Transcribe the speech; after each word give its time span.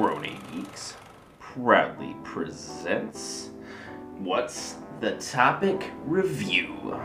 Groaning 0.00 0.40
Geeks 0.50 0.94
proudly 1.40 2.16
presents 2.24 3.50
What's 4.18 4.76
the 5.00 5.10
Topic 5.18 5.90
Review? 6.06 6.98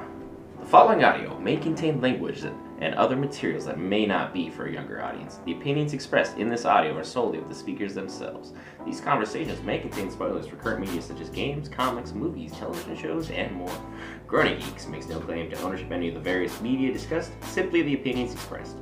The 0.61 0.65
following 0.65 1.03
audio 1.03 1.37
may 1.37 1.57
contain 1.57 1.99
language 1.99 2.45
and 2.45 2.95
other 2.95 3.17
materials 3.17 3.65
that 3.65 3.79
may 3.79 4.05
not 4.05 4.33
be 4.33 4.49
for 4.49 4.67
a 4.67 4.71
younger 4.71 5.03
audience. 5.03 5.39
The 5.43 5.51
opinions 5.51 5.91
expressed 5.91 6.37
in 6.37 6.47
this 6.47 6.63
audio 6.63 6.97
are 6.97 7.03
solely 7.03 7.37
of 7.37 7.49
the 7.49 7.55
speakers 7.55 7.93
themselves. 7.93 8.53
These 8.85 9.01
conversations 9.01 9.61
may 9.63 9.79
contain 9.79 10.09
spoilers 10.09 10.47
for 10.47 10.55
current 10.55 10.79
media 10.79 11.01
such 11.01 11.19
as 11.19 11.29
games, 11.29 11.67
comics, 11.67 12.13
movies, 12.13 12.53
television 12.53 12.95
shows, 12.95 13.29
and 13.29 13.53
more. 13.55 13.77
Groaning 14.25 14.57
Geeks 14.59 14.87
makes 14.87 15.09
no 15.09 15.19
claim 15.19 15.49
to 15.49 15.61
ownership 15.63 15.87
of 15.87 15.91
any 15.91 16.07
of 16.07 16.13
the 16.13 16.21
various 16.21 16.61
media 16.61 16.93
discussed, 16.93 17.33
simply 17.43 17.81
the 17.81 17.95
opinions 17.95 18.31
expressed. 18.31 18.77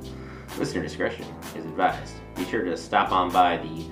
Listener 0.56 0.82
discretion 0.82 1.26
is 1.56 1.64
advised. 1.64 2.14
Be 2.36 2.44
sure 2.44 2.62
to 2.62 2.76
stop 2.76 3.10
on 3.10 3.32
by 3.32 3.56
the 3.56 3.86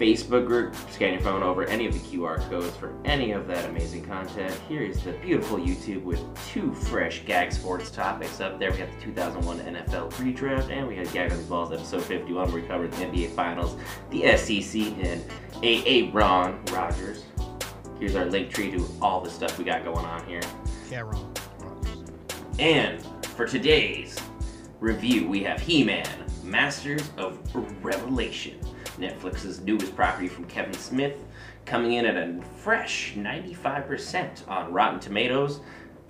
Facebook 0.00 0.46
group, 0.46 0.74
scan 0.90 1.12
your 1.12 1.20
phone 1.20 1.42
over 1.42 1.64
any 1.64 1.86
of 1.86 1.92
the 1.92 1.98
QR 1.98 2.40
codes 2.48 2.74
for 2.74 2.94
any 3.04 3.32
of 3.32 3.46
that 3.46 3.68
amazing 3.68 4.02
content. 4.02 4.58
Here 4.66 4.80
is 4.80 5.02
the 5.04 5.12
beautiful 5.12 5.58
YouTube 5.58 6.04
with 6.04 6.20
two 6.48 6.72
fresh 6.72 7.22
gag 7.26 7.52
sports 7.52 7.90
topics 7.90 8.40
up 8.40 8.58
there. 8.58 8.70
We 8.70 8.78
got 8.78 8.90
the 8.98 9.04
2001 9.04 9.58
NFL 9.58 10.10
redraft, 10.12 10.70
and 10.70 10.88
we 10.88 10.96
had 10.96 11.12
Gag 11.12 11.30
on 11.32 11.36
the 11.36 11.44
Balls 11.44 11.70
episode 11.70 12.02
51 12.02 12.50
where 12.50 12.62
we 12.62 12.66
covered 12.66 12.90
the 12.92 13.04
NBA 13.04 13.34
Finals, 13.34 13.76
the 14.08 14.34
SEC, 14.38 14.80
and 15.04 15.22
AA 15.62 16.10
Ron 16.16 16.64
Rodgers. 16.72 17.24
Here's 17.98 18.16
our 18.16 18.24
link 18.24 18.50
tree 18.50 18.70
to 18.70 18.86
all 19.02 19.20
the 19.20 19.28
stuff 19.28 19.58
we 19.58 19.64
got 19.64 19.84
going 19.84 20.06
on 20.06 20.26
here. 20.26 20.40
Yeah, 20.90 21.00
wrong. 21.00 21.36
And 22.58 23.04
for 23.36 23.46
today's 23.46 24.18
review, 24.80 25.28
we 25.28 25.42
have 25.44 25.60
He 25.60 25.84
Man, 25.84 26.08
Masters 26.42 27.10
of 27.18 27.38
Revelation, 27.84 28.58
Netflix's 29.00 29.60
newest 29.60 29.96
property 29.96 30.28
from 30.28 30.44
Kevin 30.44 30.74
Smith, 30.74 31.16
coming 31.64 31.94
in 31.94 32.06
at 32.06 32.16
a 32.16 32.40
fresh 32.58 33.14
95% 33.16 34.46
on 34.48 34.72
Rotten 34.72 35.00
Tomatoes. 35.00 35.60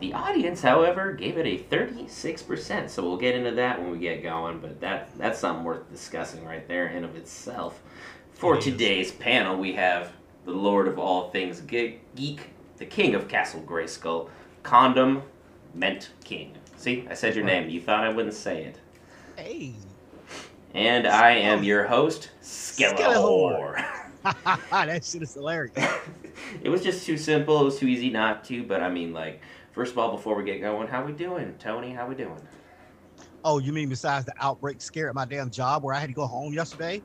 The 0.00 0.14
audience, 0.14 0.62
however, 0.62 1.12
gave 1.12 1.36
it 1.36 1.46
a 1.46 1.62
36%, 1.74 2.88
so 2.88 3.02
we'll 3.02 3.16
get 3.18 3.34
into 3.34 3.50
that 3.52 3.80
when 3.80 3.90
we 3.90 3.98
get 3.98 4.22
going, 4.22 4.58
but 4.60 4.80
that 4.80 5.10
that's 5.18 5.38
something 5.38 5.64
worth 5.64 5.90
discussing 5.90 6.44
right 6.44 6.66
there 6.66 6.86
in 6.88 7.04
of 7.04 7.16
itself. 7.16 7.82
For 8.32 8.54
It 8.54 8.58
is. 8.58 8.64
today's 8.64 9.12
panel, 9.12 9.56
we 9.58 9.74
have 9.74 10.12
the 10.46 10.52
Lord 10.52 10.88
of 10.88 10.98
all 10.98 11.30
things 11.30 11.60
ge- 11.60 11.98
geek, 12.16 12.48
the 12.78 12.86
King 12.86 13.14
of 13.14 13.28
Castle 13.28 13.60
Grayskull, 13.60 14.30
Condom 14.62 15.22
Ment 15.74 16.10
King. 16.24 16.54
See, 16.78 17.06
I 17.10 17.14
said 17.14 17.36
your 17.36 17.44
name. 17.44 17.68
You 17.68 17.82
thought 17.82 18.02
I 18.04 18.08
wouldn't 18.08 18.34
say 18.34 18.64
it. 18.64 18.78
Hey. 19.36 19.74
And 20.74 21.06
I 21.06 21.32
am 21.32 21.64
your 21.64 21.86
host, 21.86 22.30
Skellahor. 22.42 23.84
that 24.22 25.04
shit 25.04 25.22
is 25.22 25.34
hilarious. 25.34 25.74
it 26.62 26.68
was 26.68 26.82
just 26.82 27.04
too 27.04 27.16
simple. 27.16 27.60
It 27.60 27.64
was 27.64 27.78
too 27.78 27.86
easy 27.88 28.10
not 28.10 28.44
to. 28.44 28.62
But 28.64 28.82
I 28.82 28.88
mean, 28.90 29.12
like, 29.12 29.42
first 29.72 29.92
of 29.92 29.98
all, 29.98 30.12
before 30.12 30.36
we 30.36 30.44
get 30.44 30.60
going, 30.60 30.86
how 30.88 31.04
we 31.04 31.12
doing, 31.12 31.54
Tony? 31.58 31.92
How 31.92 32.06
we 32.06 32.14
doing? 32.14 32.46
Oh, 33.42 33.58
you 33.58 33.72
mean 33.72 33.88
besides 33.88 34.26
the 34.26 34.34
outbreak 34.40 34.80
scare 34.80 35.08
at 35.08 35.14
my 35.14 35.24
damn 35.24 35.50
job 35.50 35.82
where 35.82 35.94
I 35.94 35.98
had 35.98 36.08
to 36.08 36.14
go 36.14 36.26
home 36.26 36.52
yesterday? 36.52 37.02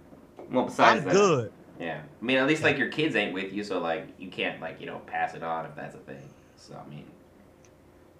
Well, 0.51 0.65
besides 0.65 0.99
I'm 0.99 1.05
that, 1.05 1.13
good. 1.13 1.51
Yeah, 1.79 2.01
I 2.21 2.25
mean, 2.25 2.37
at 2.37 2.47
least 2.47 2.61
Yeah. 2.61 2.67
like 2.67 2.77
your 2.77 2.89
kids 2.89 3.15
ain't 3.15 3.33
with 3.33 3.51
you, 3.51 3.63
so 3.63 3.79
like 3.79 4.09
you 4.17 4.29
can't 4.29 4.61
like 4.61 4.79
you 4.79 4.85
know 4.85 4.99
pass 4.99 5.33
it 5.33 5.43
on 5.43 5.65
if 5.65 5.75
that's 5.75 5.95
a 5.95 5.99
thing. 5.99 6.29
So 6.55 6.75
I 6.75 6.87
mean, 6.89 7.05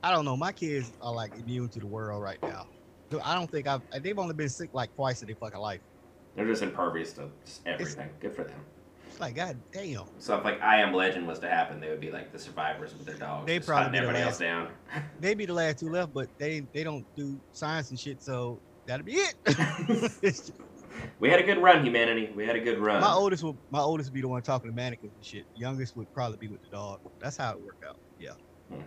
I 0.01 0.11
don't 0.11 0.25
know. 0.25 0.38
My 0.38 0.51
kids 0.51 0.91
are 1.01 1.13
like 1.13 1.35
immune 1.35 1.69
to 1.69 1.79
the 1.79 1.88
world 1.88 2.21
right 2.23 2.39
now. 2.41 2.67
Dude, 3.09 3.22
I 3.22 3.36
don't 3.36 3.50
think 3.50 3.67
I've. 3.67 3.81
They've 4.02 4.17
only 4.17 4.34
been 4.34 4.50
sick 4.50 4.70
like 4.73 4.94
twice 4.95 5.22
in 5.22 5.28
their 5.28 5.36
fucking 5.36 5.59
life. 5.59 5.81
they're 6.36 6.45
just 6.45 6.64
impervious 6.64 7.14
to 7.14 7.30
just 7.45 7.62
everything. 7.67 8.09
Good 8.20 8.36
for 8.36 8.44
them. 8.44 8.59
It's 9.08 9.20
like, 9.20 9.36
god 9.36 9.58
damn. 9.72 10.03
So 10.17 10.38
if 10.38 10.44
like 10.44 10.62
I 10.62 10.81
Am 10.81 10.94
Legend 10.94 11.28
was 11.28 11.39
to 11.39 11.50
happen, 11.50 11.80
they 11.80 11.89
would 11.89 12.02
be 12.02 12.12
like 12.12 12.31
the 12.34 12.39
survivors 12.39 12.94
with 12.97 13.06
their 13.06 13.16
dogs. 13.16 13.45
They'd 13.45 13.66
probably 13.66 13.92
the 13.92 13.97
everybody 13.97 14.20
last- 14.20 14.28
else 14.28 14.38
down. 14.39 14.70
They'd 15.22 15.38
be 15.38 15.46
the 15.46 15.53
last 15.53 15.79
two 15.79 15.90
left, 15.90 16.13
but 16.13 16.28
they 16.38 16.63
they 16.74 16.84
don't 16.84 17.06
do 17.16 17.40
science 17.53 17.91
and 17.91 18.00
shit, 18.00 18.22
so 18.22 18.59
that'd 18.88 19.06
be 19.06 19.13
it. 19.13 19.35
we 21.19 21.29
had 21.29 21.40
a 21.40 21.44
good 21.44 21.59
run, 21.62 21.84
humanity. 21.85 22.31
We 22.35 22.46
had 22.46 22.56
a 22.56 22.59
good 22.59 22.79
run. 22.79 23.02
my 23.02 23.13
oldest 23.13 23.44
will 23.44 23.56
my 23.69 23.79
oldest 23.79 24.09
will 24.09 24.16
be 24.16 24.22
the 24.22 24.28
one 24.28 24.41
talking 24.41 24.69
to 24.69 24.75
mannequins 24.75 25.13
and 25.16 25.24
shit. 25.24 25.46
Youngest 25.56 25.96
would 25.96 26.12
probably 26.13 26.38
be 26.38 26.47
with 26.47 26.62
the 26.63 26.69
dog. 26.69 27.00
That's 27.19 27.38
how 27.38 27.52
it 27.52 27.62
worked 27.62 27.85
out. 27.85 27.97
Yeah. 28.19 28.31
Hmm. 28.69 28.81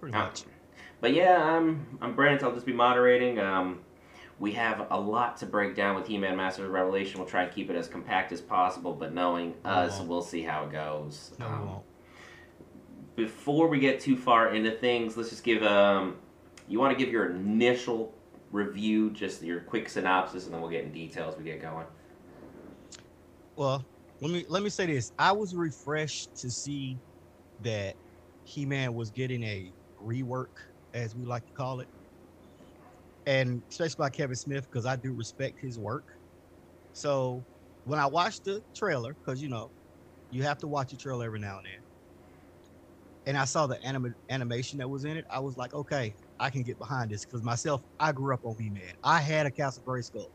Pretty 0.00 0.16
much. 0.16 0.44
But 1.04 1.12
yeah, 1.12 1.36
I'm 1.36 1.98
I'm 2.00 2.14
Brent. 2.14 2.42
I'll 2.42 2.54
just 2.54 2.64
be 2.64 2.72
moderating. 2.72 3.38
Um, 3.38 3.80
we 4.38 4.52
have 4.52 4.86
a 4.90 4.98
lot 4.98 5.36
to 5.36 5.44
break 5.44 5.76
down 5.76 5.96
with 5.96 6.06
He-Man 6.06 6.34
Masters 6.34 6.64
of 6.64 6.70
Revelation. 6.70 7.20
We'll 7.20 7.28
try 7.28 7.42
and 7.42 7.52
keep 7.52 7.68
it 7.68 7.76
as 7.76 7.88
compact 7.88 8.32
as 8.32 8.40
possible, 8.40 8.94
but 8.94 9.12
knowing 9.12 9.52
us, 9.66 9.98
won't. 9.98 10.08
we'll 10.08 10.22
see 10.22 10.40
how 10.40 10.64
it 10.64 10.72
goes. 10.72 11.32
No, 11.38 11.46
we 11.46 11.52
Um, 11.52 11.66
won't. 11.68 11.82
Before 13.16 13.68
we 13.68 13.80
get 13.80 14.00
too 14.00 14.16
far 14.16 14.54
into 14.54 14.70
things, 14.70 15.14
let's 15.18 15.28
just 15.28 15.44
give 15.44 15.62
um, 15.62 16.16
you 16.68 16.80
want 16.80 16.96
to 16.98 17.04
give 17.04 17.12
your 17.12 17.32
initial 17.32 18.14
review, 18.50 19.10
just 19.10 19.42
your 19.42 19.60
quick 19.60 19.90
synopsis, 19.90 20.46
and 20.46 20.54
then 20.54 20.62
we'll 20.62 20.70
get 20.70 20.84
in 20.84 20.90
details. 20.90 21.34
as 21.34 21.38
We 21.38 21.44
get 21.44 21.60
going. 21.60 21.84
Well, 23.56 23.84
let 24.22 24.30
me 24.30 24.46
let 24.48 24.62
me 24.62 24.70
say 24.70 24.86
this. 24.86 25.12
I 25.18 25.32
was 25.32 25.54
refreshed 25.54 26.34
to 26.36 26.50
see 26.50 26.96
that 27.60 27.94
He-Man 28.44 28.94
was 28.94 29.10
getting 29.10 29.42
a 29.42 29.70
rework, 30.02 30.48
as 30.94 31.16
we 31.16 31.26
like 31.26 31.46
to 31.46 31.52
call 31.52 31.80
it, 31.80 31.90
and 33.26 33.62
especially 33.70 33.96
by 33.98 34.10
Kevin 34.10 34.36
Smith 34.36 34.64
because 34.64 34.86
I 34.86 34.96
do 34.96 35.14
respect 35.14 35.58
his 35.60 35.78
work. 35.78 36.06
So 36.92 37.46
when 37.84 37.98
I 38.00 38.06
watched 38.06 38.44
the 38.44 38.62
trailer, 38.74 39.14
because 39.14 39.42
you 39.42 39.48
know, 39.50 39.72
you 40.30 40.44
have 40.44 40.58
to 40.58 40.68
watch 40.68 40.92
a 40.92 40.98
trailer 40.98 41.26
every 41.26 41.40
now 41.40 41.58
and 41.58 41.66
then, 41.66 41.84
and 43.26 43.38
I 43.38 43.44
saw 43.46 43.66
the 43.66 43.82
anima- 43.84 44.14
animation 44.30 44.78
that 44.78 44.88
was 44.88 45.04
in 45.04 45.16
it, 45.16 45.24
I 45.30 45.40
was 45.40 45.56
like, 45.56 45.74
okay, 45.74 46.16
I 46.40 46.50
can 46.50 46.62
get 46.62 46.78
behind 46.78 47.10
this 47.10 47.24
because 47.24 47.42
myself, 47.42 47.82
I 48.00 48.12
grew 48.12 48.34
up 48.34 48.44
on 48.44 48.56
He-Man. 48.58 48.94
I 49.02 49.20
had 49.20 49.46
a 49.46 49.50
Castle 49.52 49.82
Grayskull. 49.86 50.28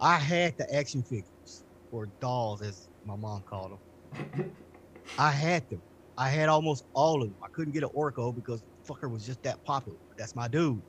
I 0.00 0.18
had 0.18 0.56
the 0.58 0.72
action 0.74 1.02
figures 1.04 1.64
or 1.90 2.08
dolls, 2.20 2.62
as 2.62 2.88
my 3.04 3.16
mom 3.16 3.42
called 3.48 3.72
them. 3.72 3.80
I 5.18 5.30
had 5.30 5.68
them. 5.70 5.82
I 6.16 6.28
had 6.30 6.48
almost 6.48 6.84
all 6.94 7.22
of 7.22 7.28
them. 7.30 7.38
I 7.42 7.48
couldn't 7.54 7.72
get 7.74 7.82
an 7.84 7.90
Orko 7.96 8.34
because 8.34 8.64
was 8.88 9.26
just 9.26 9.42
that 9.42 9.62
popular. 9.64 9.98
That's 10.16 10.34
my 10.34 10.48
dude. 10.48 10.82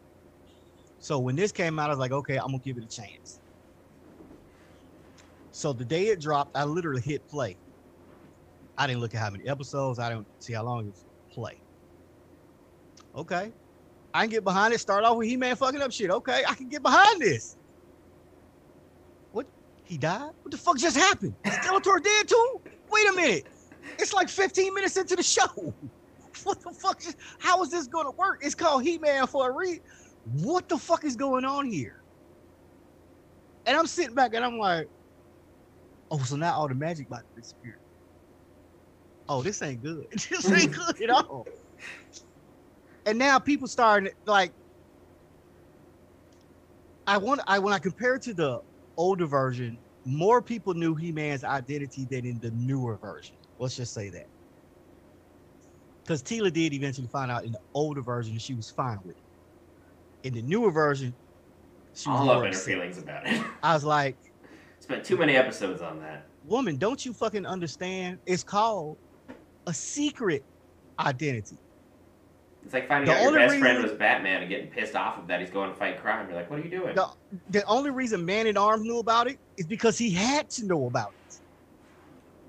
So 0.99 1.19
when 1.19 1.35
this 1.35 1.51
came 1.51 1.79
out, 1.79 1.89
I 1.89 1.93
was 1.93 1.99
like, 1.99 2.11
okay, 2.11 2.37
I'm 2.37 2.47
gonna 2.47 2.59
give 2.59 2.77
it 2.77 2.83
a 2.83 2.87
chance. 2.87 3.39
So 5.51 5.73
the 5.73 5.85
day 5.85 6.07
it 6.07 6.19
dropped, 6.19 6.55
I 6.55 6.63
literally 6.63 7.01
hit 7.01 7.27
play. 7.27 7.57
I 8.77 8.87
didn't 8.87 9.01
look 9.01 9.13
at 9.13 9.19
how 9.19 9.29
many 9.29 9.47
episodes. 9.47 9.99
I 9.99 10.09
didn't 10.09 10.27
see 10.39 10.53
how 10.53 10.63
long 10.63 10.85
it 10.85 10.85
was 10.87 11.05
play. 11.29 11.61
Okay, 13.15 13.51
I 14.13 14.21
can 14.21 14.29
get 14.29 14.43
behind 14.43 14.73
it. 14.73 14.79
Start 14.79 15.03
off 15.03 15.17
with 15.17 15.27
He-Man 15.27 15.55
fucking 15.55 15.81
up 15.81 15.91
shit. 15.91 16.11
Okay, 16.11 16.43
I 16.47 16.53
can 16.53 16.69
get 16.69 16.81
behind 16.81 17.21
this. 17.21 17.57
What? 19.31 19.47
He 19.83 19.97
died? 19.97 20.31
What 20.41 20.51
the 20.51 20.57
fuck 20.57 20.77
just 20.77 20.95
happened? 20.95 21.35
Is 21.45 21.53
Skeletor 21.53 22.01
dead 22.03 22.27
too? 22.27 22.61
Wait 22.89 23.09
a 23.09 23.13
minute. 23.13 23.47
It's 23.97 24.13
like 24.13 24.29
15 24.29 24.73
minutes 24.73 24.97
into 24.97 25.15
the 25.15 25.23
show. 25.23 25.73
What 26.43 26.61
the 26.61 26.71
fuck? 26.71 27.01
Just, 27.01 27.17
how 27.39 27.61
is 27.63 27.71
this 27.71 27.87
gonna 27.87 28.11
work? 28.11 28.39
It's 28.41 28.55
called 28.55 28.83
He-Man 28.83 29.27
for 29.27 29.49
a 29.49 29.53
reason. 29.53 29.81
What 30.23 30.69
the 30.69 30.77
fuck 30.77 31.03
is 31.03 31.15
going 31.15 31.45
on 31.45 31.69
here? 31.69 32.03
And 33.65 33.77
I'm 33.77 33.87
sitting 33.87 34.15
back 34.15 34.33
and 34.33 34.43
I'm 34.43 34.57
like, 34.57 34.87
oh, 36.11 36.19
so 36.19 36.35
now 36.35 36.53
all 36.53 36.67
the 36.67 36.75
magic 36.75 37.07
about 37.07 37.21
to 37.21 37.41
disappear. 37.41 37.79
Oh, 39.27 39.43
this 39.43 39.61
ain't 39.61 39.81
good. 39.83 40.05
this 40.11 40.47
hmm. 40.47 40.55
ain't 40.55 40.71
good 40.71 41.01
at 41.03 41.09
all. 41.09 41.47
And 43.05 43.17
now 43.17 43.39
people 43.39 43.67
starting 43.67 44.11
like 44.25 44.53
I 47.07 47.17
want 47.17 47.41
I 47.47 47.59
when 47.59 47.73
I 47.73 47.79
compare 47.79 48.15
it 48.15 48.21
to 48.23 48.33
the 48.33 48.61
older 48.97 49.25
version, 49.25 49.79
more 50.05 50.41
people 50.41 50.73
knew 50.73 50.95
He-Man's 50.95 51.43
identity 51.43 52.05
than 52.09 52.25
in 52.25 52.39
the 52.39 52.51
newer 52.51 52.97
version. 52.97 53.35
Let's 53.57 53.75
just 53.75 53.93
say 53.93 54.09
that. 54.09 54.27
Because 56.09 56.23
Teela 56.23 56.51
did 56.51 56.73
eventually 56.73 57.05
find 57.05 57.29
out 57.29 57.45
in 57.45 57.51
the 57.51 57.59
older 57.75 58.01
version 58.01 58.39
she 58.39 58.55
was 58.55 58.71
fine 58.71 58.97
with 59.05 59.15
it. 59.15 60.27
In 60.27 60.33
the 60.33 60.41
newer 60.41 60.71
version, 60.71 61.13
she 61.93 62.09
was 62.09 62.21
All 62.21 62.31
up 62.31 62.45
in 62.45 62.51
her 62.51 62.57
feelings 62.57 62.97
about 62.97 63.27
it. 63.27 63.39
I 63.63 63.75
was 63.75 63.83
like, 63.83 64.17
Spent 64.79 65.05
too 65.05 65.17
many 65.17 65.35
episodes 65.35 65.83
on 65.83 65.99
that. 65.99 66.25
woman, 66.47 66.77
don't 66.77 67.05
you 67.05 67.13
fucking 67.13 67.45
understand? 67.45 68.17
It's 68.25 68.41
called 68.41 68.97
a 69.67 69.73
secret 69.73 70.43
identity. 70.99 71.59
It's 72.63 72.73
like 72.73 72.87
finding 72.87 73.13
The 73.13 73.15
out 73.15 73.21
your 73.21 73.33
best 73.35 73.59
friend 73.59 73.83
was 73.83 73.91
Batman 73.91 74.41
and 74.41 74.49
getting 74.49 74.71
pissed 74.71 74.95
off 74.95 75.19
of 75.19 75.27
that 75.27 75.41
he's 75.41 75.51
going 75.51 75.69
to 75.69 75.75
fight 75.75 76.01
crime. 76.01 76.27
You're 76.27 76.37
like, 76.37 76.49
what 76.49 76.59
are 76.59 76.63
you 76.63 76.71
doing? 76.71 76.95
The, 76.95 77.07
the 77.51 77.63
only 77.65 77.91
reason 77.91 78.25
Man 78.25 78.47
at 78.47 78.57
Arms 78.57 78.81
knew 78.83 78.97
about 78.97 79.27
it 79.27 79.37
is 79.57 79.67
because 79.67 79.95
he 79.95 80.09
had 80.09 80.49
to 80.51 80.65
know 80.65 80.87
about 80.87 81.09
it. 81.09 81.18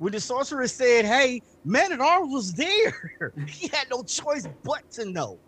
When 0.01 0.13
the 0.13 0.21
sorcerer 0.21 0.67
said, 0.67 1.05
"Hey, 1.05 1.43
Man 1.63 1.93
at 1.93 2.01
Arms 2.01 2.33
was 2.33 2.55
there," 2.55 3.35
he 3.47 3.69
had 3.69 3.87
no 3.91 4.03
choice 4.03 4.49
but 4.65 4.81
to 4.95 5.05
know. 5.05 5.39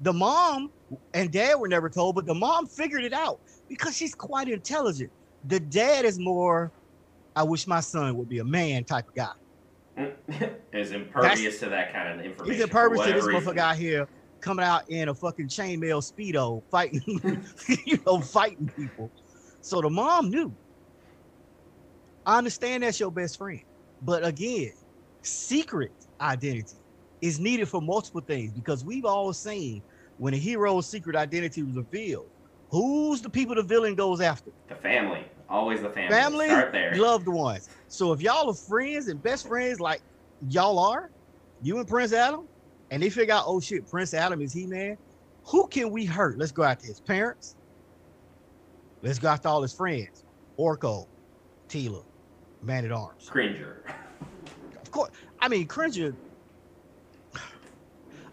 The 0.00 0.12
mom 0.12 0.70
and 1.12 1.32
dad 1.32 1.56
were 1.56 1.68
never 1.68 1.90
told, 1.90 2.14
but 2.14 2.26
the 2.26 2.34
mom 2.34 2.68
figured 2.68 3.02
it 3.02 3.12
out 3.12 3.40
because 3.68 3.96
she's 3.96 4.14
quite 4.14 4.48
intelligent. 4.48 5.10
The 5.44 5.58
dad 5.58 6.04
is 6.04 6.18
more 6.18 6.72
I 7.34 7.42
wish 7.42 7.66
my 7.66 7.80
son 7.80 8.16
would 8.18 8.28
be 8.28 8.38
a 8.38 8.44
man 8.44 8.84
type 8.84 9.06
of 9.08 9.14
guy. 9.14 10.50
is 10.72 10.92
impervious 10.92 11.58
to 11.58 11.68
that 11.70 11.92
kind 11.92 12.20
of 12.20 12.24
information. 12.24 12.54
He's 12.54 12.62
impervious 12.62 13.04
to 13.04 13.12
this 13.12 13.24
motherfucker 13.24 13.58
out 13.58 13.76
here 13.76 14.06
coming 14.40 14.64
out 14.64 14.82
in 14.88 15.08
a 15.08 15.14
fucking 15.14 15.48
chainmail 15.48 16.02
speedo 16.02 16.62
fighting, 16.70 17.02
you 17.86 17.98
know, 18.06 18.20
fighting 18.20 18.70
people. 18.76 19.12
So 19.60 19.80
the 19.80 19.90
mom 19.90 20.30
knew. 20.30 20.54
I 22.30 22.38
understand 22.38 22.84
that's 22.84 23.00
your 23.00 23.10
best 23.10 23.36
friend, 23.38 23.60
but 24.02 24.24
again, 24.24 24.70
secret 25.24 25.90
identity 26.20 26.76
is 27.20 27.40
needed 27.40 27.68
for 27.68 27.80
multiple 27.82 28.20
things 28.20 28.52
because 28.52 28.84
we've 28.84 29.04
all 29.04 29.32
seen 29.32 29.82
when 30.16 30.32
a 30.34 30.36
hero's 30.36 30.88
secret 30.88 31.16
identity 31.16 31.64
was 31.64 31.74
revealed, 31.74 32.28
who's 32.70 33.20
the 33.20 33.30
people 33.30 33.56
the 33.56 33.64
villain 33.64 33.96
goes 33.96 34.20
after? 34.20 34.52
The 34.68 34.76
family, 34.76 35.24
always 35.48 35.82
the 35.82 35.90
family. 35.90 36.08
Family, 36.08 36.46
Start 36.46 36.72
there. 36.72 36.94
loved 36.94 37.26
ones. 37.26 37.68
So 37.88 38.12
if 38.12 38.20
y'all 38.22 38.48
are 38.48 38.54
friends 38.54 39.08
and 39.08 39.20
best 39.20 39.48
friends 39.48 39.80
like 39.80 40.00
y'all 40.46 40.78
are, 40.78 41.10
you 41.60 41.78
and 41.78 41.88
Prince 41.88 42.12
Adam, 42.12 42.46
and 42.92 43.02
they 43.02 43.10
figure 43.10 43.34
out, 43.34 43.42
oh 43.48 43.58
shit, 43.58 43.90
Prince 43.90 44.14
Adam 44.14 44.40
is 44.40 44.52
he 44.52 44.68
man, 44.68 44.96
who 45.46 45.66
can 45.66 45.90
we 45.90 46.04
hurt? 46.04 46.38
Let's 46.38 46.52
go 46.52 46.62
after 46.62 46.86
his 46.86 47.00
parents. 47.00 47.56
Let's 49.02 49.18
go 49.18 49.26
after 49.26 49.48
all 49.48 49.62
his 49.62 49.74
friends. 49.74 50.22
Orko, 50.56 51.06
Teela, 51.68 52.04
Man 52.62 52.84
at 52.84 52.92
Arms. 52.92 53.26
Cringer. 53.28 53.84
Of 54.82 54.90
course, 54.90 55.10
I 55.40 55.48
mean 55.48 55.66
Cringer. 55.66 56.12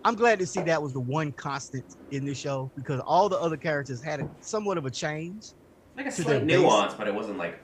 I'm 0.03 0.15
glad 0.15 0.39
to 0.39 0.47
see 0.47 0.61
that 0.61 0.81
was 0.81 0.93
the 0.93 1.01
one 1.01 1.33
constant 1.33 1.83
in 2.11 2.25
the 2.25 2.33
show 2.33 2.71
because 2.75 3.01
all 3.05 3.27
the 3.29 3.37
other 3.39 3.57
characters 3.57 4.01
had 4.03 4.21
a, 4.21 4.29
somewhat 4.41 4.77
of 4.77 4.85
a 4.85 4.91
change. 4.91 5.51
Like 5.97 6.05
a 6.07 6.11
To 6.11 6.15
slight 6.21 6.27
their 6.27 6.39
base. 6.45 6.59
nuance, 6.61 6.93
but 6.93 7.07
it 7.07 7.13
wasn't 7.13 7.37
like 7.37 7.59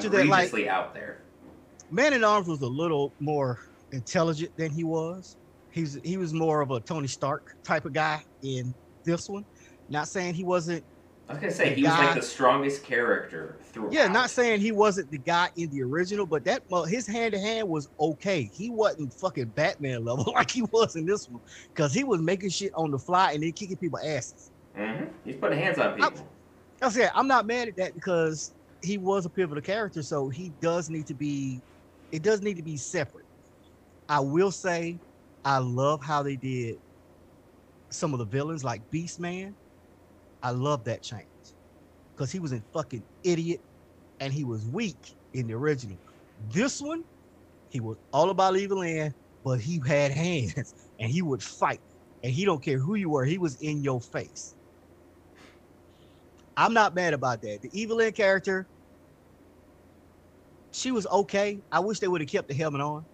To 0.00 0.08
their, 0.08 0.24
like- 0.24 0.46
egregiously 0.48 0.68
out 0.68 0.94
there. 0.94 1.22
Man 1.90 2.12
at 2.12 2.22
Arms 2.24 2.48
was 2.48 2.60
a 2.62 2.66
little 2.66 3.14
more 3.20 3.58
intelligent 3.92 4.50
than 4.58 4.70
he 4.70 4.84
was. 4.84 5.36
He's 5.72 5.98
he 6.04 6.16
was 6.16 6.32
more 6.34 6.60
of 6.60 6.70
a 6.70 6.80
Tony 6.80 7.08
Stark 7.08 7.42
type 7.66 7.84
of 7.86 7.92
guy 7.92 8.22
in 8.42 8.74
this 9.04 9.28
one. 9.28 9.44
Not 9.88 10.08
saying 10.08 10.34
he 10.34 10.44
wasn't. 10.44 10.84
I 11.28 11.32
was 11.32 11.40
gonna 11.40 11.52
say 11.52 11.74
he 11.74 11.82
was 11.82 11.92
like 11.92 12.14
the 12.14 12.22
strongest 12.22 12.84
character 12.84 13.60
throughout. 13.72 13.92
Yeah, 13.92 14.08
not 14.08 14.30
saying 14.30 14.60
he 14.60 14.72
wasn't 14.72 15.10
the 15.10 15.18
guy 15.18 15.50
in 15.56 15.68
the 15.70 15.82
original, 15.82 16.24
but 16.24 16.44
that 16.44 16.62
well, 16.70 16.84
his 16.84 17.06
hand 17.06 17.34
to 17.34 17.40
hand 17.40 17.68
was 17.68 17.86
okay. 18.00 18.50
He 18.54 18.70
wasn't 18.70 19.12
fucking 19.12 19.48
Batman 19.50 20.04
level 20.04 20.32
like 20.34 20.50
he 20.50 20.62
was 20.72 20.96
in 20.96 21.04
this 21.04 21.28
one, 21.28 21.42
because 21.74 21.92
he 21.92 22.02
was 22.02 22.22
making 22.22 22.48
shit 22.48 22.72
on 22.74 22.90
the 22.90 22.98
fly 22.98 23.32
and 23.32 23.42
then 23.42 23.52
kicking 23.52 23.76
people 23.76 23.98
asses. 23.98 24.50
hmm 24.74 25.04
He's 25.22 25.36
putting 25.36 25.58
hands 25.58 25.78
on 25.78 25.94
people. 25.94 26.32
I-. 26.82 26.86
I 26.86 26.88
said 26.90 27.10
I'm 27.14 27.28
not 27.28 27.46
mad 27.46 27.68
at 27.68 27.76
that 27.76 27.94
because 27.94 28.54
he 28.80 28.96
was 28.96 29.26
a 29.26 29.30
pivotal 29.30 29.62
character, 29.62 30.02
so 30.02 30.30
he 30.30 30.54
does 30.62 30.88
need 30.88 31.08
to 31.08 31.14
be. 31.14 31.62
It 32.10 32.22
does 32.22 32.40
need 32.40 32.56
to 32.56 32.62
be 32.62 32.78
separate. 32.78 33.26
I 34.08 34.20
will 34.20 34.50
say, 34.50 35.00
I 35.44 35.58
love 35.58 36.02
how 36.02 36.22
they 36.22 36.36
did 36.36 36.76
some 37.92 38.14
of 38.14 38.18
the 38.18 38.24
villains, 38.24 38.64
like 38.64 38.80
Beast 38.90 39.20
Man. 39.20 39.54
I 40.42 40.50
love 40.50 40.84
that 40.84 41.02
change 41.02 41.26
because 42.16 42.32
he 42.32 42.38
was 42.38 42.52
a 42.52 42.62
fucking 42.72 43.04
idiot 43.24 43.60
and 44.20 44.32
he 44.32 44.44
was 44.44 44.66
weak 44.66 45.14
in 45.32 45.46
the 45.46 45.54
original. 45.54 45.98
This 46.38 46.80
one, 46.80 47.04
he 47.68 47.80
was 47.80 47.98
all 48.12 48.30
about 48.30 48.56
Evil 48.56 48.78
Lynn, 48.78 49.14
but 49.44 49.60
he 49.60 49.80
had 49.86 50.12
hands 50.12 50.74
and 50.98 51.10
he 51.10 51.22
would 51.22 51.42
fight, 51.42 51.80
and 52.22 52.32
he 52.32 52.44
don't 52.44 52.62
care 52.62 52.78
who 52.78 52.94
you 52.94 53.10
were. 53.10 53.24
He 53.24 53.38
was 53.38 53.56
in 53.60 53.82
your 53.82 54.00
face. 54.00 54.54
I'm 56.56 56.74
not 56.74 56.94
mad 56.94 57.14
about 57.14 57.40
that. 57.42 57.60
The 57.62 57.70
Evil 57.72 57.98
Lynn 57.98 58.12
character, 58.12 58.68
she 60.72 60.90
was 60.90 61.06
okay. 61.06 61.62
I 61.70 61.80
wish 61.80 62.00
they 62.00 62.08
would 62.08 62.20
have 62.20 62.30
kept 62.30 62.48
the 62.48 62.54
helmet 62.54 62.80
on. 62.80 63.06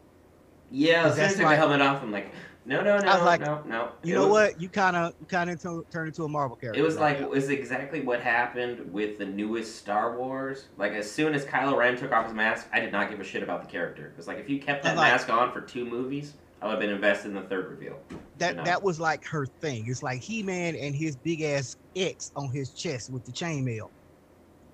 Yeah, 0.71 1.05
as 1.05 1.15
soon 1.15 1.25
as 1.25 1.37
that's 1.37 1.37
they 1.37 1.43
took 1.43 1.51
the 1.51 1.57
helmet 1.57 1.81
off, 1.81 2.03
I'm 2.03 2.11
like, 2.11 2.33
no, 2.67 2.81
no, 2.83 2.99
no, 2.99 3.09
I 3.09 3.15
was 3.17 3.25
like, 3.25 3.41
no, 3.41 3.63
no. 3.67 3.91
You 4.03 4.15
It 4.15 4.19
know 4.19 4.23
was- 4.29 4.31
what? 4.53 4.61
You 4.61 4.69
kind 4.69 4.97
of 4.97 5.15
you 5.21 5.27
kind 5.27 5.51
of 5.51 5.61
turned 5.91 6.09
into 6.09 6.25
a 6.25 6.29
Marvel 6.29 6.57
character. 6.57 6.81
It 6.81 6.85
was 6.85 6.97
like 6.99 7.19
it 7.19 7.29
was 7.29 7.49
exactly 7.51 8.01
what 8.01 8.21
happened 8.21 8.93
with 8.93 9.19
the 9.19 9.27
newest 9.27 9.77
Star 9.77 10.17
Wars. 10.17 10.67
Like 10.79 10.93
as 10.93 11.11
soon 11.11 11.35
as 11.35 11.45
Kylo 11.45 11.77
Ren 11.77 11.97
took 11.97 12.13
off 12.13 12.25
his 12.27 12.35
mask, 12.35 12.67
I 12.73 12.81
did 12.81 12.93
not 12.93 13.11
give 13.11 13.21
a 13.21 13.25
shit 13.25 13.43
about 13.43 13.63
the 13.63 13.69
character. 13.69 14.07
It 14.07 14.17
was 14.17 14.27
like 14.27 14.39
if 14.39 14.49
you 14.49 14.59
kept 14.59 14.85
that 14.85 14.97
like- 14.97 15.13
mask 15.13 15.29
on 15.31 15.53
for 15.53 15.61
two 15.61 15.85
movies, 15.85 16.35
I 16.63 16.67
would 16.67 16.73
have 16.73 16.81
been 16.81 16.91
invested 16.91 17.29
in 17.29 17.35
the 17.35 17.43
third 17.43 17.69
reveal. 17.71 17.99
that 18.39 18.57
know? 18.57 18.65
that 18.65 18.83
was 18.83 18.99
like 18.99 19.25
her 19.27 19.45
thing. 19.45 19.85
It's 19.87 20.03
like 20.03 20.23
He 20.23 20.43
Man 20.43 20.75
and 20.77 20.95
his 20.95 21.17
big 21.17 21.43
ass 21.43 21.77
X 21.95 22.33
on 22.35 22.49
his 22.51 22.71
chest 22.71 23.11
with 23.11 23.25
the 23.27 23.33
chainmail. 23.33 23.91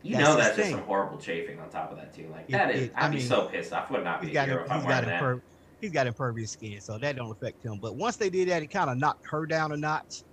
You 0.02 0.16
That's 0.16 0.28
know 0.28 0.37
that's 0.37 0.48
just 0.56 0.60
thing. 0.60 0.70
some 0.76 0.84
horrible 0.84 1.19
chafing 1.19 1.60
on 1.60 1.69
top 1.69 1.90
of 1.90 1.98
that 1.98 2.14
too. 2.14 2.26
Like 2.32 2.44
It- 2.48 2.52
that 2.52 2.70
is, 2.75 2.82
it- 2.84 2.92
I'd 2.94 3.06
I 3.06 3.08
be 3.10 3.20
so 3.20 3.46
pissed 3.46 3.72
off. 3.72 3.90
Would 3.90 4.04
not 4.04 4.22
be 4.22 4.34
a 4.34 4.44
hero 4.44 4.64
if 4.64 4.70
I'm 4.70 4.84
wearing 4.84 5.06
that. 5.06 5.20
imper- 5.22 5.42
he's 5.80 5.92
got 5.92 6.06
impervious 6.06 6.52
skin, 6.52 6.80
so 6.80 6.98
that 6.98 7.16
don't 7.16 7.30
affect 7.30 7.64
him. 7.64 7.78
But 7.80 7.96
once 7.96 8.16
they 8.16 8.30
did 8.30 8.48
that, 8.48 8.62
it 8.62 8.68
kind 8.68 8.90
of 8.90 8.98
knocked 8.98 9.24
her 9.30 9.46
down 9.46 9.72
a 9.72 9.76
notch. 9.76 10.24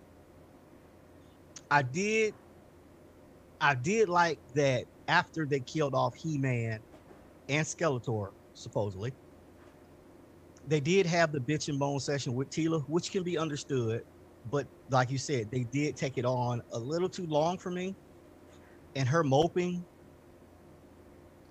I 1.70 1.82
did, 1.82 2.36
I 3.60 3.76
did 3.76 4.10
like 4.10 4.40
that 4.56 4.86
after 5.08 5.46
they 5.46 5.60
killed 5.62 5.96
off 5.96 6.16
He 6.18 6.38
Man 6.38 6.84
and 7.50 7.66
Skeletor, 7.66 8.30
supposedly. 8.54 9.14
They 10.66 10.82
did 10.82 11.06
have 11.06 11.32
the 11.32 11.40
bitch 11.40 11.70
and 11.70 11.80
bone 11.80 12.00
session 12.00 12.34
with 12.34 12.50
Teela, 12.50 12.84
which 12.88 13.12
can 13.12 13.24
be 13.24 13.38
understood, 13.38 14.02
but 14.46 14.68
like 14.90 15.10
you 15.12 15.18
said, 15.18 15.50
they 15.50 15.64
did 15.64 15.96
take 15.96 16.18
it 16.18 16.26
on 16.26 16.62
a 16.74 16.80
little 16.80 17.10
too 17.10 17.26
long 17.26 17.58
for 17.58 17.72
me, 17.72 17.96
and 18.96 19.08
her 19.08 19.24
moping 19.24 19.86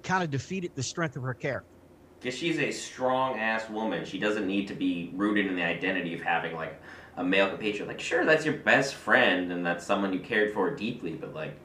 kind 0.03 0.23
of 0.23 0.31
defeated 0.31 0.73
the 0.77 0.83
strength 0.83 1.17
of 1.17 1.23
her 1.23 1.35
character. 1.35 1.76
Because 2.21 2.39
she's 2.39 2.59
a 2.59 2.71
strong 2.73 3.39
ass 3.39 3.69
woman. 3.69 4.05
She 4.05 4.19
doesn't 4.19 4.47
need 4.47 4.69
to 4.69 4.75
be 4.75 5.13
rooted 5.15 5.47
in 5.47 5.57
the 5.57 5.63
identity 5.63 6.15
of 6.15 6.21
having 6.23 6.55
like 6.55 6.81
a 7.17 7.25
male 7.25 7.49
compatriot. 7.49 7.87
Like, 7.89 8.01
sure, 8.01 8.25
that's 8.25 8.45
your 8.45 8.57
best 8.59 8.95
friend 8.95 9.53
and 9.53 9.65
that's 9.65 9.87
someone 9.87 10.13
you 10.13 10.21
cared 10.21 10.53
for 10.53 10.75
deeply, 10.75 11.15
but 11.15 11.35
like, 11.35 11.57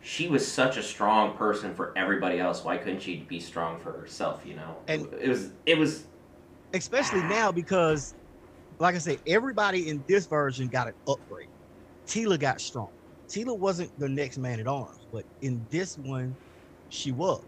she 0.00 0.28
was 0.28 0.50
such 0.50 0.76
a 0.76 0.82
strong 0.82 1.36
person 1.36 1.74
for 1.74 1.96
everybody 1.96 2.40
else. 2.40 2.64
Why 2.64 2.76
couldn't 2.76 3.00
she 3.02 3.22
be 3.24 3.38
strong 3.40 3.78
for 3.78 3.92
herself? 3.92 4.44
You 4.44 4.54
know, 4.56 4.78
And- 4.88 5.06
it 5.20 5.28
was 5.28 5.52
it 5.66 5.78
was 5.78 6.06
especially 6.72 7.22
now 7.24 7.52
because 7.52 8.14
like 8.80 8.94
i 8.94 8.98
said 8.98 9.18
everybody 9.26 9.88
in 9.88 10.04
this 10.08 10.26
version 10.26 10.68
got 10.68 10.88
an 10.88 10.94
upgrade 11.08 11.48
teela 12.08 12.38
got 12.38 12.60
strong 12.60 12.90
teela 13.30 13.58
wasn't 13.58 13.90
the 13.98 14.08
next 14.08 14.38
man 14.38 14.60
at 14.60 14.66
arms 14.66 15.06
but 15.12 15.24
in 15.42 15.66
this 15.70 15.96
one 15.96 16.36
she 16.88 17.12
was 17.12 17.44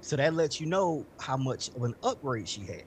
so 0.00 0.16
that 0.16 0.34
lets 0.34 0.60
you 0.60 0.66
know 0.66 1.06
how 1.20 1.36
much 1.36 1.68
of 1.76 1.82
an 1.82 1.94
upgrade 2.02 2.48
she 2.48 2.66
had 2.66 2.84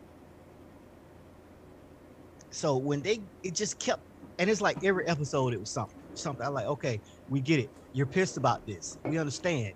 so 2.51 2.77
when 2.77 3.01
they 3.01 3.25
it 3.43 3.55
just 3.55 3.79
kept 3.79 4.03
and 4.38 4.50
it's 4.50 4.62
like 4.62 4.84
every 4.84 5.08
episode 5.08 5.53
it 5.53 5.60
was 5.60 5.72
something 5.72 5.96
something 6.13 6.46
i 6.46 6.50
like 6.50 6.65
okay 6.67 7.01
we 7.27 7.41
get 7.41 7.60
it 7.60 7.72
you're 7.91 8.05
pissed 8.08 8.38
about 8.38 8.65
this 8.67 8.98
we 9.03 9.17
understand 9.17 9.74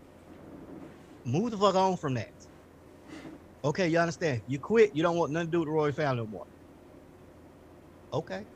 move 1.26 1.52
the 1.52 1.58
fuck 1.58 1.76
on 1.76 1.98
from 1.98 2.16
that 2.16 2.32
Okay, 3.64 3.90
you 3.90 4.00
understand. 4.00 4.44
You 4.48 4.60
quit. 4.60 4.96
You 4.96 5.04
don't 5.04 5.18
want 5.18 5.34
nothing 5.34 5.50
to 5.50 5.52
do 5.52 5.60
with 5.60 5.68
the 5.68 5.72
royal 5.74 5.92
family 5.92 6.18
no 6.18 6.28
more. 6.28 6.48
Okay. 8.14 8.48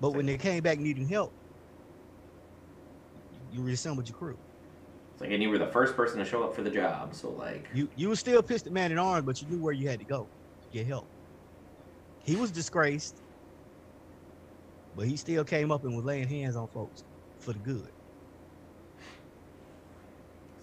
But 0.00 0.12
when 0.12 0.26
they 0.26 0.38
came 0.38 0.62
back 0.62 0.78
needing 0.78 1.08
help, 1.08 1.34
you 3.50 3.62
reassembled 3.62 4.08
your 4.08 4.14
crew. 4.14 4.40
It's 5.22 5.28
like, 5.28 5.32
and 5.32 5.42
you 5.42 5.50
were 5.50 5.58
the 5.58 5.66
first 5.66 5.96
person 5.96 6.18
to 6.18 6.24
show 6.24 6.42
up 6.44 6.54
for 6.54 6.62
the 6.62 6.70
job. 6.70 7.14
So 7.14 7.30
like, 7.32 7.68
You 7.70 7.90
you 7.94 8.08
were 8.08 8.16
still 8.16 8.42
pissed 8.42 8.66
at 8.66 8.72
man 8.72 8.92
in 8.92 8.98
arms, 8.98 9.24
but 9.26 9.40
you 9.40 9.48
knew 9.48 9.60
where 9.60 9.72
you 9.72 9.88
had 9.88 10.00
to 10.00 10.04
go 10.06 10.30
to 10.62 10.68
get 10.68 10.86
help. 10.86 11.10
He 12.24 12.36
was 12.36 12.50
disgraced, 12.52 13.22
but 14.94 15.06
he 15.06 15.16
still 15.16 15.44
came 15.44 15.70
up 15.70 15.84
and 15.84 15.94
was 15.94 16.04
laying 16.04 16.28
hands 16.28 16.56
on 16.56 16.68
folks 16.68 17.04
for 17.38 17.52
the 17.52 17.58
good. 17.58 17.90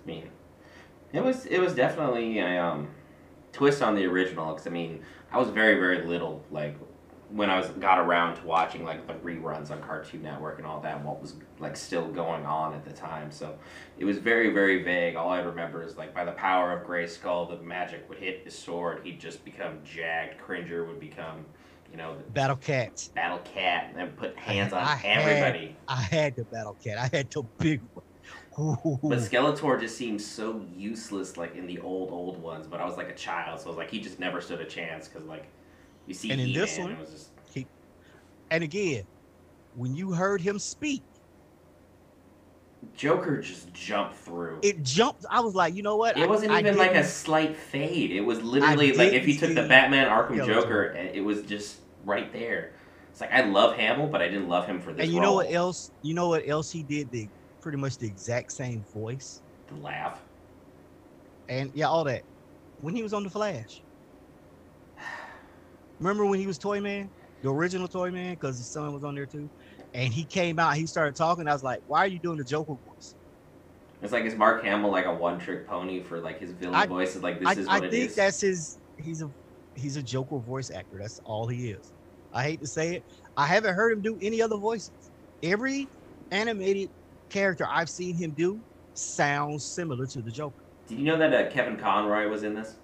I 0.05 0.09
mean, 0.09 0.31
it 1.13 1.21
was 1.23 1.45
it 1.45 1.59
was 1.59 1.75
definitely 1.75 2.39
a 2.39 2.63
um, 2.63 2.95
twist 3.51 3.81
on 3.81 3.95
the 3.95 4.05
original. 4.05 4.53
Because 4.53 4.67
I 4.67 4.71
mean, 4.71 5.05
I 5.31 5.39
was 5.39 5.49
very 5.49 5.75
very 5.79 6.05
little 6.05 6.45
like 6.49 6.77
when 7.31 7.49
I 7.49 7.57
was 7.59 7.67
got 7.69 7.99
around 7.99 8.35
to 8.37 8.45
watching 8.45 8.83
like 8.83 9.05
the 9.07 9.13
reruns 9.13 9.69
on 9.71 9.81
Cartoon 9.81 10.23
Network 10.23 10.57
and 10.57 10.65
all 10.67 10.79
that. 10.81 10.97
and 10.97 11.05
What 11.05 11.21
was 11.21 11.35
like 11.59 11.75
still 11.77 12.07
going 12.07 12.45
on 12.45 12.73
at 12.73 12.83
the 12.85 12.91
time. 12.91 13.31
So 13.31 13.57
it 13.97 14.05
was 14.05 14.17
very 14.17 14.49
very 14.51 14.83
vague. 14.83 15.15
All 15.15 15.29
I 15.29 15.39
remember 15.39 15.83
is 15.83 15.95
like 15.97 16.13
by 16.13 16.25
the 16.25 16.31
power 16.31 16.71
of 16.71 16.87
Grayskull, 16.87 17.49
the 17.49 17.63
magic 17.63 18.07
would 18.09 18.17
hit 18.17 18.41
his 18.43 18.57
sword. 18.57 19.01
He'd 19.03 19.19
just 19.19 19.45
become 19.45 19.79
jagged. 19.83 20.39
Cringer 20.39 20.85
would 20.85 20.99
become, 20.99 21.45
you 21.91 21.97
know, 21.97 22.15
the 22.17 22.23
Battle 22.31 22.55
Cat. 22.55 23.09
Battle 23.13 23.39
Cat 23.39 23.93
and 23.95 24.15
put 24.17 24.35
hands 24.35 24.73
on 24.73 24.81
I 24.81 24.95
had- 24.95 25.21
everybody. 25.27 25.75
I 25.87 26.01
had 26.01 26.35
the 26.35 26.45
battle 26.45 26.77
cat. 26.83 26.97
I 26.97 27.15
had 27.15 27.29
the 27.31 27.43
big 27.59 27.81
one. 27.93 28.05
Ooh. 28.59 28.99
But 29.03 29.19
Skeletor 29.19 29.79
just 29.79 29.95
seems 29.95 30.25
so 30.25 30.65
useless, 30.75 31.37
like 31.37 31.55
in 31.55 31.65
the 31.65 31.79
old 31.79 32.09
old 32.11 32.41
ones. 32.41 32.67
But 32.67 32.81
I 32.81 32.85
was 32.85 32.97
like 32.97 33.07
a 33.09 33.15
child, 33.15 33.59
so 33.59 33.67
I 33.67 33.69
was 33.69 33.77
like, 33.77 33.89
he 33.91 33.99
just 34.01 34.19
never 34.19 34.41
stood 34.41 34.59
a 34.59 34.65
chance 34.65 35.07
because 35.07 35.25
like 35.27 35.45
you 36.09 36.15
see 36.15 36.31
And 36.31 36.41
in 36.41 36.47
He-Man, 36.47 36.61
this 36.61 36.77
one- 36.77 36.99
was 36.99 37.29
And 38.51 38.63
again, 38.63 39.03
when 39.75 39.95
you 39.95 40.11
heard 40.11 40.41
him 40.41 40.57
speak, 40.57 41.03
Joker 42.95 43.41
just 43.41 43.71
jumped 43.73 44.15
through. 44.15 44.59
It 44.63 44.81
jumped. 44.81 45.25
I 45.29 45.41
was 45.41 45.53
like, 45.53 45.75
you 45.75 45.83
know 45.83 45.97
what? 45.97 46.17
It 46.17 46.23
I- 46.23 46.27
wasn't 46.27 46.53
even 46.53 46.77
like 46.77 46.95
a 46.95 47.03
slight 47.03 47.55
fade. 47.55 48.11
It 48.11 48.21
was 48.21 48.41
literally 48.41 48.93
like 48.93 49.13
if 49.13 49.27
you 49.27 49.37
took 49.37 49.53
the 49.53 49.67
Batman 49.67 50.07
Arkham 50.07 50.37
Skeletor. 50.37 50.45
Joker, 50.47 50.83
and 50.85 51.09
eh, 51.09 51.11
it 51.15 51.21
was 51.21 51.43
just 51.43 51.81
right 52.05 52.31
there. 52.33 52.71
It's 53.11 53.21
like 53.21 53.31
I 53.31 53.41
love 53.41 53.75
Hamill, 53.75 54.07
but 54.07 54.21
I 54.21 54.29
didn't 54.29 54.49
love 54.49 54.65
him 54.65 54.79
for 54.79 54.93
this. 54.93 55.03
And 55.03 55.13
you 55.13 55.21
know 55.21 55.33
what 55.33 55.51
else? 55.51 55.91
You 56.01 56.13
know 56.13 56.29
what 56.29 56.47
else 56.47 56.71
he 56.71 56.81
did? 56.81 57.11
The 57.11 57.27
pretty 57.61 57.77
much 57.77 57.97
the 57.97 58.07
exact 58.07 58.51
same 58.53 58.83
voice. 58.93 59.41
The 59.67 59.75
laugh. 59.75 60.19
and 61.49 61.71
yeah, 61.75 61.87
all 61.87 62.03
that. 62.05 62.23
When 62.81 62.95
he 62.95 63.03
was 63.03 63.13
on 63.13 63.23
the 63.23 63.29
Flash, 63.29 63.83
remember 65.99 66.25
when 66.25 66.39
he 66.39 66.47
was 66.47 66.57
Toy 66.57 66.81
Man, 66.81 67.09
the 67.43 67.49
original 67.49 67.87
Toy 67.87 68.11
Man, 68.11 68.33
because 68.33 68.57
his 68.57 68.71
son 68.71 68.93
was 68.93 69.03
on 69.03 69.15
there 69.15 69.25
too, 69.25 69.49
and 69.93 70.13
he 70.13 70.25
came 70.25 70.59
out, 70.59 70.75
he 70.75 70.87
started 70.87 71.15
talking. 71.15 71.47
I 71.47 71.53
was 71.53 71.63
like, 71.63 71.79
"Why 71.85 71.99
are 71.99 72.07
you 72.07 72.19
doing 72.19 72.37
the 72.37 72.43
Joker 72.43 72.73
voice?" 72.73 73.15
It's 74.01 74.13
like 74.13 74.23
is 74.23 74.35
Mark 74.35 74.63
Hamill 74.63 74.91
like 74.91 75.05
a 75.05 75.13
one-trick 75.13 75.67
pony 75.67 76.01
for 76.01 76.19
like 76.21 76.39
his 76.39 76.51
villain 76.51 76.75
I- 76.75 76.85
voice? 76.85 77.15
Is 77.15 77.23
like 77.23 77.39
this 77.39 77.49
I, 77.49 77.51
is 77.59 77.67
I 77.67 77.75
what 77.75 77.85
it 77.85 77.91
think 77.91 78.09
is. 78.09 78.15
that's 78.15 78.41
his. 78.41 78.77
He's 78.97 79.21
a 79.21 79.29
he's 79.75 79.97
a 79.97 80.03
Joker 80.03 80.39
voice 80.39 80.71
actor. 80.71 80.97
That's 80.99 81.19
all 81.25 81.47
he 81.47 81.69
is. 81.71 81.91
I 82.31 82.43
hate 82.43 82.61
to 82.61 82.67
say 82.67 82.95
it. 82.95 83.05
I 83.35 83.45
haven't 83.45 83.73
heard 83.75 83.91
him 83.93 84.01
do 84.01 84.17
any 84.21 84.41
other 84.41 84.57
voices. 84.57 85.11
Every 85.41 85.87
animated 86.31 86.89
character 87.29 87.65
I've 87.69 87.89
seen 87.89 88.15
him 88.15 88.31
do 88.31 88.59
sounds 88.93 89.65
similar 89.65 90.05
to 90.07 90.21
the 90.21 90.31
Joker. 90.31 90.63
Did 90.87 90.99
you 90.99 91.05
know 91.05 91.17
that 91.17 91.33
uh, 91.33 91.49
Kevin 91.51 91.77
Conroy 91.77 92.27
was 92.27 92.43
in 92.43 92.53
this? 92.53 92.75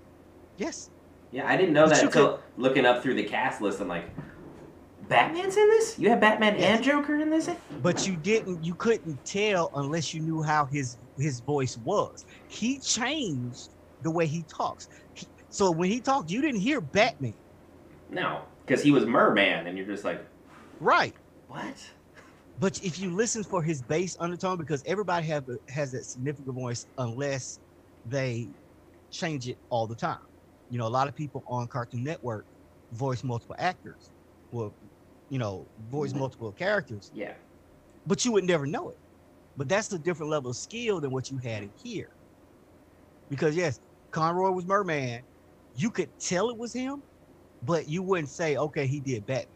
Yes. 0.58 0.90
Yeah, 1.36 1.46
I 1.50 1.58
didn't 1.58 1.74
know 1.74 1.84
But 1.84 1.96
that 1.96 2.02
you 2.02 2.08
until 2.08 2.40
looking 2.56 2.86
up 2.86 3.04
through 3.04 3.16
the 3.16 3.24
cast 3.26 3.60
list. 3.62 3.82
I'm 3.82 3.90
like, 3.90 4.06
Batman's 5.10 5.58
in 5.58 5.68
this? 5.68 6.00
You 6.00 6.10
have 6.10 6.22
Batman 6.22 6.56
Yes. 6.58 6.78
and 6.78 6.84
Joker 6.86 7.18
in 7.18 7.30
this? 7.30 7.50
but 7.82 8.08
you 8.08 8.16
didn't 8.16 8.64
you 8.64 8.74
couldn't 8.76 9.20
tell 9.26 9.70
unless 9.76 10.14
you 10.14 10.22
knew 10.22 10.42
how 10.42 10.66
his 10.66 10.98
his 11.20 11.42
voice 11.42 11.78
was 11.84 12.24
he 12.48 12.80
changed 12.80 13.70
the 14.02 14.10
way 14.10 14.26
he 14.26 14.44
talks 14.44 14.88
He- 15.14 15.28
so 15.50 15.72
when 15.72 15.90
he 15.90 16.00
talked 16.00 16.32
you 16.32 16.42
didn't 16.42 16.62
hear 16.62 16.80
batman 16.80 17.36
No, 18.10 18.44
because 18.66 18.82
he 18.82 18.92
was 18.92 19.06
Merman, 19.06 19.68
and 19.68 19.78
you're 19.78 19.86
just 19.88 20.06
like, 20.06 20.26
right 20.80 21.14
what? 21.48 21.76
but 22.58 22.82
if 22.82 22.98
you 22.98 23.14
listen 23.14 23.44
for 23.44 23.62
his 23.62 23.82
bass 23.82 24.16
undertone 24.20 24.58
because 24.58 24.82
everybody 24.86 25.28
have 25.28 25.44
a- 25.50 25.72
has 25.72 25.92
that 25.92 26.06
significant 26.06 26.56
voice 26.56 26.88
unless 26.98 27.60
they 28.06 28.50
change 29.12 29.48
it 29.50 29.58
all 29.70 29.86
the 29.86 29.96
time 29.96 30.18
you 30.70 30.78
know 30.78 30.88
a 30.88 30.90
lot 30.90 31.08
of 31.08 31.16
people 31.16 31.44
on 31.48 31.68
cartoon 31.68 32.04
network 32.04 32.46
voice 32.92 33.24
multiple 33.24 33.56
actors 33.60 34.12
well 34.52 34.76
you 35.30 35.40
know 35.40 35.68
voice 35.90 36.14
multiple 36.14 36.52
characters 36.54 37.10
Yeah. 37.14 37.34
but 38.06 38.24
you 38.26 38.32
would 38.34 38.44
never 38.46 38.66
know 38.68 38.90
it. 38.90 38.98
But 39.58 39.70
that's 39.70 39.92
a 39.94 40.00
different 40.00 40.32
level 40.32 40.52
of 40.52 40.58
skill 40.58 41.00
than 41.00 41.12
what 41.12 41.30
you 41.32 41.38
had 41.38 41.64
in 41.64 41.74
here. 41.82 42.10
Because 43.30 43.56
yes, 43.56 43.80
Conroy 44.12 44.52
was 44.52 44.66
Merman. 44.66 45.22
You 45.74 45.92
could 45.92 46.12
tell 46.20 46.50
it 46.50 46.58
was 46.58 46.74
him, 46.74 47.04
but 47.62 47.88
you 47.88 48.04
wouldn't 48.04 48.30
say, 48.30 48.58
okay, 48.58 48.86
he 48.88 49.00
did 49.00 49.26
Batman. 49.26 49.48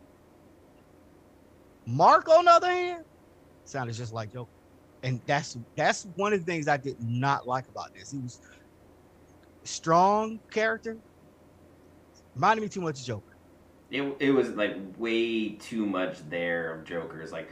Mark, 1.85 2.29
on 2.29 2.45
the 2.45 2.51
other 2.51 2.69
hand, 2.71 3.03
sounded 3.65 3.93
just 3.93 4.13
like 4.13 4.31
Joker. 4.31 4.49
And 5.03 5.21
that's 5.25 5.55
that's 5.75 6.05
one 6.15 6.33
of 6.33 6.39
the 6.39 6.45
things 6.45 6.67
I 6.67 6.77
did 6.77 6.95
not 6.99 7.47
like 7.47 7.67
about 7.67 7.87
this. 7.93 8.09
He 8.11 8.19
was 8.19 8.39
strong 9.63 10.39
character, 10.51 10.97
reminded 12.35 12.61
me 12.61 12.69
too 12.69 12.81
much 12.81 12.99
of 12.99 13.05
Joker. 13.05 13.35
It, 13.91 14.15
it 14.19 14.31
was 14.31 14.49
like 14.49 14.75
way 14.97 15.49
too 15.49 15.85
much 15.85 16.17
there 16.29 16.73
of 16.73 16.85
Joker's. 16.85 17.31
Like, 17.31 17.49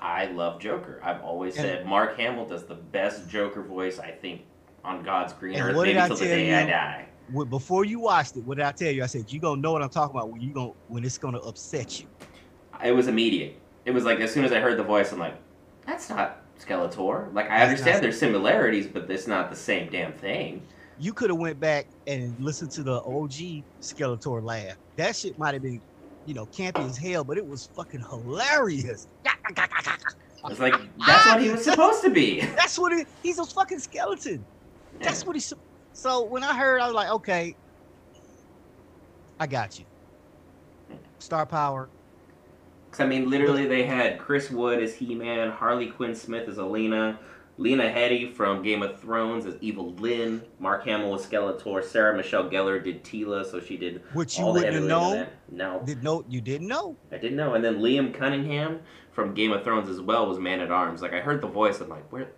I 0.00 0.26
love 0.26 0.60
Joker. 0.60 1.00
I've 1.02 1.22
always 1.22 1.56
And- 1.56 1.64
said 1.64 1.86
Mark 1.86 2.16
Hamill 2.16 2.46
does 2.46 2.64
the 2.64 2.74
best 2.74 3.28
Joker 3.28 3.62
voice, 3.62 3.98
I 3.98 4.10
think, 4.10 4.42
on 4.84 5.02
God's 5.02 5.32
green 5.32 5.58
earth, 5.58 5.76
what 5.76 5.86
maybe 5.86 5.98
till 6.06 6.16
the 6.16 6.24
day 6.24 6.54
I 6.54 6.66
die. 6.66 7.06
When- 7.32 7.48
Before 7.48 7.84
you 7.84 8.00
watched 8.00 8.36
it, 8.36 8.44
what 8.44 8.56
did 8.56 8.66
I 8.66 8.72
tell 8.72 8.90
you? 8.90 9.02
I 9.02 9.06
said 9.06 9.32
you 9.32 9.40
gonna 9.40 9.60
know 9.60 9.72
what 9.72 9.82
I'm 9.82 9.88
talking 9.88 10.16
about 10.16 10.30
when 10.30 10.40
you 10.40 10.52
going 10.52 10.72
when 10.88 11.04
it's 11.04 11.18
gonna 11.18 11.38
upset 11.38 12.00
you. 12.00 12.06
It 12.84 12.92
was 12.92 13.08
immediate. 13.08 13.58
It 13.84 13.92
was 13.92 14.04
like 14.04 14.20
as 14.20 14.32
soon 14.32 14.44
as 14.44 14.52
I 14.52 14.60
heard 14.60 14.78
the 14.78 14.82
voice, 14.84 15.12
I'm 15.12 15.18
like, 15.18 15.34
that's 15.86 16.10
not 16.10 16.42
Skeletor. 16.58 17.32
Like 17.32 17.46
I 17.46 17.58
That's 17.60 17.70
understand 17.70 18.02
there's 18.04 18.18
similarities, 18.18 18.86
but 18.86 19.10
it's 19.10 19.26
not 19.26 19.50
the 19.50 19.56
same 19.56 19.88
damn 19.90 20.12
thing. 20.12 20.62
You 20.98 21.12
could 21.12 21.30
have 21.30 21.38
went 21.38 21.60
back 21.60 21.86
and 22.06 22.34
listened 22.38 22.70
to 22.72 22.82
the 22.82 23.02
OG 23.02 23.64
Skeletor 23.80 24.42
laugh. 24.42 24.76
That 24.96 25.14
shit 25.16 25.38
might 25.38 25.54
have 25.54 25.62
been, 25.62 25.80
you 26.24 26.34
know, 26.34 26.46
campy 26.46 26.86
as 26.88 26.96
hell, 26.96 27.24
but 27.24 27.36
it 27.38 27.46
was 27.46 27.68
fucking 27.74 28.04
hilarious. 28.10 29.06
It's 30.48 30.60
like 30.60 30.74
that's 31.04 31.26
what 31.26 31.42
he 31.42 31.50
was 31.50 31.66
ah! 31.66 31.70
supposed 31.72 32.02
to 32.04 32.10
be. 32.10 32.40
That's 32.56 32.78
what 32.78 32.92
it, 32.92 33.08
he's 33.22 33.38
a 33.38 33.44
fucking 33.44 33.80
skeleton. 33.80 34.44
That's 35.00 35.26
what 35.26 35.34
he's. 35.34 35.52
So 35.92 36.24
when 36.24 36.44
I 36.44 36.56
heard, 36.56 36.80
I 36.80 36.86
was 36.86 36.94
like, 36.94 37.10
okay, 37.10 37.56
I 39.40 39.46
got 39.46 39.78
you. 39.78 39.84
Star 41.18 41.46
power. 41.46 41.88
Because 42.90 43.04
I 43.04 43.08
mean, 43.08 43.28
literally, 43.28 43.66
they 43.66 43.84
had 43.84 44.18
Chris 44.18 44.50
Wood 44.50 44.80
as 44.80 44.94
He-Man, 44.94 45.50
Harley 45.50 45.88
Quinn 45.88 46.14
Smith 46.14 46.48
as 46.48 46.58
Alina, 46.58 47.18
Lena 47.58 47.84
Headey 47.84 48.32
from 48.34 48.62
Game 48.62 48.82
of 48.82 49.00
Thrones 49.00 49.46
as 49.46 49.54
Evil 49.60 49.92
Lynn, 49.94 50.42
Mark 50.58 50.84
Hamill 50.84 51.10
was 51.10 51.26
Skeletor, 51.26 51.82
Sarah 51.82 52.14
Michelle 52.14 52.50
Gellar 52.50 52.82
did 52.82 53.02
Teela, 53.02 53.50
so 53.50 53.60
she 53.60 53.76
did 53.78 54.02
Which 54.12 54.38
you 54.38 54.44
all 54.44 54.52
the 54.52 54.60
wouldn't 54.60 54.90
of 54.90 55.28
No, 55.50 55.82
Did 55.86 56.02
know 56.02 56.24
you 56.28 56.40
didn't 56.40 56.68
know. 56.68 56.96
I 57.10 57.16
didn't 57.16 57.36
know. 57.36 57.54
And 57.54 57.64
then 57.64 57.78
Liam 57.78 58.12
Cunningham 58.12 58.80
from 59.12 59.32
Game 59.32 59.52
of 59.52 59.64
Thrones 59.64 59.88
as 59.88 60.00
well 60.00 60.26
was 60.26 60.38
Man 60.38 60.60
at 60.60 60.70
Arms. 60.70 61.00
Like 61.00 61.14
I 61.14 61.20
heard 61.20 61.40
the 61.40 61.48
voice, 61.48 61.80
I'm 61.80 61.88
like, 61.88 62.12
where? 62.12 62.28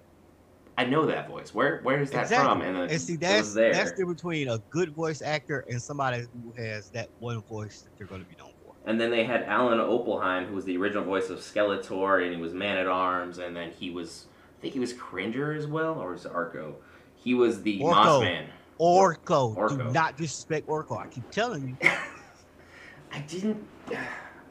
I 0.77 0.85
know 0.85 1.07
that 1.07 1.27
voice. 1.29 1.53
Where? 1.53 1.81
Where 1.83 2.01
is 2.01 2.13
that 2.13 2.23
Exactly. 2.23 2.47
from? 2.47 2.63
And 2.63 2.77
then 2.77 2.89
And 2.89 3.01
see, 3.01 3.17
that's 3.17 3.53
that's 3.53 3.93
the 3.93 4.07
between 4.07 4.49
a 4.49 4.59
good 4.71 4.95
voice 4.95 5.21
actor 5.21 5.65
and 5.69 5.83
somebody 5.83 6.21
who 6.21 6.53
has 6.63 6.91
that 6.91 7.09
one 7.19 7.43
voice 7.43 7.81
that 7.81 7.99
they're 7.99 8.07
going 8.07 8.23
to 8.23 8.31
be 8.31 8.37
known 8.37 8.53
for. 8.65 8.75
And 8.87 9.01
then 9.01 9.11
they 9.11 9.25
had 9.25 9.43
Alan 9.43 9.81
Oppenheimer, 9.81 10.47
who 10.47 10.55
was 10.55 10.65
the 10.65 10.77
original 10.77 11.03
voice 11.03 11.31
of 11.31 11.41
Skeletor, 11.41 12.25
and 12.25 12.33
he 12.33 12.41
was 12.41 12.55
Man 12.55 12.79
at 12.79 12.87
Arms, 12.87 13.39
and 13.39 13.57
then 13.57 13.73
he 13.73 13.91
was, 13.91 14.27
I 14.59 14.61
think 14.61 14.75
he 14.75 14.81
was 14.81 14.93
Cringer 14.93 15.53
as 15.53 15.69
well, 15.69 15.95
or 16.01 16.13
was 16.13 16.25
it 16.25 16.33
Orko? 16.33 16.75
He 17.15 17.35
was 17.35 17.63
the 17.63 17.79
Orko. 17.79 17.91
Moss 17.91 18.21
Man. 18.23 18.47
Orko. 18.81 19.69
Do 19.69 19.93
not 19.93 20.17
disrespect 20.17 20.67
Orko. 20.67 20.99
I 20.99 21.07
keep 21.07 21.31
telling 21.31 21.77
you. 21.81 21.89
I 23.13 23.21
didn't. 23.21 23.65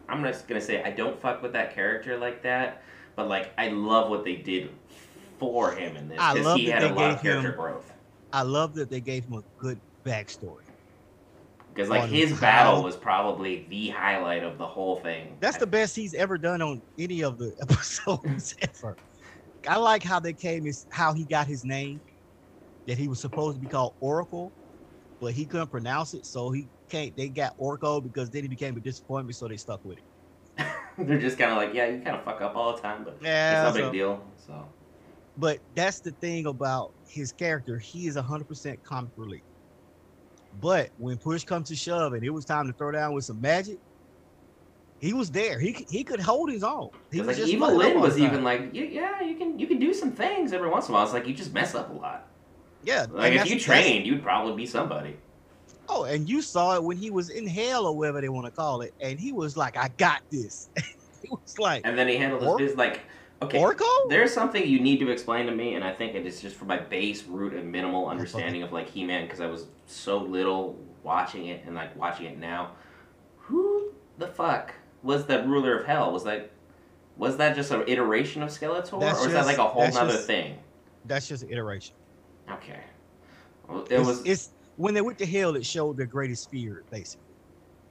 I'm 0.09 0.23
just 0.23 0.47
gonna 0.47 0.61
say 0.61 0.81
I 0.83 0.91
don't 0.91 1.19
fuck 1.21 1.41
with 1.41 1.51
that 1.53 1.75
character 1.75 2.17
like 2.17 2.41
that, 2.43 2.81
but 3.17 3.27
like 3.27 3.51
I 3.57 3.67
love 3.67 4.09
what 4.09 4.23
they 4.23 4.37
did 4.37 4.69
for 5.37 5.73
him 5.73 5.97
in 5.97 6.07
this 6.07 6.17
because 6.17 6.55
he 6.55 6.67
had 6.67 6.83
a 6.83 6.93
lot 6.93 7.11
of 7.15 7.21
character 7.21 7.49
him- 7.49 7.55
growth. 7.57 7.91
I 8.31 8.43
love 8.43 8.73
that 8.75 8.89
they 8.89 9.01
gave 9.01 9.25
him 9.25 9.33
a 9.33 9.43
good 9.57 9.79
backstory. 10.05 10.61
Because 11.73 11.89
like 11.89 12.09
his 12.09 12.31
how- 12.31 12.39
battle 12.39 12.83
was 12.83 12.95
probably 12.95 13.65
the 13.69 13.89
highlight 13.89 14.43
of 14.43 14.57
the 14.57 14.65
whole 14.65 15.01
thing. 15.01 15.35
That's 15.41 15.57
the 15.57 15.67
best 15.67 15.95
he's 15.95 16.13
ever 16.13 16.37
done 16.37 16.61
on 16.61 16.81
any 16.97 17.21
of 17.23 17.37
the 17.37 17.53
episodes 17.61 18.55
ever. 18.61 18.95
I 19.67 19.77
like 19.77 20.03
how 20.03 20.19
they 20.19 20.33
came 20.33 20.65
is 20.65 20.86
how 20.91 21.13
he 21.13 21.25
got 21.25 21.47
his 21.47 21.63
name. 21.63 22.01
That 22.88 22.97
he 22.97 23.07
was 23.09 23.19
supposed 23.19 23.57
to 23.57 23.59
be 23.59 23.67
called 23.67 23.95
Oracle, 24.00 24.53
but 25.19 25.33
he 25.33 25.45
couldn't 25.45 25.69
pronounce 25.71 26.13
it, 26.13 26.25
so 26.25 26.51
he 26.51 26.69
can't. 26.89 27.13
They 27.17 27.27
got 27.27 27.51
Orko 27.59 28.01
because 28.01 28.29
then 28.29 28.43
he 28.43 28.47
became 28.47 28.77
a 28.77 28.79
disappointment, 28.79 29.36
so 29.36 29.50
they 29.50 29.57
stuck 29.57 29.81
with 29.83 29.97
it. 29.97 30.65
They're 30.97 31.19
just 31.19 31.38
kind 31.38 31.51
of 31.51 31.57
like, 31.57 31.74
yeah, 31.74 31.88
you 31.88 32.01
kind 32.01 32.15
of 32.15 32.24
fuck 32.24 32.39
up 32.39 32.55
all 32.55 32.75
the 32.77 32.81
time, 32.81 33.03
but 33.03 33.17
Yeah, 33.21 33.67
it's 33.67 33.75
no 33.75 33.81
so- 33.81 33.91
big 33.91 34.00
deal. 34.00 34.24
So 34.38 34.65
But 35.36 35.59
that's 35.75 36.00
the 36.00 36.12
thing 36.13 36.45
about 36.45 36.93
his 37.09 37.33
character. 37.33 37.77
He 37.77 38.07
is 38.07 38.15
100% 38.15 38.81
comic 38.83 39.12
relief. 39.17 39.43
But 40.53 40.91
when 40.95 41.17
push 41.17 41.43
comes 41.43 41.67
to 41.67 41.75
shove 41.75 42.13
and 42.13 42.24
it 42.24 42.29
was 42.29 42.45
time 42.45 42.67
to 42.67 42.74
throw 42.74 42.91
down 42.91 43.13
with 43.13 43.25
some 43.25 43.41
magic, 43.41 43.79
he 45.00 45.13
was 45.13 45.30
there. 45.32 45.60
He 45.60 45.74
could- 45.74 45.89
he 45.89 46.04
could 46.04 46.20
hold 46.20 46.51
his 46.51 46.63
own. 46.63 46.89
He 47.12 47.20
was 47.22 47.38
like 47.39 47.48
Evil 47.48 47.75
Lynn 47.75 48.00
was 48.00 48.18
even 48.20 48.44
like, 48.44 48.70
yeah, 48.74 49.22
you 49.22 49.36
can 49.36 49.58
you 49.60 49.68
can 49.68 49.80
do 49.80 49.94
some 49.94 50.12
things 50.12 50.54
every 50.54 50.70
once 50.70 50.88
in 50.88 50.94
a 50.94 50.96
while. 50.96 51.04
It's 51.04 51.13
like 51.13 51.27
you 51.27 51.34
just 51.34 51.54
mess 51.54 51.75
up 51.75 51.89
a 51.89 51.94
lot. 51.94 52.27
yeah. 52.84 53.06
Like 53.10 53.34
if 53.34 53.50
you 53.50 53.60
trained, 53.60 54.06
you'd 54.06 54.24
probably 54.24 54.56
be 54.56 54.66
somebody. 54.66 55.18
Oh, 55.89 56.04
and 56.04 56.27
you 56.27 56.42
saw 56.42 56.75
it 56.75 56.84
when 56.84 56.98
he 56.98 57.10
was 57.12 57.30
in 57.30 57.48
hell 57.48 57.86
or 57.86 57.96
whatever 57.96 58.20
they 58.20 58.27
want 58.30 58.46
to 58.46 58.51
call 58.51 58.82
it, 58.82 58.94
and 59.00 59.18
he 59.20 59.32
was 59.32 59.56
like, 59.56 59.77
"I 59.77 59.88
got 59.98 60.22
this." 60.30 60.70
he 61.24 61.30
was 61.30 61.58
like, 61.60 61.84
And 61.86 61.98
then 61.98 62.08
he 62.10 62.18
handled 62.18 62.44
his 62.44 62.56
business 62.58 62.77
like, 62.77 63.01
okay, 63.42 63.58
"Orko." 63.58 64.10
there's 64.10 64.34
something 64.34 64.68
you 64.68 64.82
need 64.82 65.00
to 65.00 65.10
explain 65.12 65.46
to 65.46 65.54
me, 65.56 65.75
and 65.75 65.84
I 65.86 65.94
think 65.94 66.13
it 66.13 66.25
is 66.25 66.42
just 66.42 66.58
for 66.58 66.66
my 66.66 66.77
base 66.77 67.24
root 67.24 67.54
and 67.54 67.72
minimal 67.72 68.08
understanding 68.10 68.63
of 68.63 68.74
like 68.74 68.89
He-Man 68.89 69.24
because 69.25 69.39
I 69.39 69.46
was 69.48 69.68
so 69.86 70.18
little 70.18 70.77
watching 71.04 71.46
it 71.48 71.63
and 71.66 71.74
like 71.75 71.96
watching 71.96 72.25
it 72.25 72.38
now. 72.38 72.72
Who 73.38 73.92
the 74.18 74.27
fuck 74.27 74.74
was 75.04 75.25
the 75.25 75.44
ruler 75.44 75.80
of 75.80 75.86
hell? 75.86 76.12
Was 76.12 76.24
that 76.25 76.51
was 77.18 77.38
that 77.38 77.56
just 77.56 77.72
an 77.72 77.84
iteration 77.88 78.44
of 78.44 78.50
Skeletor, 78.50 79.00
That's 79.00 79.20
or 79.20 79.24
was 79.25 79.34
that 79.34 79.46
like 79.46 79.58
a 79.58 79.63
whole 79.68 79.89
nother 79.92 80.13
just- 80.13 80.27
thing? 80.27 80.58
That's 81.06 81.27
just 81.27 81.44
an 81.44 81.50
iteration. 81.51 81.96
Okay, 82.51 82.80
well, 83.68 83.84
it 83.84 83.92
It's, 83.94 84.08
was. 84.08 84.25
it's 84.25 84.50
when 84.75 84.94
they 84.94 85.01
went 85.01 85.18
to 85.20 85.25
hell, 85.25 85.56
it 85.56 85.66
showed 85.66 85.98
their 85.98 86.06
greatest 86.06 86.50
fear, 86.51 86.84
basically. 86.92 87.24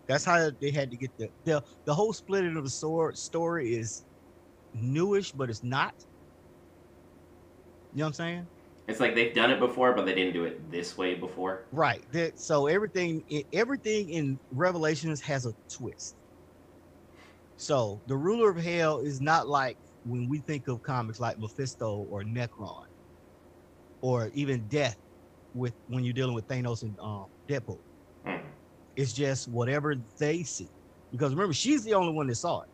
That's 0.06 0.24
how 0.24 0.50
they 0.60 0.70
had 0.70 0.90
to 0.90 0.96
get 0.96 1.16
the 1.18 1.28
the, 1.44 1.62
the 1.84 1.94
whole 1.94 2.12
splitting 2.12 2.56
of 2.56 2.64
the 2.64 2.70
sword 2.70 3.16
story 3.18 3.74
is 3.74 4.04
newish, 4.74 5.32
but 5.32 5.50
it's 5.50 5.62
not. 5.64 5.94
You 7.94 8.00
know 8.00 8.04
what 8.04 8.08
I'm 8.08 8.12
saying? 8.14 8.46
It's 8.88 9.00
like 9.00 9.14
they've 9.14 9.34
done 9.34 9.50
it 9.50 9.58
before, 9.58 9.94
but 9.94 10.06
they 10.06 10.14
didn't 10.14 10.32
do 10.34 10.44
it 10.44 10.70
this 10.70 10.96
way 10.96 11.14
before. 11.14 11.64
Right. 11.72 12.02
That, 12.12 12.38
so 12.38 12.66
everything 12.66 13.24
everything 13.52 14.10
in 14.10 14.38
Revelations 14.52 15.20
has 15.22 15.46
a 15.46 15.54
twist. 15.68 16.14
So 17.56 18.00
the 18.06 18.16
ruler 18.16 18.50
of 18.50 18.56
hell 18.56 18.98
is 18.98 19.20
not 19.20 19.48
like 19.48 19.78
when 20.04 20.28
we 20.28 20.38
think 20.38 20.68
of 20.68 20.82
comics 20.82 21.18
like 21.18 21.38
Mephisto 21.38 22.06
or 22.10 22.22
Nekron, 22.22 22.84
or 24.02 24.30
even 24.34 24.66
Death, 24.68 24.96
with 25.54 25.72
when 25.88 26.04
you're 26.04 26.12
dealing 26.12 26.34
with 26.34 26.46
Thanos 26.46 26.82
and 26.82 26.98
um, 27.00 27.26
Deadpool. 27.48 27.80
Hmm. 28.24 28.36
It's 28.94 29.12
just 29.12 29.48
whatever 29.48 29.96
they 30.18 30.42
see. 30.42 30.68
Because 31.10 31.32
remember, 31.32 31.54
she's 31.54 31.82
the 31.84 31.94
only 31.94 32.12
one 32.12 32.26
that 32.26 32.34
saw 32.36 32.60
it. 32.60 32.68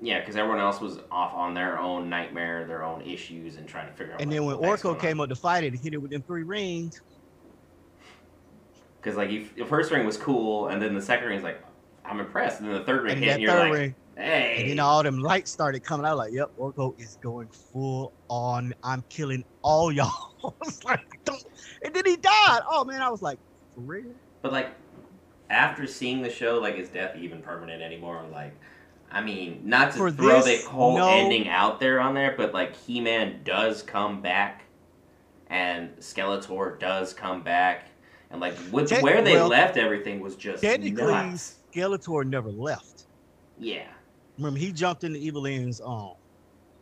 Yeah, 0.00 0.20
because 0.20 0.36
everyone 0.36 0.58
else 0.58 0.80
was 0.80 0.98
off 1.10 1.32
on 1.32 1.54
their 1.54 1.78
own 1.78 2.08
nightmare, 2.08 2.66
their 2.66 2.82
own 2.82 3.02
issues, 3.02 3.56
and 3.56 3.68
trying 3.68 3.86
to 3.86 3.92
figure 3.92 4.14
out. 4.14 4.20
And 4.20 4.32
then 4.32 4.44
when 4.44 4.56
Orko 4.56 4.98
came 4.98 5.20
up 5.20 5.28
to 5.28 5.36
fight 5.36 5.62
it, 5.62 5.74
he 5.74 5.78
hit 5.78 5.94
it 5.94 5.98
with 5.98 6.10
them 6.10 6.22
three 6.22 6.42
rings. 6.42 7.00
because 9.00 9.16
like 9.16 9.30
you, 9.30 9.48
the 9.56 9.64
first 9.64 9.90
ring 9.90 10.06
was 10.06 10.16
cool, 10.16 10.68
and 10.68 10.80
then 10.80 10.94
the 10.94 11.02
second 11.02 11.28
ring 11.28 11.38
is 11.38 11.44
like, 11.44 11.62
I'm 12.04 12.20
impressed, 12.20 12.60
and 12.60 12.68
then 12.68 12.76
the 12.76 12.84
third 12.84 13.02
ring 13.04 13.12
And 13.14 13.24
hit, 13.24 13.32
and 13.34 13.42
you're 13.42 13.52
third 13.52 13.70
like, 13.70 13.72
ring, 13.72 13.94
hey. 14.16 14.56
and 14.60 14.70
then 14.70 14.78
all 14.80 15.02
them 15.02 15.18
lights 15.18 15.50
started 15.50 15.84
coming 15.84 16.04
out. 16.06 16.16
Like, 16.16 16.32
yep, 16.32 16.50
Orko 16.58 16.98
is 17.00 17.16
going 17.22 17.48
full 17.48 18.12
on. 18.28 18.74
I'm 18.82 19.04
killing 19.08 19.44
all 19.62 19.92
y'all. 19.92 20.34
I 20.44 20.50
was 20.64 20.84
like, 20.84 21.24
don't. 21.24 21.44
And 21.84 21.94
then 21.94 22.04
he 22.04 22.16
died. 22.16 22.60
Oh 22.68 22.84
man, 22.84 23.02
I 23.02 23.08
was 23.08 23.22
like, 23.22 23.38
for 23.74 23.80
real? 23.80 24.06
But 24.42 24.52
like, 24.52 24.70
after 25.50 25.86
seeing 25.86 26.22
the 26.22 26.30
show, 26.30 26.58
like, 26.58 26.76
is 26.76 26.88
death 26.88 27.16
even 27.16 27.40
permanent 27.42 27.82
anymore? 27.82 28.22
Like, 28.32 28.54
I 29.10 29.20
mean, 29.20 29.60
not 29.64 29.92
to 29.92 29.98
For 29.98 30.10
throw 30.10 30.42
this, 30.42 30.64
the 30.64 30.70
whole 30.70 30.96
no. 30.96 31.08
ending 31.08 31.48
out 31.48 31.78
there 31.78 32.00
on 32.00 32.14
there, 32.14 32.34
but 32.36 32.52
like, 32.52 32.74
He 32.74 33.00
Man 33.00 33.40
does 33.44 33.82
come 33.82 34.20
back, 34.22 34.64
and 35.48 35.90
Skeletor 35.98 36.78
does 36.80 37.12
come 37.14 37.42
back, 37.42 37.88
and 38.30 38.40
like, 38.40 38.54
with 38.72 38.88
Te- 38.88 39.00
where 39.02 39.22
they 39.22 39.34
well, 39.34 39.48
left 39.48 39.76
everything 39.76 40.20
was 40.20 40.34
just 40.34 40.62
Technically, 40.62 41.04
nuts. 41.04 41.58
Skeletor 41.74 42.24
never 42.26 42.50
left. 42.50 43.06
Yeah, 43.56 43.88
Remember, 44.38 44.58
he 44.58 44.72
jumped 44.72 45.04
into 45.04 45.18
Evil 45.18 45.42
Lynn's 45.42 45.80
um 45.80 46.12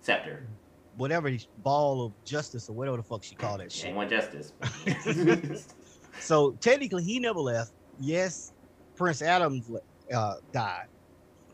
Scepter. 0.03 0.49
whatever 0.97 1.29
he- 1.29 1.47
ball 1.57 2.07
of 2.07 2.15
justice 2.25 2.69
or 2.69 2.77
whatever 2.77 2.97
the 2.99 3.03
fuck 3.03 3.23
she 3.25 3.35
called 3.37 3.61
that 3.61 3.73
She 3.73 3.81
shit. 3.81 3.89
ain't 3.89 3.97
want 3.97 4.11
justice. 4.11 4.53
So 6.21 6.57
technically, 6.61 7.03
he 7.05 7.19
never 7.19 7.41
left. 7.41 7.73
Yes, 7.99 8.53
Prince 8.97 9.23
Adams 9.23 9.69
le- 9.69 9.81
uh, 10.17 10.35
died. 10.53 10.87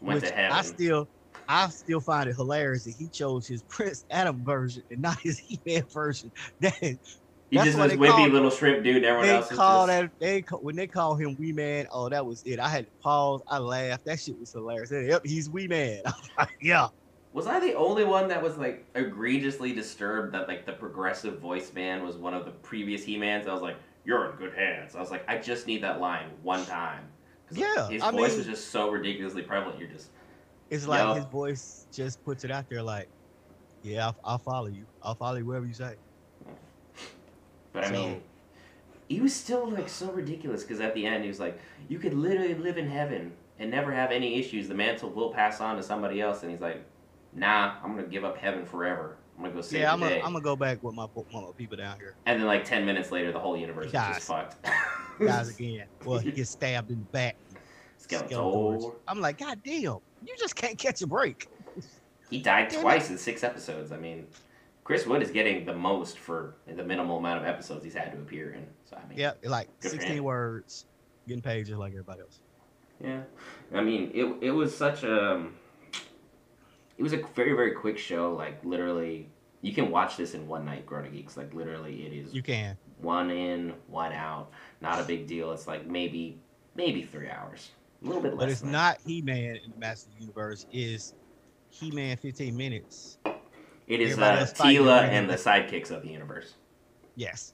Went 0.01 0.23
which 0.23 0.31
to 0.31 0.37
heaven. 0.37 0.53
I 0.59 0.63
still, 0.63 1.09
I 1.49 1.69
still 1.69 2.01
find 2.01 2.29
it 2.29 2.35
hilarious 2.37 2.85
that 2.85 2.95
he 2.99 3.09
chose 3.09 3.47
his 3.47 3.63
Prince 3.69 4.05
Adam 4.11 4.45
version 4.45 4.83
and 4.91 5.01
not 5.03 5.19
his 5.23 5.39
He-Man 5.39 5.85
version. 5.93 6.31
That 6.61 6.99
He 7.51 7.59
just 7.59 7.79
was 7.79 7.93
wimpy 7.93 8.31
little 8.31 8.51
shrimp 8.51 8.83
dude. 8.83 9.05
Everyone 9.05 9.29
else 9.29 9.49
call 9.49 9.87
just, 9.87 10.01
that 10.03 10.11
they 10.21 10.43
when 10.61 10.75
they 10.75 10.87
call 10.89 11.15
him 11.15 11.37
Wee 11.39 11.53
Man. 11.53 11.87
Oh, 11.93 12.09
that 12.09 12.27
was 12.27 12.43
it. 12.45 12.59
I 12.59 12.69
had 12.69 12.87
to 12.87 12.91
pause. 13.03 13.41
I 13.49 13.59
laughed. 13.59 14.05
That 14.07 14.19
shit 14.19 14.37
was 14.39 14.51
hilarious. 14.53 14.91
Yep, 14.91 15.23
he's 15.25 15.49
Wee 15.49 15.69
Man. 15.69 16.01
I 16.07 16.11
was 16.11 16.31
like, 16.39 16.49
yeah. 16.61 16.89
Was 17.33 17.47
I 17.47 17.61
the 17.61 17.75
only 17.75 18.05
one 18.05 18.29
that 18.29 18.43
was 18.43 18.57
like 18.57 18.87
egregiously 18.95 19.73
disturbed 19.73 20.35
that 20.35 20.49
like 20.49 20.67
the 20.67 20.73
progressive 20.73 21.39
voice 21.39 21.73
man 21.73 22.05
was 22.05 22.17
one 22.17 22.35
of 22.35 22.45
the 22.47 22.51
previous 22.51 23.05
He-Mans? 23.05 23.47
I 23.47 23.53
was 23.53 23.61
like, 23.63 23.77
"You're 24.05 24.31
in 24.31 24.37
good 24.39 24.55
hands." 24.55 24.97
I 24.97 25.01
was 25.01 25.11
like, 25.11 25.23
"I 25.29 25.37
just 25.39 25.67
need 25.67 25.83
that 25.85 26.01
line 26.01 26.31
one 26.43 26.65
time." 26.65 27.05
'Cause, 27.49 27.59
like, 27.59 27.69
Yeah, 27.77 27.89
his 27.91 28.03
I 28.03 28.11
voice 28.11 28.31
mean- 28.31 28.39
was 28.39 28.47
just 28.47 28.71
so 28.71 28.91
ridiculously 28.91 29.43
prevalent. 29.43 29.79
You're 29.79 29.89
just 29.91 30.11
It's 30.71 30.89
like 30.89 31.01
Yo. 31.03 31.15
his 31.15 31.27
voice 31.27 31.87
just 31.95 32.25
puts 32.25 32.43
it 32.43 32.51
out 32.51 32.65
there. 32.71 32.83
Like, 32.83 33.09
yeah, 33.83 34.07
I'll, 34.07 34.17
I'll 34.25 34.39
follow 34.39 34.67
you. 34.67 34.87
I'll 35.03 35.15
follow 35.15 35.37
you 35.37 35.47
wherever 35.47 35.67
you 35.67 35.75
say. 35.75 35.95
But 37.77 37.85
I 37.85 37.91
mean, 37.91 38.23
he 39.07 39.21
was 39.21 39.35
still 39.35 39.69
like 39.69 39.91
so 39.91 40.11
ridiculous 40.11 40.63
because 40.63 40.81
at 40.81 40.95
the 40.95 41.05
end 41.05 41.23
he 41.25 41.29
was 41.29 41.39
like, 41.39 41.61
"You 41.89 41.99
could 41.99 42.15
literally 42.15 42.55
live 42.55 42.79
in 42.79 42.89
heaven 42.89 43.33
and 43.59 43.71
never 43.71 43.93
have 43.93 44.11
any 44.11 44.41
issues. 44.41 44.67
The 44.67 44.75
mantle 44.75 45.11
will 45.11 45.31
pass 45.31 45.61
on 45.61 45.77
to 45.77 45.83
somebody 45.83 46.23
else." 46.23 46.43
And 46.43 46.51
he's 46.51 46.63
like, 46.63 46.83
"Nah, 47.35 47.75
I'm 47.85 47.95
gonna 47.95 48.09
give 48.09 48.25
up 48.25 48.39
heaven 48.39 48.65
forever. 48.65 49.19
I'm 49.37 49.43
gonna 49.43 49.55
go 49.55 49.61
save 49.61 49.81
yeah, 49.81 49.89
the 49.89 49.93
I'm 49.93 50.01
day." 50.01 50.09
gonna 50.09 50.27
I'm 50.27 50.33
gonna 50.33 50.43
go 50.43 50.57
back 50.57 50.83
with 50.83 50.95
my, 50.95 51.07
my 51.35 51.51
people 51.55 51.77
down 51.77 51.99
here. 51.99 52.15
And 52.25 52.41
then 52.41 52.47
like 52.47 52.65
ten 52.65 52.87
minutes 52.87 53.13
later, 53.13 53.31
the 53.31 53.39
whole 53.39 53.59
universe 53.59 53.87
is 53.89 53.93
Dies. 53.93 54.15
just 54.15 54.27
fucked. 54.27 54.57
Guys 55.21 55.51
again. 55.51 55.87
Well, 56.03 56.19
he 56.19 56.33
gets 56.33 56.49
stabbed 56.49 56.91
in 56.91 57.01
the 57.01 57.05
back. 57.05 57.37
Skeletor. 58.01 58.31
Skeletor. 58.31 58.95
I'm 59.07 59.21
like, 59.21 59.37
God 59.37 59.61
damn, 59.63 59.99
you 60.25 60.35
just 60.39 60.57
can't 60.57 60.79
catch 60.79 61.03
a 61.03 61.07
break. 61.07 61.51
He 62.31 62.41
died 62.41 62.69
Damn 62.71 62.79
it. 62.79 62.83
twice 62.83 63.11
in 63.11 63.19
six 63.19 63.45
episodes. 63.45 63.93
I 63.93 63.99
mean, 63.99 64.27
Chris 64.87 65.05
Wood 65.05 65.21
is 65.21 65.33
getting 65.33 65.65
the 65.65 65.75
most 65.75 66.17
for 66.17 66.55
the 66.65 66.85
minimal 66.85 67.19
amount 67.19 67.41
of 67.41 67.45
episodes 67.45 67.83
he's 67.83 67.95
had 67.95 68.13
to 68.13 68.19
appear 68.19 68.53
in. 68.53 68.65
So 68.85 68.97
I 68.97 69.09
mean, 69.09 69.19
Yeah, 69.19 69.33
like 69.43 69.69
16 69.81 70.23
words, 70.23 70.87
getting 71.27 71.43
paid 71.43 71.67
just 71.67 71.81
like 71.81 71.91
everybody 71.91 72.21
else. 72.21 72.39
Yeah, 73.03 73.23
I 73.75 73.83
mean, 73.83 74.13
it 74.15 74.47
it 74.47 74.51
was 74.53 74.73
such 74.73 75.03
a 75.03 75.33
um, 75.33 75.55
it 76.97 77.03
was 77.03 77.13
a 77.13 77.17
very 77.35 77.53
very 77.55 77.73
quick 77.73 77.99
show. 77.99 78.33
Like 78.33 78.65
literally, 78.65 79.29
you 79.61 79.73
can 79.75 79.91
watch 79.91 80.17
this 80.17 80.35
in 80.35 80.47
one 80.47 80.65
night. 80.65 80.87
Grota 80.87 81.11
Geeks, 81.11 81.37
like 81.37 81.53
literally, 81.53 82.07
it 82.07 82.13
is 82.13 82.33
You 82.33 82.43
can. 82.43 82.79
one 83.01 83.33
in, 83.33 83.75
one 83.89 84.13
out. 84.13 84.53
Not 84.81 85.01
a 85.01 85.03
big 85.03 85.27
deal. 85.27 85.51
It's 85.51 85.67
like 85.67 85.89
maybe 85.89 86.39
maybe 86.77 87.03
three 87.03 87.29
hours, 87.29 87.71
a 88.05 88.07
little 88.07 88.23
bit 88.23 88.35
less. 88.35 88.39
But 88.39 88.49
it's 88.51 88.63
not 88.63 88.99
He 89.05 89.21
Man 89.21 89.57
in 89.57 89.73
the 89.73 89.79
Masters 89.81 90.15
Universe. 90.21 90.65
Is 90.73 91.13
He 91.71 91.91
Man 91.91 92.17
15 92.17 92.57
minutes? 92.57 93.19
It 93.87 94.01
is 94.01 94.19
uh, 94.19 94.47
Teela 94.55 95.03
and 95.03 95.31
the 95.31 95.35
sidekicks 95.35 95.91
of 95.91 96.03
the 96.03 96.09
universe. 96.09 96.55
Yes. 97.15 97.53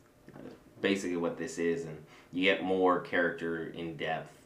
basically 0.80 1.16
what 1.16 1.36
this 1.36 1.58
is, 1.58 1.84
and 1.84 1.96
you 2.32 2.42
get 2.42 2.64
more 2.64 3.00
character 3.00 3.66
in 3.66 3.96
depth 3.96 4.36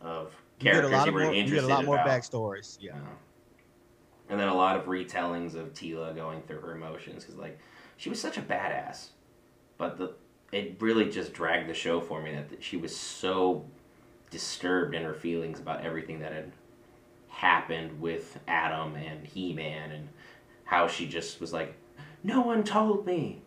of 0.00 0.34
You 0.58 0.64
get 0.64 0.84
a 0.84 0.88
characters 0.88 0.92
lot 0.92 1.06
you 1.06 1.12
were 1.12 1.22
more. 1.24 1.32
You 1.32 1.40
interested 1.40 1.66
get 1.66 1.72
a 1.72 1.74
lot 1.74 1.84
more 1.84 1.94
about. 1.96 2.08
backstories. 2.08 2.78
Yeah. 2.80 2.94
you 2.96 3.00
know. 3.00 3.08
And 4.28 4.38
then 4.38 4.48
a 4.48 4.54
lot 4.54 4.76
of 4.76 4.84
retellings 4.84 5.54
of 5.54 5.72
Tila 5.72 6.14
going 6.14 6.42
through 6.42 6.60
her 6.60 6.76
emotions 6.76 7.24
because, 7.24 7.36
like, 7.36 7.58
she 7.96 8.08
was 8.08 8.20
such 8.20 8.38
a 8.38 8.42
badass, 8.42 9.08
but 9.76 9.98
the 9.98 10.14
it 10.52 10.76
really 10.80 11.08
just 11.08 11.32
dragged 11.32 11.68
the 11.68 11.74
show 11.74 12.00
for 12.00 12.20
me 12.22 12.32
that 12.32 12.62
she 12.62 12.76
was 12.76 12.94
so 12.96 13.64
disturbed 14.30 14.94
in 14.94 15.02
her 15.04 15.14
feelings 15.14 15.60
about 15.60 15.84
everything 15.84 16.20
that 16.20 16.32
had 16.32 16.52
happened 17.28 18.00
with 18.00 18.38
Adam 18.48 18.96
and 18.96 19.26
He 19.26 19.52
Man 19.52 19.92
and 19.92 20.08
how 20.70 20.86
she 20.86 21.04
just 21.04 21.40
was 21.40 21.52
like, 21.52 21.74
no 22.22 22.40
one 22.42 22.62
told 22.62 23.04
me. 23.04 23.42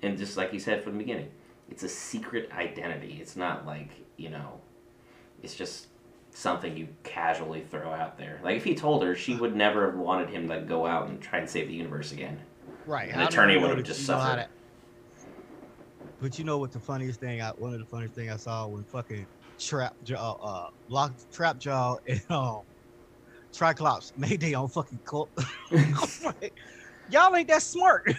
And 0.00 0.16
just 0.16 0.36
like 0.36 0.52
you 0.52 0.60
said 0.60 0.84
from 0.84 0.92
the 0.92 0.98
beginning, 0.98 1.28
it's 1.68 1.82
a 1.82 1.88
secret 1.88 2.48
identity. 2.56 3.18
It's 3.20 3.34
not 3.34 3.66
like, 3.66 3.90
you 4.16 4.30
know, 4.30 4.60
it's 5.42 5.56
just 5.56 5.88
something 6.30 6.76
you 6.76 6.86
casually 7.02 7.62
throw 7.68 7.90
out 7.90 8.16
there. 8.16 8.38
Like 8.44 8.56
if 8.56 8.62
he 8.62 8.76
told 8.76 9.02
her, 9.02 9.16
she 9.16 9.34
would 9.34 9.56
never 9.56 9.86
have 9.90 9.98
wanted 9.98 10.30
him 10.30 10.48
to 10.50 10.60
go 10.60 10.86
out 10.86 11.08
and 11.08 11.20
try 11.20 11.40
and 11.40 11.50
save 11.50 11.66
the 11.66 11.74
universe 11.74 12.12
again. 12.12 12.38
Right. 12.86 13.10
An 13.12 13.20
attorney 13.22 13.58
would 13.58 13.76
have 13.76 13.82
just 13.84 14.06
suffered. 14.06 14.42
to- 14.44 14.48
But 16.20 16.38
you 16.38 16.44
know 16.44 16.58
what 16.58 16.70
the 16.70 16.78
funniest 16.78 17.18
thing? 17.18 17.42
I 17.42 17.50
one 17.50 17.72
of 17.74 17.80
the 17.80 17.86
funniest 17.86 18.14
thing 18.14 18.30
I 18.30 18.36
saw 18.36 18.68
when 18.68 18.84
fucking 18.84 19.26
trap 19.58 19.96
jaw, 20.04 20.34
uh, 20.34 20.70
lock 20.88 21.12
trap 21.32 21.58
jaw 21.58 21.96
and 22.06 22.22
um, 22.30 22.60
Triclops 23.52 24.12
made 24.16 24.40
their 24.40 24.58
own 24.58 24.68
fucking 24.68 25.00
cult. 25.04 25.30
Like, 25.70 26.52
Y'all 27.10 27.34
ain't 27.34 27.48
that 27.48 27.62
smart. 27.62 28.12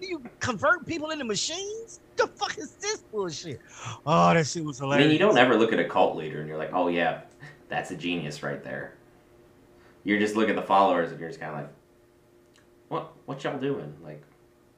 you 0.00 0.22
convert 0.38 0.86
people 0.86 1.10
into 1.10 1.24
machines? 1.24 1.98
The 2.16 2.28
fuck 2.28 2.56
is 2.58 2.76
this 2.76 3.02
bullshit? 3.10 3.60
Oh, 4.06 4.32
that 4.32 4.46
shit 4.46 4.64
was 4.64 4.78
hilarious. 4.78 5.04
I 5.04 5.08
mean, 5.08 5.12
you 5.12 5.18
don't 5.18 5.36
ever 5.36 5.56
look 5.56 5.72
at 5.72 5.80
a 5.80 5.84
cult 5.84 6.16
leader 6.16 6.38
and 6.38 6.48
you're 6.48 6.58
like, 6.58 6.70
oh 6.72 6.86
yeah, 6.88 7.22
that's 7.68 7.90
a 7.90 7.96
genius 7.96 8.42
right 8.42 8.62
there. 8.62 8.94
You 10.04 10.18
just 10.18 10.36
look 10.36 10.48
at 10.48 10.54
the 10.54 10.62
followers 10.62 11.10
and 11.10 11.18
you're 11.18 11.28
just 11.28 11.40
kind 11.40 11.52
of 11.52 11.58
like, 11.62 11.70
what 12.88 13.12
what 13.26 13.42
y'all 13.42 13.58
doing? 13.58 13.94
Like, 14.02 14.22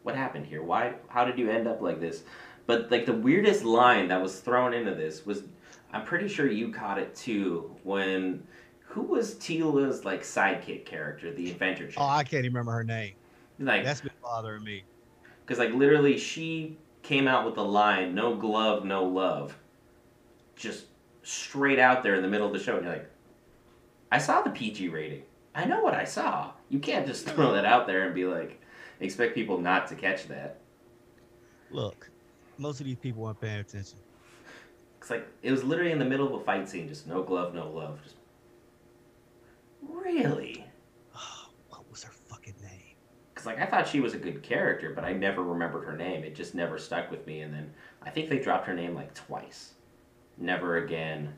what 0.02 0.16
happened 0.16 0.46
here? 0.46 0.62
Why? 0.62 0.94
How 1.08 1.24
did 1.26 1.38
you 1.38 1.50
end 1.50 1.68
up 1.68 1.82
like 1.82 2.00
this? 2.00 2.22
But 2.66 2.90
like 2.90 3.04
the 3.04 3.12
weirdest 3.12 3.64
line 3.64 4.08
that 4.08 4.22
was 4.22 4.40
thrown 4.40 4.72
into 4.72 4.94
this 4.94 5.26
was, 5.26 5.42
I'm 5.92 6.04
pretty 6.04 6.28
sure 6.28 6.46
you 6.50 6.72
caught 6.72 6.98
it 6.98 7.14
too 7.14 7.76
when. 7.82 8.46
Who 8.92 9.02
was 9.02 9.34
Teela's 9.36 10.04
like 10.04 10.22
sidekick 10.22 10.84
character, 10.84 11.32
the 11.32 11.50
adventure 11.50 11.86
chick? 11.86 11.96
Oh, 11.98 12.06
I 12.06 12.24
can't 12.24 12.44
even 12.44 12.52
remember 12.54 12.72
her 12.72 12.84
name. 12.84 13.14
like 13.58 13.84
That's 13.84 14.00
been 14.02 14.10
bothering 14.22 14.64
me. 14.64 14.84
because 15.44 15.58
like 15.58 15.72
literally 15.72 16.18
she 16.18 16.76
came 17.02 17.26
out 17.26 17.44
with 17.44 17.54
the 17.56 17.64
line 17.64 18.14
no 18.14 18.36
glove 18.36 18.84
no 18.84 19.02
love 19.04 19.58
just 20.54 20.84
straight 21.24 21.78
out 21.80 22.02
there 22.04 22.14
in 22.14 22.22
the 22.22 22.28
middle 22.28 22.46
of 22.46 22.52
the 22.52 22.58
show 22.60 22.76
and 22.76 22.84
you're 22.84 22.92
like 22.94 23.10
i 24.12 24.18
saw 24.18 24.40
the 24.42 24.50
pg 24.50 24.88
rating 24.88 25.22
i 25.56 25.64
know 25.64 25.82
what 25.82 25.94
i 25.94 26.04
saw 26.04 26.52
you 26.68 26.78
can't 26.78 27.04
just 27.04 27.28
throw 27.28 27.52
that 27.54 27.64
out 27.64 27.88
there 27.88 28.04
and 28.06 28.14
be 28.14 28.24
like 28.24 28.60
expect 29.00 29.34
people 29.34 29.58
not 29.58 29.88
to 29.88 29.96
catch 29.96 30.28
that 30.28 30.58
Look, 31.72 32.08
most 32.58 32.78
of 32.80 32.86
these 32.86 32.98
people 32.98 33.24
aren't 33.24 33.40
paying 33.40 33.58
attention. 33.60 33.98
it's 35.00 35.10
like 35.10 35.26
it 35.42 35.50
was 35.50 35.64
literally 35.64 35.90
in 35.90 35.98
the 35.98 36.04
middle 36.04 36.26
of 36.32 36.40
a 36.40 36.44
fight 36.44 36.68
scene 36.68 36.86
just 36.86 37.08
no 37.08 37.22
glove 37.24 37.52
no 37.52 37.68
love 37.68 37.98
just 38.04 38.14
really 39.82 40.64
oh, 41.14 41.48
what 41.68 41.88
was 41.90 42.02
her 42.04 42.12
fucking 42.12 42.54
name? 42.62 42.92
because 43.42 43.46
like 43.46 43.60
I 43.60 43.70
thought 43.70 43.88
she 43.88 44.00
was 44.00 44.14
a 44.14 44.18
good 44.18 44.42
character, 44.42 44.92
but 44.94 45.04
I 45.04 45.12
never 45.12 45.42
remembered 45.42 45.84
her 45.84 45.96
name. 45.96 46.24
It 46.24 46.34
just 46.34 46.54
never 46.54 46.78
stuck 46.78 47.10
with 47.10 47.26
me. 47.26 47.40
And 47.40 47.52
then 47.52 47.72
I 48.02 48.10
think 48.10 48.28
they 48.28 48.38
dropped 48.38 48.66
her 48.66 48.74
name 48.74 48.94
like 48.94 49.14
twice. 49.14 49.74
Never 50.38 50.78
again. 50.78 51.34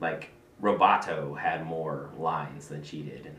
Like 0.00 0.30
Roboto 0.62 1.38
had 1.38 1.66
more 1.66 2.10
lines 2.18 2.68
than 2.68 2.82
she 2.82 3.02
did, 3.02 3.26
and 3.26 3.36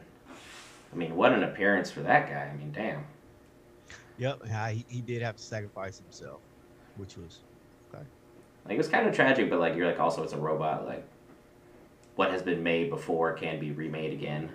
I 0.91 0.95
mean, 0.95 1.15
what 1.15 1.31
an 1.33 1.43
appearance 1.43 1.91
for 1.91 2.01
that 2.01 2.27
guy. 2.27 2.51
I 2.53 2.57
mean, 2.57 2.71
damn. 2.71 3.05
Yep, 4.17 4.41
yeah, 4.47 4.69
he, 4.71 4.85
he 4.89 5.01
did 5.01 5.21
have 5.21 5.37
to 5.37 5.43
sacrifice 5.43 5.99
himself, 5.99 6.41
which 6.97 7.15
was 7.15 7.39
okay. 7.93 8.03
Like 8.65 8.73
it 8.73 8.77
was 8.77 8.89
kind 8.89 9.07
of 9.07 9.15
tragic, 9.15 9.49
but 9.49 9.59
like 9.59 9.75
you're 9.75 9.87
like 9.87 9.99
also 9.99 10.23
it's 10.23 10.33
a 10.33 10.37
robot. 10.37 10.85
Like 10.85 11.07
what 12.19 12.31
has 12.31 12.41
been 12.41 12.61
made 12.61 12.89
before 12.89 13.31
can 13.31 13.61
be 13.61 13.71
remade 13.71 14.11
again. 14.11 14.51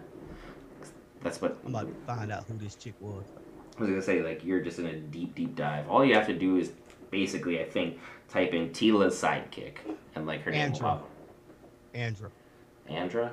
That's 1.22 1.40
what 1.40 1.56
I'm 1.64 1.74
about 1.74 1.88
to 1.88 1.94
find 2.06 2.30
out 2.30 2.44
who 2.44 2.58
this 2.58 2.74
chick 2.74 2.92
was. 3.00 3.24
I 3.78 3.80
was 3.80 3.88
gonna 3.88 4.02
say, 4.02 4.20
like 4.20 4.44
you're 4.44 4.60
just 4.60 4.78
in 4.78 4.84
a 4.84 4.96
deep, 4.96 5.34
deep 5.34 5.56
dive. 5.56 5.88
All 5.88 6.04
you 6.04 6.12
have 6.12 6.26
to 6.26 6.38
do 6.38 6.58
is 6.58 6.72
basically, 7.10 7.62
I 7.62 7.64
think, 7.64 7.98
type 8.28 8.52
in 8.52 8.68
Teela's 8.68 9.14
sidekick 9.14 9.76
and 10.14 10.26
like 10.26 10.42
her 10.42 10.50
name 10.50 10.72
will 10.72 10.76
Andra. 10.76 10.88
pop. 10.88 11.10
Andra. 11.94 12.30
Andra. 12.86 13.32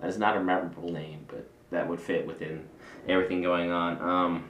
That 0.00 0.10
is 0.10 0.18
not 0.18 0.36
a 0.36 0.40
memorable 0.40 0.92
name, 0.92 1.24
but 1.26 1.50
that 1.72 1.88
would 1.88 2.00
fit 2.00 2.24
within 2.24 2.68
everything 3.08 3.42
going 3.42 3.72
on. 3.72 4.00
Um, 4.00 4.44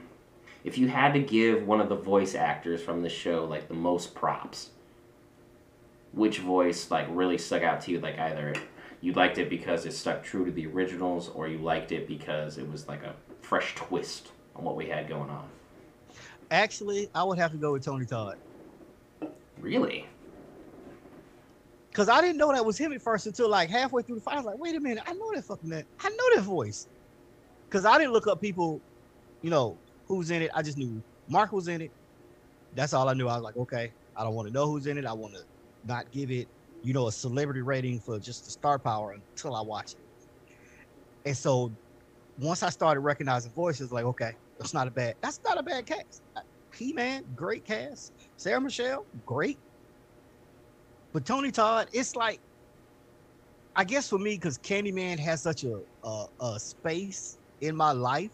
if 0.63 0.77
you 0.77 0.89
had 0.89 1.15
to 1.15 1.19
give 1.19 1.65
one 1.65 1.81
of 1.81 1.89
the 1.89 1.95
voice 1.95 2.35
actors 2.35 2.83
from 2.83 3.01
the 3.01 3.09
show 3.09 3.45
like 3.45 3.67
the 3.67 3.73
most 3.73 4.13
props, 4.13 4.69
which 6.13 6.39
voice 6.39 6.89
like 6.91 7.07
really 7.09 7.37
stuck 7.37 7.63
out 7.63 7.81
to 7.81 7.91
you? 7.91 7.99
Like 7.99 8.17
either 8.17 8.53
you 9.01 9.13
liked 9.13 9.37
it 9.37 9.49
because 9.49 9.85
it 9.85 9.93
stuck 9.93 10.23
true 10.23 10.45
to 10.45 10.51
the 10.51 10.67
originals, 10.67 11.29
or 11.29 11.47
you 11.47 11.57
liked 11.59 11.91
it 11.91 12.07
because 12.07 12.57
it 12.57 12.69
was 12.69 12.87
like 12.87 13.03
a 13.03 13.13
fresh 13.41 13.75
twist 13.75 14.29
on 14.55 14.63
what 14.63 14.75
we 14.75 14.87
had 14.87 15.07
going 15.07 15.29
on. 15.29 15.47
Actually, 16.51 17.09
I 17.13 17.23
would 17.23 17.37
have 17.37 17.51
to 17.51 17.57
go 17.57 17.73
with 17.73 17.83
Tony 17.83 18.05
Todd. 18.05 18.37
Really? 19.59 20.05
Cause 21.93 22.07
I 22.07 22.21
didn't 22.21 22.37
know 22.37 22.53
that 22.53 22.65
was 22.65 22.77
him 22.77 22.93
at 22.93 23.01
first 23.01 23.25
until 23.25 23.49
like 23.49 23.69
halfway 23.69 24.03
through 24.03 24.15
the 24.15 24.21
fight. 24.21 24.35
I 24.35 24.37
was 24.37 24.45
like, 24.45 24.59
wait 24.59 24.75
a 24.75 24.79
minute, 24.79 25.03
I 25.05 25.13
know 25.13 25.33
that 25.33 25.43
fucking 25.43 25.69
that. 25.71 25.85
I 25.99 26.09
know 26.09 26.35
that 26.35 26.43
voice. 26.43 26.87
Cause 27.69 27.85
I 27.85 27.97
didn't 27.97 28.13
look 28.13 28.27
up 28.27 28.39
people, 28.39 28.79
you 29.41 29.49
know, 29.49 29.77
who's 30.07 30.31
in 30.31 30.41
it. 30.41 30.51
I 30.53 30.61
just 30.61 30.77
knew 30.77 31.01
Mark 31.27 31.51
was 31.51 31.67
in 31.67 31.81
it. 31.81 31.91
That's 32.75 32.93
all 32.93 33.09
I 33.09 33.13
knew. 33.13 33.27
I 33.27 33.35
was 33.35 33.43
like, 33.43 33.57
okay, 33.57 33.91
I 34.15 34.23
don't 34.23 34.33
want 34.33 34.47
to 34.47 34.53
know 34.53 34.67
who's 34.67 34.87
in 34.87 34.97
it. 34.97 35.05
I 35.05 35.13
want 35.13 35.33
to 35.33 35.43
not 35.83 36.11
give 36.11 36.31
it, 36.31 36.49
you 36.81 36.93
know, 36.93 37.07
a 37.07 37.11
celebrity 37.11 37.61
rating 37.61 37.99
for 37.99 38.19
just 38.19 38.45
the 38.45 38.51
star 38.51 38.79
power 38.79 39.11
until 39.13 39.55
I 39.55 39.61
watch 39.61 39.93
it. 39.95 40.05
And 41.25 41.37
so 41.37 41.77
once 42.37 42.63
I 42.63 42.69
started 42.69 43.01
recognizing 43.01 43.51
voices, 43.53 43.91
like, 43.91 44.05
okay, 44.05 44.33
that's 44.57 44.73
not 44.73 44.87
a 44.87 44.91
bad, 44.91 45.15
that's 45.21 45.39
not 45.45 45.59
a 45.59 45.63
bad 45.63 45.85
cast. 45.85 46.23
Uh, 46.35 46.41
he 46.75 46.93
Man, 46.93 47.23
great 47.35 47.65
cast. 47.65 48.13
Sarah 48.37 48.61
Michelle, 48.61 49.07
great. 49.25 49.59
But 51.13 51.25
Tony 51.25 51.51
Todd, 51.51 51.89
it's 51.93 52.15
like, 52.15 52.41
I 53.75 53.83
guess 53.83 54.09
for 54.09 54.19
me, 54.19 54.35
because 54.35 54.57
Candyman 54.57 55.19
has 55.19 55.41
such 55.41 55.63
a, 55.63 55.81
a 56.03 56.25
a 56.41 56.59
space 56.59 57.37
in 57.61 57.75
my 57.75 57.91
life 57.91 58.33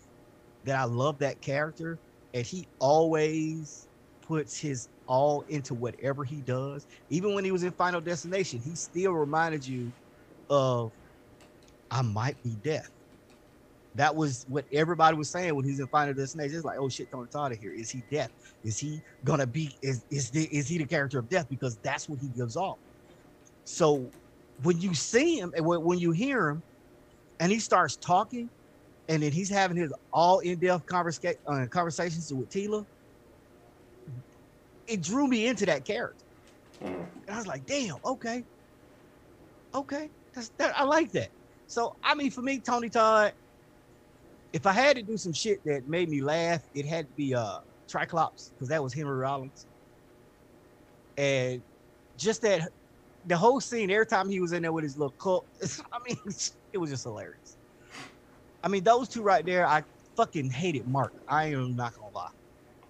that 0.64 0.76
I 0.80 0.86
love 0.86 1.20
that 1.20 1.42
character, 1.42 2.00
and 2.34 2.46
he 2.46 2.70
always 2.80 3.88
puts 4.22 4.60
his 4.60 4.90
all 5.08 5.44
into 5.50 5.76
whatever 5.76 6.24
he 6.24 6.42
does. 6.42 6.86
Even 7.10 7.36
when 7.36 7.46
he 7.46 7.52
was 7.52 7.64
in 7.64 7.72
Final 7.74 8.02
Destination, 8.02 8.62
he 8.64 8.76
still 8.76 9.14
reminded 9.14 9.66
you 9.66 9.94
of 10.50 10.94
I 11.92 12.02
might 12.02 12.42
be 12.44 12.58
death. 12.58 12.90
That 13.96 14.16
was 14.16 14.46
what 14.48 14.66
everybody 14.72 15.18
was 15.18 15.32
saying 15.32 15.56
when 15.56 15.66
he's 15.66 15.80
in 15.80 15.88
Final 15.88 16.14
Destination. 16.14 16.56
It's 16.56 16.66
like, 16.66 16.80
oh 16.80 16.90
shit, 16.90 17.10
Tony 17.12 17.28
Todd 17.32 17.56
here. 17.60 17.74
Is 17.74 17.92
he 17.92 18.04
death? 18.12 18.32
Is 18.64 18.80
he 18.80 19.04
gonna 19.24 19.48
be? 19.48 19.78
Is 19.82 20.06
is 20.12 20.32
the, 20.32 20.46
is 20.56 20.68
he 20.68 20.78
the 20.78 20.86
character 20.86 21.20
of 21.20 21.30
death? 21.30 21.48
Because 21.50 21.78
that's 21.84 22.10
what 22.10 22.20
he 22.20 22.30
gives 22.30 22.56
off. 22.58 22.80
So 23.66 24.14
when 24.64 24.80
you 24.80 24.94
see 24.96 25.40
him 25.40 25.54
and 25.56 25.66
when, 25.66 25.82
you 26.00 26.12
hear 26.12 26.50
him, 26.50 26.64
and 27.40 27.52
he 27.52 27.60
starts 27.60 27.98
talking, 27.98 28.52
and 29.08 29.24
then 29.24 29.32
he's 29.32 29.50
having 29.50 29.78
his 29.78 29.94
all 30.14 30.40
in-depth 30.40 30.86
conversa- 30.88 31.36
uh, 31.48 31.68
conversations 31.72 32.32
with 32.34 32.50
Teela, 32.50 32.86
it 34.88 35.02
drew 35.02 35.28
me 35.28 35.48
into 35.48 35.66
that 35.66 35.86
character. 35.86 36.26
Mm. 36.82 37.08
And 37.28 37.36
I 37.36 37.38
was 37.38 37.48
like, 37.48 37.66
damn, 37.66 37.96
okay. 38.06 38.44
Okay. 39.74 40.10
That's 40.34 40.52
that 40.58 40.78
I 40.78 40.84
like 40.84 41.12
that. 41.14 41.30
So 41.68 41.94
I 42.04 42.16
mean 42.16 42.32
for 42.32 42.42
me, 42.42 42.62
Tony 42.62 42.90
Todd, 42.90 43.34
if 44.54 44.66
I 44.66 44.72
had 44.74 44.98
to 44.98 45.04
do 45.04 45.18
some 45.18 45.34
shit 45.34 45.60
that 45.66 45.88
made 45.88 46.10
me 46.10 46.22
laugh, 46.22 46.62
it 46.74 46.86
had 46.86 47.08
to 47.08 47.14
be 47.14 47.34
uh 47.34 47.58
Triclops, 47.92 48.52
because 48.54 48.70
that 48.70 48.84
was 48.84 48.94
Henry 48.94 49.16
Rollins. 49.16 49.66
And 51.18 51.64
just 52.18 52.42
that 52.42 52.70
the 53.26 53.38
whole 53.38 53.60
scene, 53.60 53.90
every 53.90 54.06
time 54.06 54.30
he 54.30 54.40
was 54.40 54.54
in 54.54 54.62
there 54.64 54.74
with 54.74 54.84
his 54.84 54.98
little 54.98 55.16
cup, 55.22 55.44
I 55.94 55.98
mean, 56.08 56.18
it 56.74 56.78
was 56.78 56.90
just 56.90 57.04
hilarious. 57.04 57.58
I 58.64 58.68
mean, 58.68 58.84
those 58.84 59.10
two 59.10 59.22
right 59.22 59.46
there, 59.46 59.66
I 59.68 59.84
fucking 60.18 60.50
hated 60.50 60.88
Mark. 60.88 61.14
I 61.28 61.48
am 61.48 61.76
not 61.76 61.94
gonna 61.96 62.12
lie. 62.14 62.28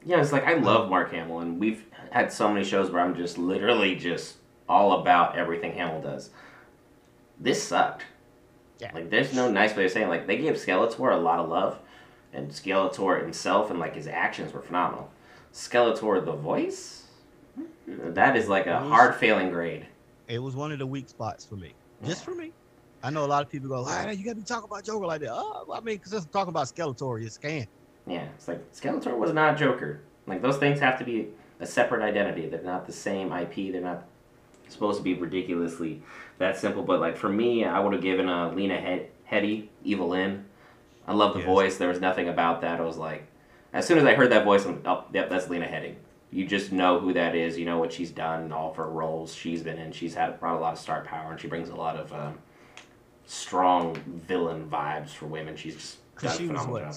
Yeah, 0.06 0.22
it's 0.22 0.32
like 0.32 0.46
I 0.46 0.54
love 0.54 0.90
Mark 0.90 1.12
Hamill, 1.12 1.40
and 1.40 1.60
we've 1.60 1.84
had 2.12 2.32
so 2.32 2.52
many 2.52 2.64
shows 2.64 2.92
where 2.92 3.02
I'm 3.02 3.16
just 3.16 3.38
literally 3.38 3.96
just 3.96 4.36
all 4.70 5.02
about 5.02 5.36
everything 5.36 5.74
Hamill 5.74 6.02
does. 6.02 6.30
This 7.40 7.62
sucked. 7.62 8.04
Yeah. 8.80 8.92
Like, 8.94 9.10
there's 9.10 9.34
no 9.34 9.50
nice 9.50 9.76
way 9.76 9.86
of 9.86 9.92
saying. 9.92 10.10
Like, 10.10 10.28
they 10.28 10.38
gave 10.38 10.56
Skeletor 10.56 11.12
a 11.14 11.18
lot 11.18 11.40
of 11.40 11.50
love, 11.50 11.80
and 12.34 12.52
Skeletor 12.52 13.22
himself 13.22 13.70
and 13.72 13.80
like 13.80 13.96
his 13.96 14.08
actions 14.08 14.54
were 14.54 14.62
phenomenal. 14.62 15.10
Skeletor, 15.54 16.24
the 16.24 16.34
voice, 16.34 17.06
that 17.88 18.36
is 18.36 18.48
like 18.48 18.68
a 18.68 18.70
Mhm. 18.82 18.90
hard 18.90 19.16
failing 19.16 19.50
grade. 19.50 19.88
It 20.28 20.40
was 20.40 20.56
one 20.56 20.72
of 20.72 20.80
the 20.80 20.86
weak 20.88 21.10
spots 21.10 21.46
for 21.46 21.56
me, 21.56 21.74
just 22.04 22.24
for 22.24 22.36
me. 22.36 22.52
I 23.02 23.10
know 23.10 23.24
a 23.24 23.28
lot 23.28 23.44
of 23.44 23.50
people 23.50 23.70
go, 23.70 23.86
ah, 23.88 24.10
you 24.10 24.26
gotta 24.26 24.36
be 24.36 24.44
talking 24.44 24.66
about 24.70 24.84
Joker 24.84 25.06
like 25.06 25.22
that. 25.22 25.32
Oh, 25.32 25.66
I 25.72 25.80
mean, 25.80 25.98
because 25.98 26.14
I'm 26.14 26.26
talking 26.26 26.50
about 26.50 26.68
Skeletor, 26.68 27.22
you 27.24 27.30
can. 27.42 27.68
Yeah, 28.08 28.26
it's 28.36 28.48
like 28.48 28.72
Skeletor 28.74 29.18
was 29.18 29.34
not 29.34 29.58
Joker. 29.58 30.02
Like 30.28 30.42
those 30.42 30.58
things 30.58 30.80
have 30.80 30.98
to 31.00 31.06
be 31.06 31.30
a 31.60 31.66
separate 31.66 32.02
identity. 32.04 32.48
They're 32.48 32.62
not 32.62 32.86
the 32.86 32.94
same 32.94 33.32
IP. 33.32 33.72
They're 33.72 33.82
not 33.82 34.04
supposed 34.68 34.98
to 34.98 35.04
be 35.04 35.14
ridiculously 35.14 36.02
that 36.38 36.58
simple. 36.58 36.84
But 36.84 37.00
like 37.00 37.18
for 37.18 37.30
me, 37.30 37.66
I 37.66 37.80
would 37.80 37.94
have 37.94 38.02
given 38.02 38.28
a 38.30 38.52
Lena 38.54 38.78
Head- 38.80 39.10
Headey, 39.32 39.68
Evil 39.84 40.10
Lynn. 40.10 40.46
I 41.08 41.14
love 41.14 41.34
the 41.34 41.40
Yes. 41.40 41.46
voice. 41.48 41.78
There 41.78 41.90
was 41.90 42.02
nothing 42.02 42.28
about 42.30 42.62
that. 42.62 42.80
I 42.80 42.84
was 42.84 42.98
like, 42.98 43.26
as 43.74 43.86
soon 43.86 43.98
as 43.98 44.06
I 44.06 44.14
heard 44.16 44.32
that 44.32 44.44
voice, 44.44 44.66
I'm, 44.66 44.82
oh, 44.86 45.04
yep, 45.14 45.30
that's 45.30 45.50
Lena 45.50 45.66
Headey. 45.66 45.96
You 46.32 46.46
just 46.46 46.72
know 46.72 47.00
who 47.00 47.14
that 47.14 47.36
is. 47.36 47.58
You 47.58 47.66
know 47.66 47.78
what 47.78 47.94
she's 47.94 48.12
done, 48.12 48.52
all 48.52 48.72
of 48.72 48.76
her 48.78 48.90
roles 48.90 49.34
she's 49.34 49.62
been 49.64 49.78
in. 49.78 49.92
She's 49.92 50.16
had 50.16 50.40
brought 50.40 50.58
a 50.58 50.60
lot 50.60 50.74
of 50.74 50.80
star 50.80 51.02
power, 51.04 51.32
and 51.32 51.40
she 51.40 51.48
brings 51.48 51.70
a 51.70 51.76
lot 51.76 51.96
of 51.96 52.12
um, 52.12 52.40
strong 53.26 53.96
villain 54.28 54.68
vibes 54.70 55.10
for 55.10 55.28
women. 55.28 55.56
She's 55.56 55.76
just 55.76 55.98
done 56.20 56.38
she 56.38 56.44
was 56.48 56.48
phenomenal 56.62 56.74
what? 56.74 56.84
job. 56.84 56.94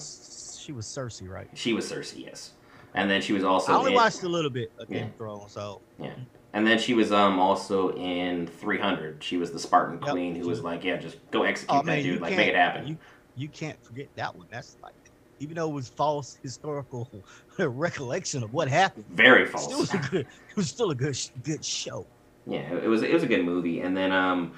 She 0.69 0.73
was 0.73 0.85
Cersei, 0.85 1.27
right? 1.27 1.47
She 1.55 1.73
was 1.73 1.91
Cersei, 1.91 2.25
yes. 2.27 2.51
And 2.93 3.09
then 3.09 3.23
she 3.23 3.33
was 3.33 3.43
also 3.43 3.71
I 3.73 3.75
only 3.77 3.89
in, 3.89 3.95
watched 3.95 4.21
a 4.21 4.29
little 4.29 4.51
bit 4.51 4.69
of 4.77 4.87
Game 4.87 4.99
Yeah. 4.99 5.05
of 5.05 5.15
Thrones, 5.17 5.51
so 5.53 5.81
Yeah. 5.99 6.13
and 6.53 6.67
then 6.67 6.77
she 6.77 6.93
was 6.93 7.11
um 7.11 7.39
also 7.39 7.95
in 7.95 8.45
300. 8.45 9.23
She 9.23 9.37
was 9.37 9.51
the 9.51 9.57
Spartan 9.57 9.99
Yep. 9.99 10.11
queen 10.11 10.35
who 10.35 10.47
was 10.47 10.61
like, 10.61 10.83
yeah, 10.83 10.97
just 10.97 11.17
go 11.31 11.41
execute 11.41 11.73
oh 11.73 11.77
that 11.79 11.85
man, 11.87 12.03
dude, 12.03 12.21
like 12.21 12.35
make 12.37 12.49
it 12.49 12.55
happen. 12.55 12.85
You, 12.87 12.97
you 13.35 13.49
can't 13.49 13.83
forget 13.83 14.09
that 14.15 14.35
one. 14.35 14.45
That's 14.51 14.77
like, 14.83 14.93
even 15.39 15.55
though 15.55 15.71
it 15.71 15.73
was 15.73 15.89
false 15.89 16.37
historical 16.43 17.09
recollection 17.57 18.43
of 18.43 18.53
what 18.53 18.67
happened, 18.67 19.05
Very 19.09 19.45
it 19.45 19.57
still 19.57 19.69
false. 19.79 19.91
was 19.91 19.93
a 19.95 19.97
good. 20.11 20.27
It 20.27 20.55
was 20.55 20.67
still 20.69 20.91
a 20.91 20.95
good, 20.95 21.17
good 21.41 21.65
show. 21.65 22.07
yeah, 22.45 22.71
it 22.75 22.87
was 22.87 23.01
it 23.01 23.11
was 23.11 23.23
a 23.23 23.27
good 23.27 23.43
movie. 23.43 23.81
And 23.81 23.97
then 23.97 24.11
um, 24.11 24.53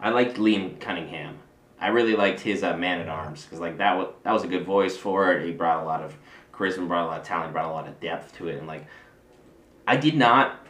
I 0.00 0.10
liked 0.10 0.36
Liam 0.36 0.80
Cunningham. 0.80 1.38
I 1.80 1.88
really 1.88 2.16
liked 2.16 2.40
his 2.40 2.62
uh, 2.62 2.76
Man 2.76 3.00
at 3.00 3.08
Arms 3.08 3.44
because 3.44 3.60
like 3.60 3.78
that 3.78 3.96
was 3.96 4.08
that 4.24 4.32
was 4.32 4.44
a 4.44 4.48
good 4.48 4.64
voice 4.64 4.96
for 4.96 5.32
it. 5.32 5.46
He 5.46 5.52
brought 5.52 5.82
a 5.82 5.86
lot 5.86 6.02
of 6.02 6.16
charisma, 6.52 6.88
brought 6.88 7.04
a 7.04 7.06
lot 7.06 7.20
of 7.20 7.26
talent, 7.26 7.52
brought 7.52 7.66
a 7.70 7.72
lot 7.72 7.86
of 7.86 8.00
depth 8.00 8.36
to 8.38 8.48
it, 8.48 8.58
and 8.58 8.66
like 8.66 8.86
I 9.86 9.96
did 9.96 10.16
not. 10.16 10.64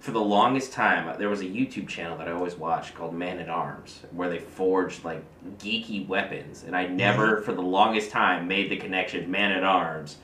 For 0.00 0.10
the 0.10 0.20
longest 0.20 0.74
time, 0.74 1.18
there 1.18 1.30
was 1.30 1.40
a 1.40 1.46
YouTube 1.46 1.88
channel 1.88 2.18
that 2.18 2.28
I 2.28 2.32
always 2.32 2.56
watched 2.56 2.94
called 2.94 3.14
Man 3.14 3.38
at 3.38 3.48
Arms, 3.48 4.02
where 4.10 4.28
they 4.28 4.38
forged 4.38 5.02
like 5.02 5.24
geeky 5.56 6.06
weapons, 6.06 6.62
and 6.62 6.76
I 6.76 6.86
never, 6.86 7.40
for 7.40 7.54
the 7.54 7.62
longest 7.62 8.10
time, 8.10 8.46
made 8.46 8.70
the 8.70 8.76
connection. 8.76 9.30
Man 9.30 9.50
at 9.50 9.64
Arms 9.64 10.18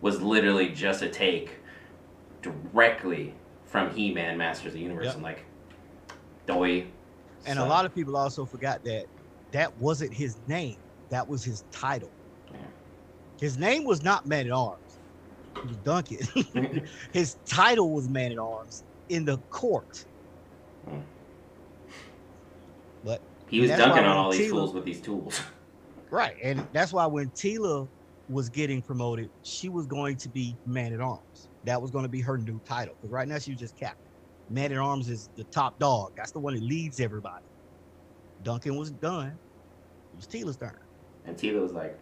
was 0.00 0.22
literally 0.22 0.70
just 0.70 1.02
a 1.02 1.10
take 1.10 1.58
directly 2.40 3.34
from 3.66 3.90
He-Man, 3.94 4.38
Masters 4.38 4.68
of 4.68 4.72
the 4.72 4.80
Universe, 4.80 5.06
Yep. 5.06 5.14
and 5.16 5.22
like, 5.22 5.44
doy. 6.46 6.86
And 7.44 7.58
a 7.58 7.64
lot 7.64 7.84
of 7.84 7.94
people 7.94 8.16
also 8.16 8.46
forgot 8.46 8.82
that 8.84 9.04
that 9.52 9.76
wasn't 9.78 10.12
his 10.12 10.38
name. 10.46 10.76
That 11.10 11.28
was 11.28 11.44
his 11.44 11.64
title. 11.70 12.10
His 13.40 13.58
name 13.58 13.84
was 13.84 14.02
not 14.02 14.26
Man 14.26 14.46
at 14.46 14.52
Arms. 14.52 15.00
It 15.56 15.66
was 15.66 15.76
Duncan. 15.78 16.88
his 17.12 17.36
title 17.46 17.92
was 17.92 18.08
Man 18.08 18.32
at 18.32 18.38
Arms 18.38 18.84
in 19.08 19.24
the 19.24 19.38
court. 19.50 20.04
Hmm. 20.88 21.00
But 23.04 23.20
he 23.48 23.60
was 23.60 23.70
dunking 23.70 24.04
on 24.04 24.16
all 24.16 24.32
these 24.32 24.48
Teela- 24.48 24.50
fools 24.50 24.74
with 24.74 24.84
these 24.84 25.00
tools. 25.00 25.40
right, 26.10 26.36
and 26.42 26.66
that's 26.72 26.92
why 26.92 27.06
when 27.06 27.30
Teela 27.30 27.88
was 28.28 28.48
getting 28.48 28.82
promoted, 28.82 29.30
she 29.42 29.68
was 29.68 29.86
going 29.86 30.16
to 30.16 30.28
be 30.28 30.58
man 30.66 30.92
at 30.92 31.00
arms. 31.00 31.48
That 31.64 31.80
was 31.80 31.90
going 31.90 32.04
to 32.04 32.08
be 32.08 32.20
her 32.22 32.38
new 32.38 32.60
title. 32.66 32.94
Because 33.00 33.12
right 33.12 33.28
now 33.28 33.38
she's 33.38 33.58
just 33.58 33.76
captain. 33.76 34.10
Man 34.48 34.72
at 34.72 34.78
arms 34.78 35.08
is 35.08 35.30
the 35.36 35.44
top 35.44 35.78
dog. 35.78 36.12
That's 36.16 36.32
the 36.32 36.40
one 36.40 36.54
that 36.54 36.62
leads 36.62 37.00
everybody. 37.00 37.44
Duncan 38.46 38.76
was 38.76 38.92
done. 38.92 39.36
It 40.12 40.16
was 40.16 40.26
Teela's 40.28 40.56
turn. 40.56 40.78
And 41.24 41.36
Teela 41.36 41.60
was 41.60 41.72
like, 41.72 41.98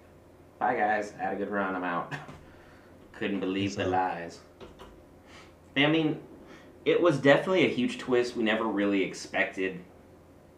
"Bye 0.58 0.76
guys, 0.76 1.14
I 1.18 1.22
had 1.22 1.32
a 1.32 1.36
good 1.36 1.48
run. 1.48 1.74
I'm 1.74 1.84
out." 1.84 2.12
Couldn't 3.18 3.40
believe 3.40 3.76
the 3.76 3.86
lies. 3.86 4.40
I 5.74 5.86
mean, 5.86 6.20
it 6.84 7.00
was 7.00 7.16
definitely 7.16 7.64
a 7.64 7.70
huge 7.70 7.96
twist. 7.96 8.36
We 8.36 8.42
never 8.42 8.66
really 8.66 9.02
expected 9.02 9.80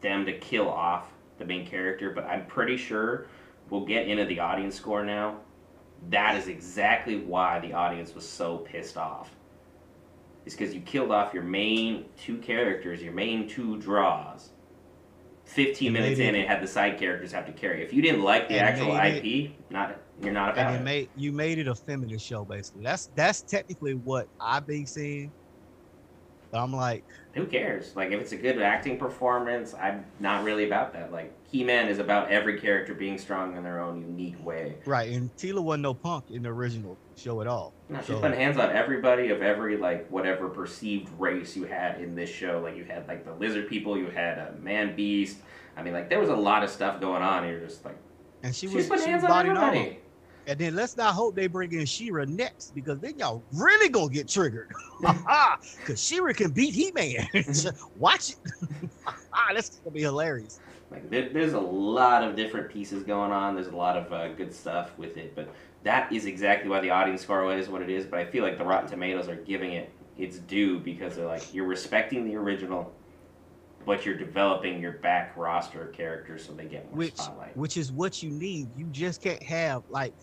them 0.01 0.27
to 0.27 0.37
kill 0.37 0.69
off 0.69 1.13
the 1.39 1.45
main 1.45 1.65
character, 1.65 2.11
but 2.11 2.25
I'm 2.25 2.47
pretty 2.47 2.77
sure 2.77 3.29
we'll 3.71 3.87
get 3.87 4.09
into 4.09 4.25
the 4.25 4.41
audience 4.41 4.75
score 4.75 5.05
now. 5.05 5.37
That 6.11 6.35
is 6.35 6.49
exactly 6.49 7.19
why 7.19 7.61
the 7.61 7.75
audience 7.75 8.13
was 8.13 8.29
so 8.29 8.59
pissed 8.59 8.97
off. 8.97 9.31
It's 10.47 10.57
because 10.57 10.75
you 10.75 10.81
killed 10.81 11.13
off 11.13 11.33
your 11.33 11.45
main 11.45 12.07
two 12.17 12.39
characters, 12.39 13.01
your 13.01 13.13
main 13.13 13.49
two 13.49 13.79
draws. 13.79 14.51
15 15.47 15.93
minutes 15.93 16.19
maybe- 16.19 16.29
in, 16.29 16.35
and 16.35 16.49
had 16.49 16.63
the 16.63 16.67
side 16.67 16.99
characters 16.99 17.33
have 17.33 17.47
to 17.47 17.53
carry. 17.53 17.83
If 17.83 17.93
you 17.93 18.03
didn't 18.03 18.23
like 18.23 18.49
the 18.49 18.55
And 18.59 18.63
actual 18.69 18.97
IP, 18.97 19.53
not 19.71 19.97
you're 20.23 20.33
not 20.33 20.53
about 20.53 20.67
and 20.67 20.75
you 20.75 20.81
it. 20.81 20.85
made 20.85 21.09
you 21.15 21.33
made 21.33 21.59
it 21.59 21.69
a 21.69 21.75
feminist 21.75 22.27
show 22.27 22.45
basically. 22.45 22.83
That's 22.85 23.09
that's 23.15 23.43
technically 23.43 23.95
what 23.95 24.29
I've 24.41 24.67
been 24.67 24.87
seeing. 24.87 25.33
But 26.51 26.63
I'm 26.63 26.73
like, 26.73 27.05
Who 27.35 27.47
cares? 27.47 27.95
Like, 27.97 28.13
if 28.13 28.21
it's 28.21 28.33
a 28.33 28.37
good 28.37 28.61
acting 28.63 28.99
performance, 28.99 29.75
I'm 29.75 30.05
not 30.21 30.45
really 30.45 30.67
about 30.67 30.93
that. 30.95 31.13
Like, 31.13 31.33
He 31.51 31.65
Man 31.65 31.89
is 31.89 31.99
about 31.99 32.31
every 32.31 32.59
character 32.61 32.95
being 32.95 33.19
strong 33.19 33.57
in 33.57 33.63
their 33.65 33.81
own 33.81 34.01
unique 34.01 34.43
way. 34.45 34.77
right, 34.87 35.11
and 35.13 35.35
Teela 35.37 35.61
wasn't 35.63 35.83
no 35.83 35.95
punk 35.95 36.31
in 36.31 36.43
the 36.43 36.49
original 36.51 36.97
show 37.17 37.41
at 37.41 37.47
all. 37.47 37.73
No, 37.89 37.99
she's 37.99 38.07
So- 38.09 38.21
putting 38.21 38.39
hands 38.39 38.59
on 38.59 38.71
everybody 38.71 39.31
of 39.31 39.43
every 39.43 39.77
like 39.77 40.09
whatever 40.09 40.49
perceived 40.49 41.09
race 41.19 41.57
you 41.57 41.65
had 41.65 42.01
in 42.01 42.15
this 42.15 42.31
show. 42.31 42.61
Like 42.63 42.77
you 42.77 42.85
had 42.85 43.07
like 43.09 43.25
the 43.25 43.33
lizard 43.35 43.69
people, 43.69 43.97
you 43.99 44.07
had 44.07 44.39
a 44.39 44.53
man 44.61 44.95
beast. 44.97 45.39
I 45.77 45.83
mean, 45.83 45.93
like 45.93 46.09
there 46.09 46.21
was 46.21 46.29
a 46.31 46.35
lot 46.37 46.63
of 46.63 46.71
stuff 46.71 47.01
going 47.01 47.23
on. 47.23 47.45
And 47.45 47.53
you're 47.53 47.61
just 47.61 47.85
like, 47.85 47.97
And 48.43 48.55
she 48.55 48.67
she's 48.67 48.75
was, 48.77 48.87
putting 48.89 49.05
she 49.05 49.11
hands 49.11 49.25
on 49.25 49.31
body 49.31 49.49
armor. 49.51 49.97
Everybody. 50.47 50.51
And 50.53 50.61
then 50.61 50.81
let's 50.81 50.97
not 50.97 51.15
hope 51.15 51.35
they 51.35 51.47
bring 51.47 51.73
in 51.73 51.87
She-Ra 51.87 52.25
next 52.29 52.71
because 52.75 53.01
then 53.01 53.19
y'all 53.19 53.45
really 53.53 53.89
gonna 53.89 54.09
get 54.11 54.29
triggered. 54.29 54.71
Because 55.79 56.03
She-Ra 56.03 56.33
can 56.33 56.51
beat 56.53 56.75
He 56.75 56.93
Man. 56.93 57.27
Watch 57.97 58.31
it. 58.31 58.37
Ah, 59.07 59.53
that's 59.55 59.79
gonna 59.81 59.95
be 59.95 60.03
hilarious. 60.03 60.59
Like 60.91 61.11
there, 61.11 61.29
there's 61.33 61.53
a 61.53 61.61
lot 61.61 62.23
of 62.23 62.37
different 62.37 62.71
pieces 62.71 63.03
going 63.03 63.33
on. 63.33 63.55
There's 63.55 63.67
a 63.67 63.77
lot 63.77 63.97
of 63.97 64.13
uh, 64.13 64.29
good 64.35 64.55
stuff 64.55 64.97
with 64.99 65.17
it, 65.17 65.35
but 65.35 65.49
that 65.83 66.13
is 66.13 66.27
exactly 66.27 66.71
why 66.71 66.81
the 66.81 66.91
audience 66.91 67.23
score 67.23 67.53
is 67.57 67.69
what 67.69 67.83
it 67.83 67.91
is. 67.91 68.07
But 68.07 68.21
I 68.21 68.25
feel 68.27 68.45
like 68.45 68.57
the 68.57 68.65
Rotten 68.65 68.89
Tomatoes 68.89 69.29
are 69.29 69.37
giving 69.37 69.73
it 69.73 69.91
its 70.17 70.39
due 70.39 70.79
because 70.79 71.17
they're 71.17 71.27
like 71.27 71.53
you're 71.53 71.67
respecting 71.67 72.25
the 72.25 72.37
original, 72.37 72.93
but 73.85 74.07
you're 74.07 74.17
developing 74.17 74.81
your 74.81 74.93
back 74.93 75.37
roster 75.37 75.89
of 75.89 75.93
characters 75.93 76.45
so 76.45 76.53
they 76.53 76.65
get 76.67 76.87
more 76.87 76.97
Which 76.99 77.17
spotlight. 77.17 77.57
which 77.57 77.77
is 77.77 77.93
what 77.93 78.23
you 78.23 78.31
need. 78.31 78.71
You 78.77 78.87
just 78.91 79.21
can't 79.23 79.43
have 79.43 79.83
like 79.89 80.15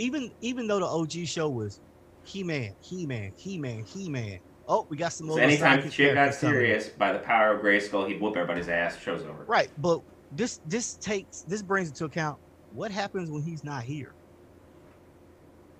even 0.00 0.32
even 0.40 0.66
though 0.66 0.80
the 0.80 0.86
OG 0.86 1.26
show 1.26 1.48
was 1.50 1.80
He 2.24 2.42
Man, 2.42 2.74
He 2.80 3.06
Man, 3.06 3.32
He 3.36 3.58
Man, 3.58 3.84
He 3.86 4.08
Man. 4.08 4.40
Oh, 4.66 4.86
we 4.88 4.96
got 4.96 5.12
some 5.12 5.28
So 5.28 5.36
anytime 5.36 5.82
shit 5.90 6.14
got 6.14 6.14
characters 6.14 6.40
coming 6.40 6.54
serious, 6.54 6.88
by 6.90 7.12
the 7.12 7.18
power 7.18 7.54
of 7.54 7.62
Grayskull, 7.62 8.08
he'd 8.08 8.20
whoop 8.20 8.36
everybody's 8.36 8.68
ass. 8.68 8.98
Show's 9.00 9.22
over. 9.22 9.44
Right, 9.46 9.68
but 9.78 10.00
this 10.30 10.58
this 10.64 10.96
takes 10.96 11.42
this 11.42 11.62
brings 11.62 11.88
into 11.88 12.04
account 12.04 12.38
what 12.72 12.90
happens 12.90 13.30
when 13.30 13.42
he's 13.42 13.64
not 13.64 13.82
here. 13.82 14.14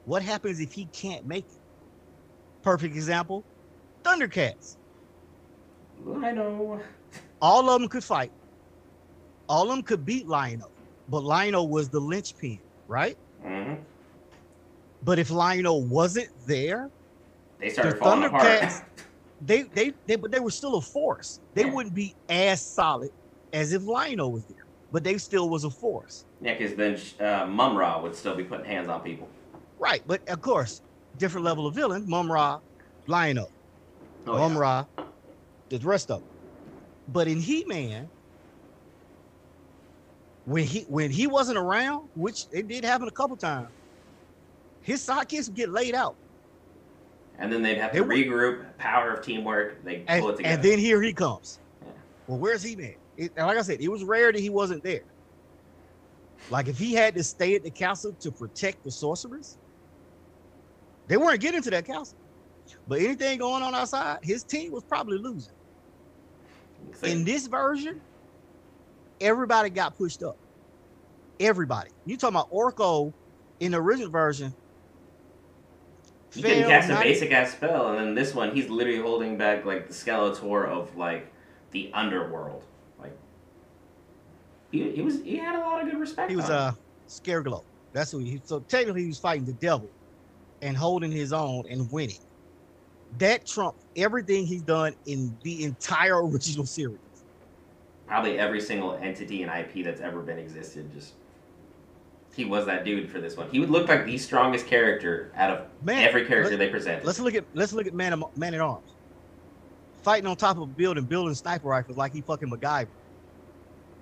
What 0.05 0.23
happens 0.23 0.61
if 0.61 0.73
he 0.73 0.87
can't 0.87 1.25
make 1.25 1.45
it? 1.45 1.61
Perfect 2.63 2.95
example, 2.95 3.47
Thundercats. 4.05 4.77
I 6.23 6.33
know. 6.33 6.81
All 7.41 7.71
of 7.71 7.81
them 7.81 7.89
could 7.89 8.05
fight. 8.05 8.33
All 9.49 9.63
of 9.63 9.69
them 9.69 9.83
could 9.83 10.05
beat 10.05 10.27
Lion-O, 10.29 10.67
but 11.09 11.23
Lion-O 11.25 11.65
was 11.65 11.89
the 11.91 12.01
linchpin, 12.01 12.61
right? 12.87 13.17
hmm 13.43 13.75
But 15.03 15.19
if 15.19 15.31
Lion-O 15.31 15.77
wasn't 15.89 16.29
there, 16.47 16.91
They 17.59 17.71
started 17.71 17.95
The 17.95 17.99
falling 17.99 18.25
apart. 18.25 18.47
Thundercats- 18.47 18.83
they 19.41 19.63
they 19.63 19.93
they 20.07 20.17
but 20.17 20.31
they 20.31 20.41
were 20.41 20.51
still 20.51 20.77
a 20.77 20.81
force. 20.83 21.41
They 21.55 21.65
Yeah. 21.65 21.73
wouldn't 21.75 21.95
be 21.95 22.15
as 22.29 22.67
solid 22.67 23.11
as 23.53 23.73
if 23.73 23.83
Lion-O 23.83 24.29
was 24.29 24.47
there, 24.47 24.65
but 24.91 25.03
they 25.05 25.19
still 25.19 25.49
was 25.49 25.65
a 25.65 25.71
force. 25.71 26.25
yeah, 26.41 26.55
because 26.57 26.75
then 26.77 26.99
uh, 27.27 27.47
Mumm-Ra 27.47 28.01
would 28.03 28.15
still 28.15 28.35
be 28.37 28.45
putting 28.45 28.67
hands 28.67 28.89
on 28.89 29.03
people. 29.03 29.29
Right, 29.79 30.03
but 30.07 30.21
of 30.29 30.41
course, 30.43 30.83
different 31.17 31.45
level 31.45 31.67
of 31.67 31.75
villain. 31.75 32.05
Mumm-Ra, 32.07 32.61
Lion-O, 33.07 33.47
Oh, 34.27 34.37
yeah. 34.37 34.39
Mumm-Ra, 34.39 34.85
the 35.71 35.79
rest 35.79 36.11
of 36.11 36.21
them. 36.21 36.29
But 37.09 37.29
in 37.29 37.41
He-Man, 37.41 38.11
when 40.45 40.65
he 40.65 40.83
when 40.89 41.11
he 41.11 41.27
wasn't 41.27 41.59
around, 41.59 42.11
which 42.15 42.47
it 42.51 42.69
did 42.69 42.85
happen 42.85 43.09
a 43.09 43.13
couple 43.13 43.37
times, 43.37 43.69
his 44.83 45.05
sidekicks 45.07 45.49
would 45.49 45.57
get 45.57 45.71
laid 45.71 45.95
out, 45.95 46.17
And 47.39 47.53
then 47.53 47.63
they'd 47.63 47.79
have 47.79 47.93
to 47.93 48.05
regroup. 48.05 48.65
Power 48.79 49.13
of 49.15 49.25
teamwork. 49.25 49.85
They 49.85 50.05
and, 50.09 50.21
pull 50.21 50.31
it 50.31 50.37
together. 50.39 50.55
and 50.55 50.63
then 50.63 50.79
here 50.79 51.03
he 51.03 51.13
comes. 51.13 51.61
Yeah. 51.83 51.93
Well, 52.27 52.39
where's 52.39 52.63
He-Man? 52.63 52.95
It, 53.17 53.33
and 53.37 53.47
like 53.47 53.59
I 53.59 53.63
said, 53.63 53.81
it 53.81 53.89
was 53.89 54.05
rare 54.05 54.33
that 54.33 54.41
he 54.41 54.51
wasn't 54.51 54.83
there. 54.83 55.05
Like 56.51 56.69
if 56.69 56.79
he 56.79 56.95
had 56.95 57.15
to 57.15 57.23
stay 57.23 57.55
at 57.55 57.63
the 57.63 57.71
castle 57.71 58.13
to 58.21 58.33
protect 58.33 58.83
the 58.83 58.91
sorcerers, 58.91 59.59
they 61.07 61.17
weren't 61.17 61.41
getting 61.41 61.63
to 61.63 61.71
that 61.71 61.85
castle. 61.85 62.19
But 62.89 63.01
anything 63.01 63.39
going 63.39 63.63
on 63.63 63.75
outside, 63.75 64.21
his 64.23 64.45
team 64.45 64.73
was 64.73 64.85
probably 64.85 65.19
losing. 65.19 65.53
Like- 67.03 67.11
In 67.13 67.25
this 67.25 67.47
version, 67.47 68.01
everybody 69.21 69.71
got 69.71 69.97
pushed 69.99 70.23
up. 70.23 70.39
Everybody. 71.39 71.91
You 72.07 72.17
talking 72.17 72.37
about 72.37 72.51
Orko 72.53 73.13
in 73.61 73.73
the 73.73 73.79
original 73.79 74.11
version? 74.11 74.55
He 76.35 76.43
couldn't 76.43 76.67
cast 76.67 76.91
a 76.91 76.97
basic 76.97 77.33
ass 77.33 77.53
spell, 77.53 77.89
and 77.91 77.99
then 77.99 78.15
this 78.15 78.35
one, 78.35 78.55
he's 78.55 78.69
literally 78.71 79.01
holding 79.01 79.39
back 79.39 79.65
like 79.65 79.89
the 79.89 79.95
Skeletor 79.95 80.69
of 80.69 80.97
like 80.97 81.33
the 81.73 81.91
underworld. 81.95 82.65
Like 82.99 83.19
he, 84.73 84.93
he 84.93 85.03
was 85.03 85.23
he 85.23 85.37
had 85.39 85.57
a 85.57 85.61
lot 85.61 85.83
of 85.83 85.91
good 85.91 85.99
respect. 86.01 86.31
He 86.31 86.37
was 86.37 86.49
a 86.49 86.53
him. 86.53 86.59
uh 86.69 86.73
Scareglow. 87.09 87.65
That's 87.93 88.13
who 88.13 88.19
he. 88.21 88.41
So 88.45 88.61
technically, 88.61 89.03
he 89.03 89.09
was 89.09 89.19
fighting 89.19 89.45
the 89.47 89.55
devil, 89.55 89.93
and 90.63 90.77
holding 90.77 91.13
his 91.13 91.33
own 91.33 91.65
and 91.71 91.91
winning. 91.91 92.21
That 93.13 93.47
trumped 93.47 93.85
everything 93.97 94.47
he's 94.47 94.63
done 94.63 94.95
in 95.07 95.39
the 95.43 95.65
entire 95.65 96.27
original 96.29 96.67
series. 96.67 97.01
probably 98.07 98.39
every 98.39 98.61
single 98.61 98.97
entity 98.97 99.43
and 99.43 99.53
IP 99.53 99.85
that's 99.85 100.01
ever 100.01 100.23
been 100.23 100.39
existed. 100.39 100.93
Just 100.93 101.15
he 102.41 102.47
was 102.47 102.65
that 102.65 102.87
dude 102.87 103.11
for 103.11 103.21
this 103.21 103.37
one. 103.37 103.51
He 103.51 103.61
would 103.61 103.69
look 103.69 103.87
like 103.87 104.07
the 104.07 104.17
strongest 104.17 104.67
character 104.67 105.31
out 105.37 105.51
of 105.51 105.67
Man, 105.85 106.03
every 106.03 106.25
character 106.25 106.57
they 106.57 106.71
presented. 106.71 107.05
Let's 107.05 107.21
look 107.21 107.35
at 107.35 107.45
let's 107.53 107.75
look 107.75 107.87
at 107.87 107.93
man 107.93 108.15
of, 108.15 108.35
man 108.35 108.55
at 108.55 108.61
arms, 108.63 108.93
fighting 110.03 110.27
on 110.27 110.37
top 110.37 110.57
of 110.57 110.63
a 110.63 110.67
building, 110.67 111.05
building 111.05 111.35
sniper 111.35 111.69
rifles 111.69 111.99
like 111.99 112.15
he 112.15 112.23
fucking 112.23 112.49
MacGyver, 112.49 112.89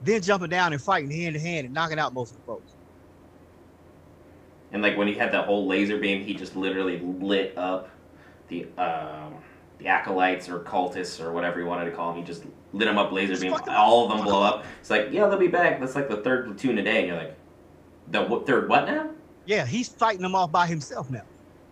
then 0.04 0.22
jumping 0.22 0.50
down 0.50 0.72
and 0.72 0.80
fighting 0.80 1.10
hand 1.10 1.34
to 1.34 1.40
hand 1.40 1.64
and 1.64 1.74
knocking 1.74 1.98
out 1.98 2.14
most 2.14 2.30
of 2.30 2.36
the 2.36 2.44
folks. 2.44 2.74
And 4.70 4.82
like 4.82 4.96
when 4.96 5.08
he 5.08 5.14
had 5.14 5.32
that 5.32 5.46
whole 5.46 5.66
laser 5.66 5.98
beam, 5.98 6.22
he 6.22 6.32
just 6.32 6.54
literally 6.54 7.00
lit 7.00 7.58
up 7.58 7.90
the 8.46 8.68
um, 8.78 9.34
the 9.78 9.88
acolytes 9.88 10.48
or 10.48 10.60
cultists 10.60 11.20
or 11.20 11.32
whatever 11.32 11.58
you 11.58 11.66
wanted 11.66 11.86
to 11.86 11.96
call 11.96 12.12
them. 12.12 12.22
He 12.22 12.26
just 12.26 12.44
lit 12.72 12.86
them 12.86 12.98
up, 12.98 13.10
laser 13.10 13.36
beam. 13.36 13.52
All 13.68 14.04
of 14.04 14.16
them 14.16 14.24
blow 14.24 14.44
up. 14.44 14.64
It's 14.80 14.90
like 14.90 15.08
yeah, 15.10 15.26
they'll 15.26 15.40
be 15.40 15.48
back. 15.48 15.80
That's 15.80 15.96
like 15.96 16.08
the 16.08 16.18
third 16.18 16.46
platoon 16.46 16.78
a 16.78 16.84
day, 16.84 16.98
and 16.98 17.08
you're 17.08 17.16
like, 17.16 17.37
the 18.10 18.22
what, 18.22 18.46
third 18.46 18.68
what 18.68 18.86
now? 18.86 19.10
Yeah, 19.46 19.66
he's 19.66 19.88
fighting 19.88 20.22
them 20.22 20.34
off 20.34 20.52
by 20.52 20.66
himself 20.66 21.10
now. 21.10 21.22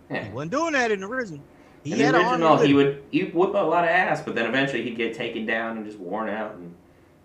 Yeah. 0.09 0.25
He 0.25 0.31
wasn't 0.31 0.51
doing 0.51 0.73
that 0.73 0.91
in 0.91 1.01
the 1.01 1.07
original. 1.07 1.43
He 1.83 1.91
In 1.91 1.97
the 1.99 2.05
had 2.05 2.15
original, 2.15 2.57
he 2.57 2.73
would 2.73 3.03
he 3.11 3.23
would 3.25 3.33
whip 3.33 3.49
a 3.53 3.57
lot 3.57 3.83
of 3.83 3.89
ass, 3.89 4.21
but 4.21 4.35
then 4.35 4.45
eventually 4.45 4.83
he'd 4.83 4.97
get 4.97 5.13
taken 5.13 5.45
down 5.45 5.77
and 5.77 5.85
just 5.85 5.99
worn 5.99 6.29
out. 6.29 6.55
And 6.55 6.73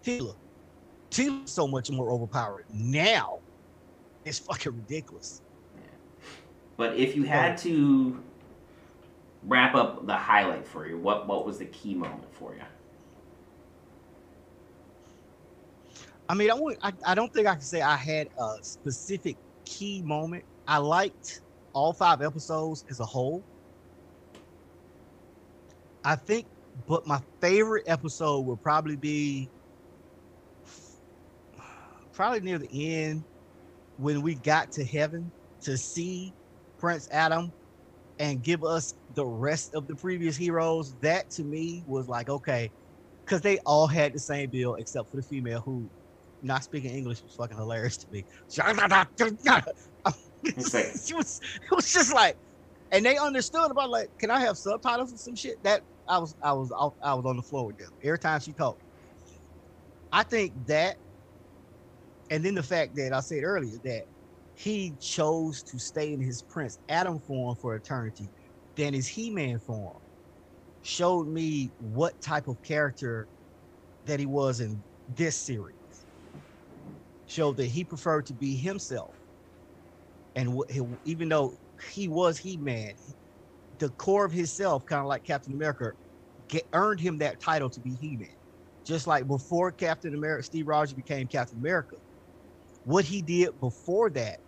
Teela. 0.05 0.35
Teela's 1.11 1.51
so 1.51 1.67
much 1.67 1.91
more 1.91 2.11
overpowered 2.11 2.65
now. 2.73 3.39
It's 4.25 4.39
fucking 4.39 4.73
ridiculous. 4.73 5.43
But 6.77 6.97
if 6.97 7.15
you 7.17 7.25
had 7.25 7.59
to 7.59 8.23
wrap 9.45 9.75
up 9.75 10.07
the 10.07 10.15
highlight 10.15 10.67
for 10.67 10.87
you, 10.87 10.99
what 10.99 11.27
what 11.27 11.45
was 11.47 11.59
the 11.59 11.67
key 11.67 11.95
moment 11.95 12.33
for 12.33 12.55
you? 12.55 12.63
I 16.33 16.35
mean, 16.35 16.51
I, 16.51 16.55
would, 16.55 16.79
I 16.83 16.93
I 17.09 17.15
don't 17.15 17.31
think 17.35 17.47
I 17.47 17.53
can 17.53 17.61
say 17.61 17.83
I 17.83 17.95
had 17.95 18.27
a 18.39 18.49
specific 18.63 19.37
key 19.67 20.01
moment. 20.03 20.45
I 20.67 20.79
liked 20.79 21.43
all 21.75 21.93
five 21.93 22.23
episodes 22.23 22.87
as 22.91 23.01
a 23.01 23.05
whole. 23.05 23.45
I 26.03 26.17
think, 26.17 26.47
but 26.89 27.07
my 27.07 27.21
favorite 27.43 27.85
episode 27.87 28.47
would 28.47 28.63
probably 28.63 28.97
be 28.97 29.51
probably 32.15 32.41
near 32.41 32.59
the 32.59 32.95
end 32.97 33.25
when 33.99 34.23
we 34.23 34.35
got 34.35 34.73
to 34.73 34.87
heaven 34.87 35.31
to 35.65 35.77
see 35.77 36.33
Prince 36.79 37.09
Adam 37.13 37.53
and 38.19 38.43
give 38.43 38.65
us 38.65 38.95
the 39.15 39.27
rest 39.27 39.75
of 39.75 39.87
the 39.87 39.97
previous 39.97 40.37
heroes, 40.37 40.95
that 41.03 41.31
to 41.33 41.45
me 41.45 41.85
was 41.87 42.09
like 42.09 42.31
okay, 42.31 42.73
because 43.27 43.43
they 43.43 43.59
all 43.67 43.87
had 43.87 44.15
the 44.15 44.19
same 44.19 44.49
bill 44.51 44.77
except 44.77 45.11
for 45.11 45.19
the 45.19 45.23
female 45.23 45.61
who, 45.61 45.91
not 46.43 46.65
speaking 46.65 46.91
English, 46.95 47.23
was 47.23 47.35
fucking 47.35 47.57
hilarious 47.57 47.99
to 47.99 48.07
me. 48.11 48.27
It's 50.45 50.75
like- 50.75 50.87
she 51.07 51.15
was, 51.15 51.39
it 51.71 51.75
was 51.75 51.93
just 51.93 52.13
like, 52.15 52.37
and 52.91 53.05
they 53.07 53.17
understood 53.17 53.71
about 53.71 53.91
like, 53.91 54.11
can 54.19 54.31
I 54.31 54.41
have 54.41 54.59
subtitles 54.59 55.13
or 55.13 55.17
some 55.17 55.37
shit? 55.37 55.63
That 55.63 55.83
I 56.09 56.19
was, 56.19 56.35
I 56.43 56.53
was, 56.53 56.71
I 57.03 57.15
was 57.15 57.25
on 57.25 57.37
the 57.37 57.43
floor 57.43 57.67
with 57.67 57.79
them 57.79 57.91
every 58.03 58.19
time 58.19 58.41
she 58.41 58.53
talked. 58.53 58.83
I 60.11 60.25
think 60.25 60.55
that, 60.67 60.97
and 62.31 62.45
then 62.45 62.55
the 62.55 62.63
fact 62.63 62.97
that 62.97 63.13
I 63.13 63.21
said 63.21 63.45
earlier 63.45 63.79
that 63.85 64.05
he 64.55 64.97
chose 65.01 65.63
to 65.65 65.79
stay 65.79 66.13
in 66.13 66.21
his 66.21 66.43
Prince 66.43 66.79
Adam 66.89 67.21
form 67.21 67.57
for 67.57 67.75
eternity 67.75 68.31
than 68.77 68.95
his 68.95 69.09
He-Man 69.09 69.59
form 69.61 69.97
showed 70.83 71.29
me 71.29 71.73
what 71.79 72.21
type 72.21 72.49
of 72.49 72.61
character 72.63 73.29
that 74.05 74.21
he 74.21 74.27
was 74.27 74.61
in 74.61 74.83
this 75.09 75.37
series. 75.37 75.77
Showed 77.33 77.57
that 77.57 77.67
he 77.67 77.83
preferred 77.83 78.27
to 78.27 78.35
be 78.35 78.57
himself, 78.57 79.17
and 80.35 80.55
he- 80.69 80.83
even 81.05 81.31
though 81.31 81.57
he 81.95 82.07
was 82.07 82.37
He-Man, 82.37 82.93
the 83.79 83.89
core 83.89 84.27
of 84.27 84.33
himself, 84.33 84.85
kind 84.85 85.01
of 85.01 85.07
like 85.07 85.25
Captain 85.25 85.55
America, 85.55 85.93
get, 86.49 86.65
earned 86.75 87.01
him 87.01 87.17
that 87.19 87.41
title 87.41 87.71
to 87.71 87.81
be 87.81 87.95
He-Man. 87.95 88.29
Just 88.87 89.07
like 89.07 89.27
before 89.27 89.73
Captain 89.73 90.15
America, 90.15 90.43
Steve 90.43 90.67
Rogers 90.69 90.93
became 90.93 91.27
Captain 91.27 91.59
America, 91.59 91.97
what 92.85 93.07
he 93.07 93.23
did 93.23 93.59
before 93.61 94.11
that 94.11 94.39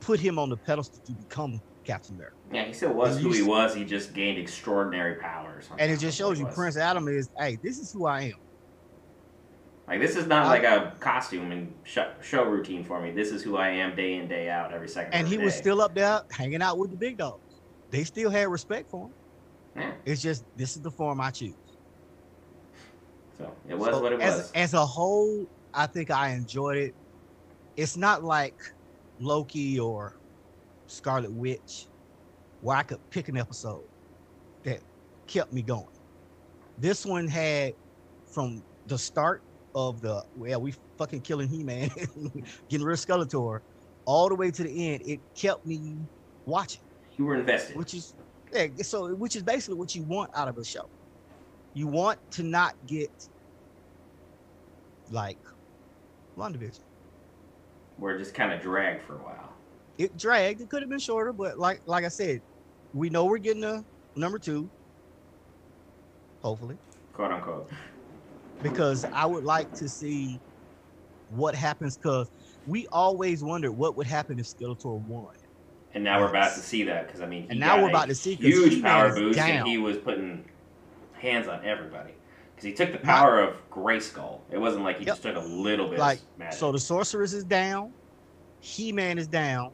put 0.00 0.18
him 0.18 0.40
on 0.40 0.48
the 0.48 0.56
pedestal 0.56 1.00
to 1.06 1.12
become 1.14 1.60
Captain 1.86 2.16
America. 2.16 2.34
Yeah, 2.52 2.64
he 2.64 2.72
still 2.72 2.94
was 2.94 3.16
And 3.16 3.24
who 3.24 3.32
he 3.32 3.42
was. 3.42 3.74
He 3.74 3.84
just 3.84 4.12
gained 4.12 4.38
extraordinary 4.38 5.20
powers. 5.20 5.68
And 5.78 5.92
it 5.92 6.00
just 6.00 6.18
shows 6.18 6.40
you. 6.40 6.46
Prince 6.46 6.76
Adam 6.76 7.06
is, 7.06 7.28
hey, 7.38 7.58
this 7.62 7.78
is 7.78 7.92
who 7.92 8.06
I 8.06 8.22
am. 8.22 8.32
Like 9.92 10.00
this 10.00 10.16
is 10.16 10.26
not 10.26 10.46
like 10.46 10.64
a 10.64 10.96
costume 11.00 11.52
and 11.52 11.70
show, 11.84 12.10
show 12.22 12.44
routine 12.44 12.82
for 12.82 12.98
me. 12.98 13.10
This 13.10 13.30
is 13.30 13.42
who 13.42 13.58
I 13.58 13.68
am 13.68 13.94
day 13.94 14.14
in 14.14 14.26
day 14.26 14.48
out 14.48 14.72
every 14.72 14.88
second. 14.88 15.12
And 15.12 15.28
he 15.28 15.36
was 15.36 15.54
still 15.54 15.82
up 15.82 15.94
there 15.94 16.22
hanging 16.30 16.62
out 16.62 16.78
with 16.78 16.92
the 16.92 16.96
big 16.96 17.18
dogs. 17.18 17.60
They 17.90 18.02
still 18.04 18.30
had 18.30 18.48
respect 18.48 18.90
for 18.90 19.08
him. 19.08 19.12
Yeah. 19.76 19.92
It's 20.06 20.22
just 20.22 20.46
this 20.56 20.76
is 20.76 20.82
the 20.82 20.90
form 20.90 21.20
I 21.20 21.30
choose. 21.30 21.52
So 23.36 23.52
it 23.68 23.76
was 23.76 23.90
So 23.90 24.00
what 24.00 24.14
it 24.14 24.20
as, 24.22 24.36
was. 24.38 24.52
As 24.54 24.72
a 24.72 24.86
whole, 24.86 25.46
I 25.74 25.84
think 25.84 26.10
I 26.10 26.30
enjoyed 26.30 26.78
it. 26.78 26.94
It's 27.76 27.98
not 27.98 28.24
like 28.24 28.72
Loki 29.20 29.78
or 29.78 30.16
Scarlet 30.86 31.32
Witch, 31.32 31.86
where 32.62 32.78
I 32.78 32.82
could 32.82 33.10
pick 33.10 33.28
an 33.28 33.36
episode 33.36 33.84
that 34.62 34.80
kept 35.26 35.52
me 35.52 35.60
going. 35.60 35.84
This 36.78 37.04
one 37.04 37.28
had 37.28 37.74
from 38.24 38.62
the 38.86 38.96
start 38.96 39.42
of 39.74 40.00
the 40.00 40.22
well, 40.34 40.60
we 40.60 40.74
fucking 40.98 41.22
killing 41.22 41.48
He-Man, 41.48 41.90
getting 42.70 42.86
rid 42.86 42.98
of 42.98 43.04
Skeletor, 43.04 43.60
all 44.06 44.28
the 44.28 44.34
way 44.34 44.50
to 44.50 44.62
the 44.62 44.92
end. 44.92 45.02
It 45.04 45.20
kept 45.36 45.64
me 45.64 45.98
watching 46.46 46.82
you 47.16 47.24
were 47.24 47.36
invested. 47.36 47.76
which 47.76 47.94
is 47.94 48.14
yeah, 48.52 48.66
so 48.82 49.14
which 49.14 49.36
is 49.36 49.42
basically 49.42 49.76
what 49.76 49.94
you 49.94 50.02
want 50.04 50.30
out 50.34 50.48
of 50.48 50.58
a 50.58 50.64
show. 50.64 50.88
You 51.74 51.86
want 51.86 52.18
to 52.32 52.42
not 52.42 52.74
get 52.86 53.10
like 55.10 55.38
WandaVision. 56.38 56.80
Where 57.96 58.16
it 58.16 58.18
just 58.18 58.34
kind 58.34 58.52
of 58.52 58.60
dragged 58.60 59.02
for 59.06 59.14
a 59.14 59.18
while. 59.18 59.52
It 59.98 60.16
dragged. 60.16 60.60
It 60.60 60.68
could 60.68 60.82
have 60.82 60.90
been 60.90 60.98
shorter, 60.98 61.32
but 61.32 61.58
like 61.58 61.80
like 61.86 62.04
I 62.04 62.08
said, 62.08 62.40
we 62.92 63.10
know 63.10 63.24
we're 63.24 63.38
getting 63.38 63.64
a 63.64 63.84
number 64.16 64.38
two. 64.38 64.70
Hopefully, 66.42 66.76
quote 67.14 67.30
unquote. 67.30 67.70
Because 68.62 69.04
I 69.12 69.26
would 69.26 69.44
like 69.44 69.72
to 69.74 69.88
see 69.88 70.40
what 71.28 71.54
happens. 71.54 71.96
Because 71.96 72.30
we 72.66 72.86
always 72.92 73.42
wondered 73.42 73.72
what 73.72 73.96
would 73.96 74.06
happen 74.06 74.38
if 74.38 74.46
Skeletor 74.46 75.00
won. 75.06 75.34
And 75.94 76.04
now 76.04 76.20
we're 76.20 76.28
about 76.30 76.54
to 76.54 76.60
see 76.60 76.84
that 76.84 77.06
because 77.06 77.20
I 77.20 77.26
mean, 77.26 77.42
he 77.42 77.48
And 77.50 77.60
now 77.60 77.82
we're 77.82 77.90
about 77.90 78.08
to 78.08 78.14
see 78.14 78.34
huge 78.34 78.82
power 78.82 79.14
boost, 79.14 79.36
down. 79.36 79.50
and 79.50 79.68
he 79.68 79.78
was 79.78 79.98
putting 79.98 80.48
hands 81.12 81.48
on 81.48 81.64
everybody 81.64 82.14
because 82.54 82.64
he 82.64 82.72
took 82.72 82.92
the 82.92 82.98
power 82.98 83.40
of 83.40 83.56
Grayskull. 83.70 84.40
It 84.50 84.58
wasn't 84.58 84.84
like 84.84 84.98
he 84.98 85.04
Yep. 85.04 85.12
just 85.12 85.22
took 85.22 85.36
a 85.36 85.40
little 85.40 85.88
bit 85.88 85.98
Like, 85.98 86.18
of 86.18 86.24
magic. 86.38 86.58
So 86.58 86.72
the 86.72 86.78
sorceress 86.80 87.32
is 87.32 87.44
down, 87.44 87.94
He-Man 88.60 89.18
is 89.18 89.28
down, 89.28 89.72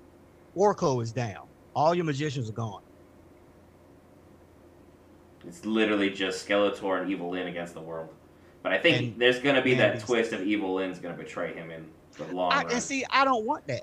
Orko 0.57 1.03
is 1.03 1.13
down. 1.13 1.47
All 1.75 1.95
your 1.95 2.05
magicians 2.05 2.51
are 2.51 2.55
gone. 2.55 2.81
It's 5.47 5.65
literally 5.65 6.11
just 6.11 6.47
Skeletor 6.47 7.01
and 7.01 7.11
Evil 7.11 7.31
Lyn 7.31 7.47
against 7.47 7.75
the 7.75 7.81
world. 7.81 8.11
But 8.69 8.77
I 8.77 8.83
think 8.83 9.13
And 9.15 9.19
there's 9.23 9.39
gonna 9.39 9.63
be 9.63 9.73
that 9.77 9.99
twist 9.99 10.35
of 10.35 10.43
Evil 10.43 10.75
Lyn's 10.75 10.99
gonna 10.99 11.17
betray 11.17 11.55
him 11.55 11.71
in 11.71 11.91
the 12.19 12.27
long 12.35 12.53
I, 12.53 12.65
run. 12.65 12.73
and 12.73 12.83
see, 12.83 13.03
I 13.09 13.25
don't 13.25 13.47
want 13.47 13.67
that. 13.69 13.81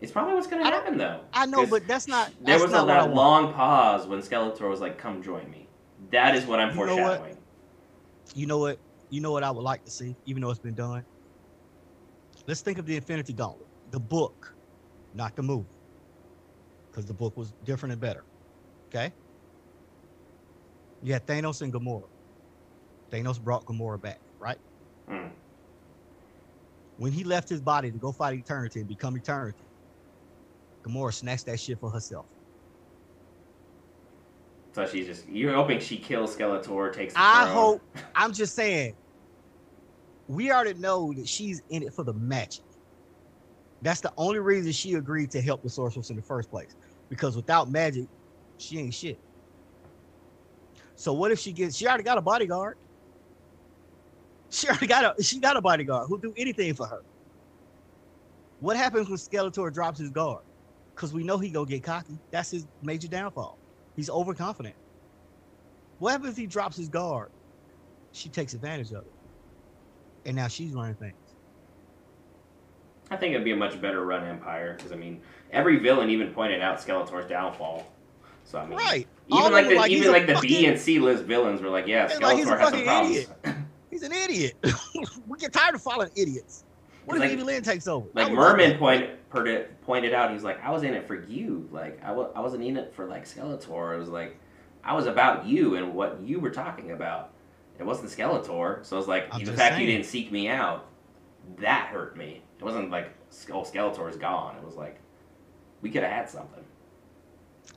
it's 0.00 0.10
probably 0.10 0.34
what's 0.34 0.48
gonna 0.48 0.64
happen 0.64 0.98
though. 0.98 1.20
I 1.32 1.46
know, 1.46 1.64
but 1.68 1.86
that's 1.86 2.08
not. 2.08 2.32
There 2.40 2.58
was 2.58 2.72
a 2.72 2.84
not 2.84 2.90
I 2.90 3.06
that 3.06 3.14
long 3.14 3.52
pause 3.52 4.08
when 4.08 4.18
Skeletor 4.18 4.68
was 4.68 4.80
like, 4.80 4.98
"Come 4.98 5.22
join 5.22 5.48
me." 5.48 5.70
That 6.10 6.34
is 6.34 6.46
what 6.46 6.58
I'm 6.58 6.76
You 6.76 6.84
know 6.86 6.96
what? 6.96 7.18
foreshadowing. 7.18 7.38
You 8.34 8.46
know 8.48 8.58
what? 8.58 8.80
You 9.08 9.20
know 9.20 9.30
what 9.30 9.44
I 9.44 9.52
would 9.52 9.62
like 9.62 9.84
to 9.84 9.90
see, 9.92 10.16
even 10.24 10.42
though 10.42 10.50
it's 10.50 10.58
been 10.58 10.74
done. 10.74 11.04
Let's 12.48 12.60
think 12.62 12.78
of 12.78 12.86
the 12.86 12.96
Infinity 12.96 13.34
Gauntlet, 13.34 13.68
the 13.92 14.00
book, 14.00 14.56
not 15.12 15.36
the 15.36 15.44
movie, 15.44 15.68
because 16.90 17.06
the 17.06 17.14
book 17.14 17.36
was 17.36 17.52
different 17.62 17.92
and 17.92 18.00
better. 18.00 18.24
Okay. 18.92 19.14
You 21.02 21.12
had 21.12 21.24
Thanos 21.24 21.62
and 21.62 21.72
Gamora. 21.72 22.08
Thanos 23.10 23.40
brought 23.40 23.64
Gamora 23.66 24.00
back, 24.00 24.20
right? 24.38 24.58
Mm. 25.10 25.32
When 26.96 27.12
he 27.12 27.24
left 27.24 27.48
his 27.48 27.60
body 27.60 27.92
to 27.92 27.98
go 27.98 28.12
fight 28.12 28.36
eternity 28.38 28.80
and 28.80 28.88
become 28.88 29.16
eternity, 29.16 29.66
Gamora 30.86 31.14
snatched 31.14 31.46
that 31.46 31.60
shit 31.60 31.78
for 31.78 31.90
herself. 31.90 32.26
So 34.74 34.86
she's 34.86 35.06
just 35.06 35.28
you're 35.28 35.54
hoping 35.54 35.80
she 35.80 35.98
kills 35.98 36.36
Skeletor, 36.36 36.92
takes. 36.92 37.14
The 37.14 37.20
I 37.20 37.42
throne. 37.44 37.54
hope. 37.54 37.82
I'm 38.14 38.32
just 38.32 38.54
saying. 38.54 38.96
We 40.28 40.52
already 40.52 40.78
know 40.78 41.12
that 41.14 41.26
she's 41.26 41.62
in 41.70 41.82
it 41.82 41.94
for 41.94 42.04
the 42.04 42.12
magic. 42.12 42.64
That's 43.80 44.00
the 44.00 44.12
only 44.16 44.40
reason 44.40 44.72
she 44.72 44.94
agreed 44.94 45.30
to 45.32 45.40
help 45.40 45.62
the 45.62 45.70
sorceress 45.70 46.10
in 46.10 46.16
the 46.16 46.22
first 46.22 46.50
place. 46.50 46.74
Because 47.08 47.36
without 47.36 47.70
magic, 47.70 48.08
she 48.58 48.78
ain't 48.78 48.94
shit. 48.94 49.20
So 50.96 51.12
what 51.14 51.32
if 51.32 51.38
she 51.38 51.52
gets? 51.52 51.76
She 51.76 51.86
already 51.86 52.02
got 52.02 52.18
a 52.18 52.22
bodyguard. 52.22 52.76
She 54.50 54.68
already 54.68 54.86
got 54.86 55.18
a. 55.18 55.22
She 55.22 55.40
got 55.40 55.56
a 55.56 55.60
bodyguard 55.60 56.06
who'll 56.08 56.18
do 56.18 56.32
anything 56.36 56.74
for 56.74 56.86
her. 56.86 57.00
What 58.60 58.76
happens 58.76 59.08
when 59.08 59.18
Skeletor 59.18 59.72
drops 59.72 59.98
his 59.98 60.10
guard? 60.10 60.42
Because 60.94 61.12
we 61.12 61.22
know 61.22 61.38
he 61.38 61.50
gonna 61.50 61.66
get 61.66 61.82
cocky. 61.82 62.18
That's 62.30 62.50
his 62.50 62.66
major 62.82 63.08
downfall. 63.08 63.58
He's 63.94 64.10
overconfident. 64.10 64.74
What 65.98 66.12
happens 66.12 66.32
if 66.32 66.36
he 66.36 66.46
drops 66.46 66.76
his 66.76 66.88
guard? 66.88 67.30
She 68.12 68.28
takes 68.28 68.54
advantage 68.54 68.90
of 68.92 69.04
it. 69.04 69.12
And 70.24 70.36
now 70.36 70.48
she's 70.48 70.72
running 70.72 70.94
things. 70.96 71.14
I 73.10 73.16
think 73.16 73.34
it'd 73.34 73.44
be 73.44 73.52
a 73.52 73.56
much 73.56 73.80
better 73.80 74.04
run 74.04 74.24
Empire 74.26 74.74
because 74.76 74.92
I 74.92 74.96
mean, 74.96 75.20
every 75.52 75.78
villain 75.78 76.10
even 76.10 76.32
pointed 76.32 76.60
out 76.60 76.78
Skeletor's 76.78 77.28
downfall. 77.28 77.86
So 78.44 78.58
I 78.58 78.66
mean, 78.66 78.78
Right. 78.78 79.06
Even 79.28 79.46
of 79.46 79.52
like 79.52 79.68
the 79.68 79.74
like 79.76 79.90
even 79.90 80.12
like 80.12 80.26
the 80.26 80.38
B 80.40 80.66
and 80.66 80.78
C 80.78 80.98
list 80.98 81.24
villains 81.24 81.60
were 81.60 81.68
like, 81.68 81.86
yeah, 81.86 82.08
Yeah, 82.10 82.26
like 82.26 82.38
Skeletor 82.38 82.38
has 82.38 82.46
some 82.48 82.58
fucking 82.58 82.84
problems. 82.84 83.26
He's 83.98 84.06
an 84.08 84.12
idiot. 84.12 84.54
we 85.26 85.38
get 85.38 85.52
tired 85.52 85.74
of 85.74 85.82
following 85.82 86.10
idiots. 86.14 86.64
What 87.04 87.16
if 87.16 87.22
Like- 87.22 87.32
Evil 87.32 87.46
Lynn 87.46 87.62
takes 87.64 87.88
over? 87.88 88.06
Like 88.14 88.32
Merman 88.32 88.78
point, 88.78 89.10
pointed 89.82 90.14
out, 90.14 90.30
he's 90.30 90.44
like, 90.44 90.62
I 90.64 90.70
was 90.70 90.84
in 90.84 90.94
it 90.94 91.06
for 91.06 91.16
you. 91.16 91.68
Like 91.72 92.00
I 92.04 92.08
w- 92.08 92.28
I 92.34 92.40
wasn't 92.40 92.62
in 92.62 92.76
it 92.76 92.94
for 92.94 93.06
like 93.06 93.24
Skeletor. 93.24 93.94
It 93.94 93.98
was 93.98 94.08
like 94.08 94.36
I 94.84 94.94
was 94.94 95.06
about 95.06 95.46
you 95.46 95.74
and 95.74 95.94
what 95.94 96.20
you 96.20 96.38
were 96.38 96.50
talking 96.50 96.92
about. 96.92 97.30
It 97.80 97.84
wasn't 97.86 98.10
Skeletor. 98.10 98.84
So 98.84 98.96
it 98.96 98.98
was 99.00 99.08
like 99.08 99.28
I'm 99.32 99.42
the 99.44 99.52
fact 99.52 99.80
you 99.80 99.86
didn't 99.86 100.06
seek 100.06 100.30
me 100.30 100.48
out, 100.48 100.86
that 101.58 101.88
hurt 101.88 102.16
me. 102.16 102.42
It 102.58 102.64
wasn't 102.64 102.90
like 102.90 103.10
oh 103.50 103.62
Skeletor's 103.62 104.16
gone. 104.16 104.56
It 104.56 104.64
was 104.64 104.76
like 104.76 105.00
we 105.82 105.90
could 105.90 106.02
have 106.04 106.12
had 106.12 106.28
something. 106.30 106.62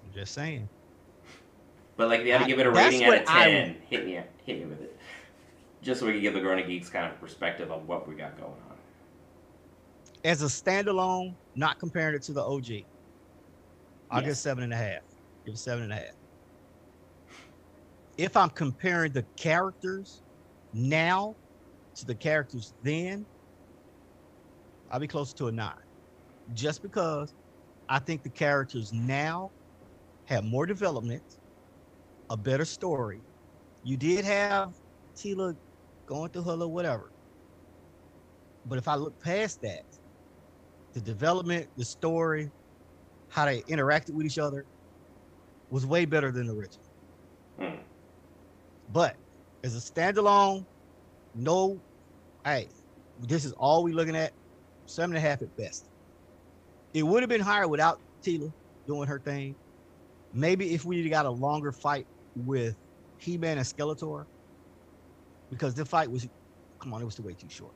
I'm 0.06 0.14
just 0.14 0.34
saying. 0.36 0.70
But 1.96 2.10
like 2.10 2.20
if 2.20 2.28
you 2.28 2.34
had 2.34 2.42
to 2.42 2.48
give 2.48 2.60
it 2.60 2.68
a 2.68 2.72
rating 2.72 3.04
out 3.06 3.14
of 3.14 3.20
what 3.22 3.30
I 3.30 3.50
ten, 3.50 3.78
hit 3.90 4.06
me 4.06 4.20
hit 4.46 4.60
me 4.60 4.66
with 4.66 4.82
it. 4.82 4.91
Just 5.82 6.00
so 6.00 6.06
we 6.06 6.14
can 6.14 6.22
give 6.22 6.34
the 6.34 6.40
Growing 6.42 6.68
Geeks 6.68 6.90
kind 6.90 7.12
of 7.12 7.20
perspective 7.20 7.72
of 7.72 7.88
what 7.88 8.08
we 8.08 8.16
got 8.16 8.38
going 8.38 8.52
on. 8.52 8.78
As 10.24 10.44
a 10.44 10.46
standalone, 10.46 11.36
not 11.56 11.80
comparing 11.80 12.16
it 12.16 12.22
to 12.24 12.34
the 12.34 12.44
OG, 12.44 12.86
I'll 14.12 14.22
give 14.22 14.38
seven 14.38 14.64
and 14.64 14.74
a 14.74 14.78
half. 14.78 15.02
Give 15.46 15.56
it 15.56 15.58
seven 15.58 15.86
and 15.86 15.92
a 15.92 15.96
half. 15.96 16.16
If 18.18 18.38
I'm 18.38 18.52
comparing 18.52 19.14
the 19.14 19.26
characters 19.38 20.22
now 20.74 21.36
to 21.96 22.06
the 22.06 22.14
characters 22.14 22.76
then, 22.84 23.26
I'll 24.92 25.00
be 25.00 25.08
closer 25.08 25.36
to 25.38 25.48
a 25.48 25.52
nine. 25.52 25.74
Just 26.54 26.84
because 26.84 27.34
I 27.90 27.98
think 28.00 28.22
the 28.22 28.30
characters 28.30 28.94
now 28.94 29.52
have 30.26 30.44
more 30.44 30.68
development, 30.68 31.24
a 32.30 32.38
better 32.38 32.66
story. 32.66 33.22
You 33.84 33.98
did 33.98 34.26
have 34.26 34.76
Teela 35.16 35.56
going 36.12 36.30
through 36.30 36.42
her 36.42 36.52
little 36.52 36.74
whatever. 36.74 37.10
But 38.66 38.78
if 38.78 38.90
I 38.90 38.96
look 38.96 39.18
past 39.24 39.62
that, 39.62 39.86
the 40.92 41.00
development, 41.00 41.70
the 41.78 41.86
story, 41.86 42.52
how 43.30 43.46
they 43.46 43.62
interacted 43.62 44.12
with 44.12 44.26
each 44.26 44.38
other 44.38 44.66
was 45.70 45.86
way 45.86 46.04
better 46.04 46.30
than 46.30 46.48
the 46.48 46.54
original. 46.54 46.86
Hmm. 47.58 47.76
But 48.92 49.16
as 49.64 49.74
a 49.78 49.80
standalone, 49.80 50.66
no, 51.34 51.80
hey, 52.44 52.68
this 53.22 53.46
is 53.46 53.54
all 53.54 53.82
we 53.82 53.94
looking 53.94 54.18
at. 54.18 54.34
Seven 54.88 55.16
and 55.16 55.26
a 55.26 55.30
half 55.30 55.42
at 55.42 55.56
best. 55.56 55.86
It 56.94 57.04
would 57.04 57.24
have 57.24 57.30
been 57.30 57.40
higher 57.40 57.70
without 57.70 58.02
Teela 58.22 58.52
doing 58.86 59.08
her 59.08 59.20
thing. 59.20 59.56
Maybe 60.34 60.74
if 60.74 60.84
we 60.84 61.08
got 61.08 61.26
a 61.26 61.30
longer 61.30 61.72
fight 61.72 62.06
with 62.36 62.76
He-Man 63.18 63.58
and 63.58 63.66
Skeletor, 63.66 64.26
because 65.52 65.76
the 65.76 65.86
fight 65.86 66.10
was, 66.10 66.28
come 66.80 66.94
on, 66.96 67.02
it 67.02 67.06
was 67.06 67.20
way 67.20 67.34
too 67.34 67.50
short. 67.50 67.74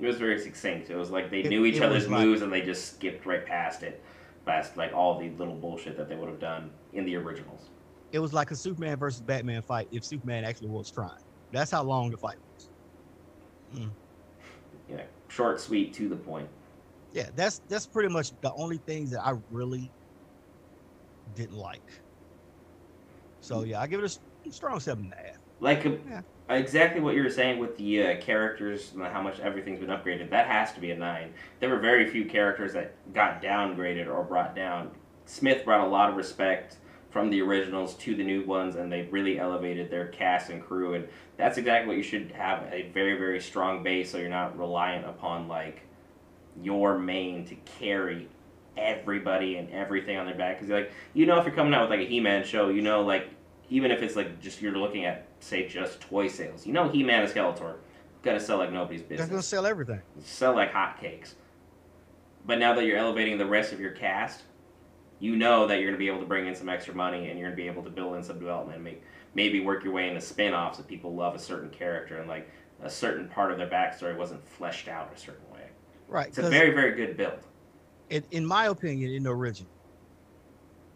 It 0.00 0.06
was 0.06 0.16
very 0.16 0.38
succinct. 0.38 0.88
It 0.88 0.96
was 0.96 1.10
like 1.10 1.30
they 1.30 1.40
It- 1.40 1.48
knew 1.48 1.66
each 1.66 1.80
other's 1.80 2.04
was 2.04 2.12
like- 2.12 2.20
moves 2.24 2.42
and 2.42 2.50
they 2.52 2.62
just 2.62 2.94
skipped 2.94 3.26
right 3.26 3.44
past 3.44 3.82
it, 3.82 4.02
past 4.46 4.76
like 4.78 4.94
all 4.94 5.18
the 5.18 5.30
little 5.30 5.56
bullshit 5.56 5.96
that 5.98 6.08
they 6.08 6.14
would 6.16 6.28
have 6.28 6.38
done 6.40 6.70
in 6.94 7.04
the 7.04 7.16
originals. 7.16 7.68
It 8.12 8.20
was 8.20 8.32
like 8.32 8.50
a 8.52 8.56
Superman 8.56 8.96
versus 8.96 9.20
Batman 9.20 9.60
fight 9.62 9.88
if 9.90 10.04
Superman 10.04 10.44
actually 10.44 10.68
was 10.68 10.90
trying. 10.90 11.20
That's 11.50 11.70
how 11.70 11.82
long 11.82 12.10
the 12.10 12.16
fight 12.16 12.36
was. 12.54 12.68
You 14.88 14.96
know, 14.96 15.02
short, 15.28 15.60
sweet, 15.60 15.92
to 15.94 16.08
the 16.08 16.16
point. 16.16 16.48
Yeah, 17.12 17.30
that's 17.34 17.60
that's 17.68 17.86
pretty 17.86 18.08
much 18.08 18.30
the 18.42 18.52
only 18.54 18.76
things 18.78 19.10
that 19.10 19.26
I 19.26 19.34
really 19.50 19.90
didn't 21.34 21.56
like. 21.56 21.82
So 23.40 23.64
yeah, 23.64 23.80
I 23.80 23.86
give 23.86 24.02
it 24.02 24.18
a 24.46 24.52
strong 24.52 24.78
seven 24.78 25.04
and 25.04 25.14
a 25.14 25.16
half. 25.16 25.38
Like 25.60 25.84
uh, 25.86 25.90
Yeah. 26.08 26.20
Exactly 26.48 27.00
what 27.00 27.14
you 27.14 27.22
were 27.22 27.30
saying 27.30 27.58
with 27.58 27.76
the 27.76 28.02
uh, 28.02 28.20
characters 28.20 28.92
and 28.94 29.02
how 29.04 29.20
much 29.20 29.40
everything's 29.40 29.80
been 29.80 29.88
upgraded. 29.88 30.30
That 30.30 30.46
has 30.46 30.72
to 30.74 30.80
be 30.80 30.90
a 30.90 30.96
nine. 30.96 31.32
There 31.60 31.68
were 31.68 31.78
very 31.78 32.08
few 32.08 32.24
characters 32.24 32.72
that 32.74 32.94
got 33.12 33.42
downgraded 33.42 34.06
or 34.06 34.22
brought 34.22 34.54
down. 34.54 34.90
Smith 35.24 35.64
brought 35.64 35.84
a 35.84 35.88
lot 35.88 36.08
of 36.08 36.16
respect 36.16 36.76
from 37.10 37.30
the 37.30 37.40
originals 37.40 37.94
to 37.94 38.14
the 38.14 38.22
new 38.22 38.44
ones, 38.44 38.76
and 38.76 38.92
they 38.92 39.02
really 39.02 39.38
elevated 39.38 39.90
their 39.90 40.08
cast 40.08 40.50
and 40.50 40.62
crew. 40.62 40.94
And 40.94 41.08
that's 41.36 41.58
exactly 41.58 41.88
what 41.88 41.96
you 41.96 42.02
should 42.02 42.30
have 42.32 42.62
a 42.72 42.90
very 42.92 43.16
very 43.18 43.40
strong 43.40 43.82
base, 43.82 44.10
so 44.10 44.18
you're 44.18 44.28
not 44.28 44.58
reliant 44.58 45.06
upon 45.06 45.48
like 45.48 45.82
your 46.62 46.98
main 46.98 47.46
to 47.46 47.54
carry 47.78 48.28
everybody 48.76 49.56
and 49.56 49.70
everything 49.70 50.16
on 50.16 50.26
their 50.26 50.34
back. 50.34 50.58
Because 50.58 50.70
like 50.70 50.92
you 51.14 51.26
know, 51.26 51.38
if 51.38 51.46
you're 51.46 51.54
coming 51.54 51.74
out 51.74 51.88
with 51.88 51.98
like 51.98 52.06
a 52.06 52.10
He-Man 52.10 52.44
show, 52.44 52.68
you 52.68 52.82
know 52.82 53.02
like 53.02 53.30
even 53.68 53.90
if 53.90 54.02
it's 54.02 54.16
like 54.16 54.40
just 54.40 54.62
you're 54.62 54.76
looking 54.76 55.04
at 55.04 55.26
say 55.40 55.66
just 55.66 56.00
toy 56.00 56.28
sales, 56.28 56.66
you 56.66 56.72
know 56.72 56.88
He-Man 56.88 57.22
and 57.22 57.32
Skeletor 57.32 57.76
gotta 58.22 58.40
sell 58.40 58.58
like 58.58 58.72
nobody's 58.72 59.02
business. 59.02 59.20
They're 59.20 59.28
gonna 59.28 59.42
sell 59.42 59.66
everything. 59.66 60.00
sell 60.24 60.54
like 60.54 60.72
hotcakes. 60.72 61.34
But 62.44 62.58
now 62.58 62.74
that 62.74 62.84
you're 62.84 62.96
elevating 62.96 63.38
the 63.38 63.46
rest 63.46 63.72
of 63.72 63.80
your 63.80 63.92
cast, 63.92 64.42
you 65.18 65.36
know 65.36 65.66
that 65.66 65.80
you're 65.80 65.88
gonna 65.88 65.98
be 65.98 66.08
able 66.08 66.20
to 66.20 66.26
bring 66.26 66.46
in 66.46 66.54
some 66.54 66.68
extra 66.68 66.94
money 66.94 67.28
and 67.28 67.38
you're 67.38 67.48
gonna 67.48 67.56
be 67.56 67.66
able 67.66 67.82
to 67.82 67.90
build 67.90 68.16
in 68.16 68.22
some 68.22 68.38
development, 68.38 68.76
and 68.76 68.84
make 68.84 69.02
maybe 69.34 69.60
work 69.60 69.84
your 69.84 69.92
way 69.92 70.08
into 70.08 70.20
spin-offs 70.20 70.78
if 70.78 70.86
people 70.86 71.14
love 71.14 71.34
a 71.34 71.38
certain 71.38 71.70
character 71.70 72.18
and 72.18 72.28
like 72.28 72.50
a 72.82 72.90
certain 72.90 73.28
part 73.28 73.52
of 73.52 73.58
their 73.58 73.68
backstory 73.68 74.16
wasn't 74.16 74.46
fleshed 74.46 74.88
out 74.88 75.12
a 75.14 75.18
certain 75.18 75.48
way. 75.52 75.62
Right. 76.08 76.28
It's 76.28 76.38
a 76.38 76.48
very 76.48 76.72
very 76.72 76.94
good 76.94 77.16
build. 77.16 77.38
in, 78.10 78.24
in 78.30 78.46
my 78.46 78.66
opinion, 78.66 79.12
in 79.12 79.22
the 79.22 79.34
original, 79.34 79.70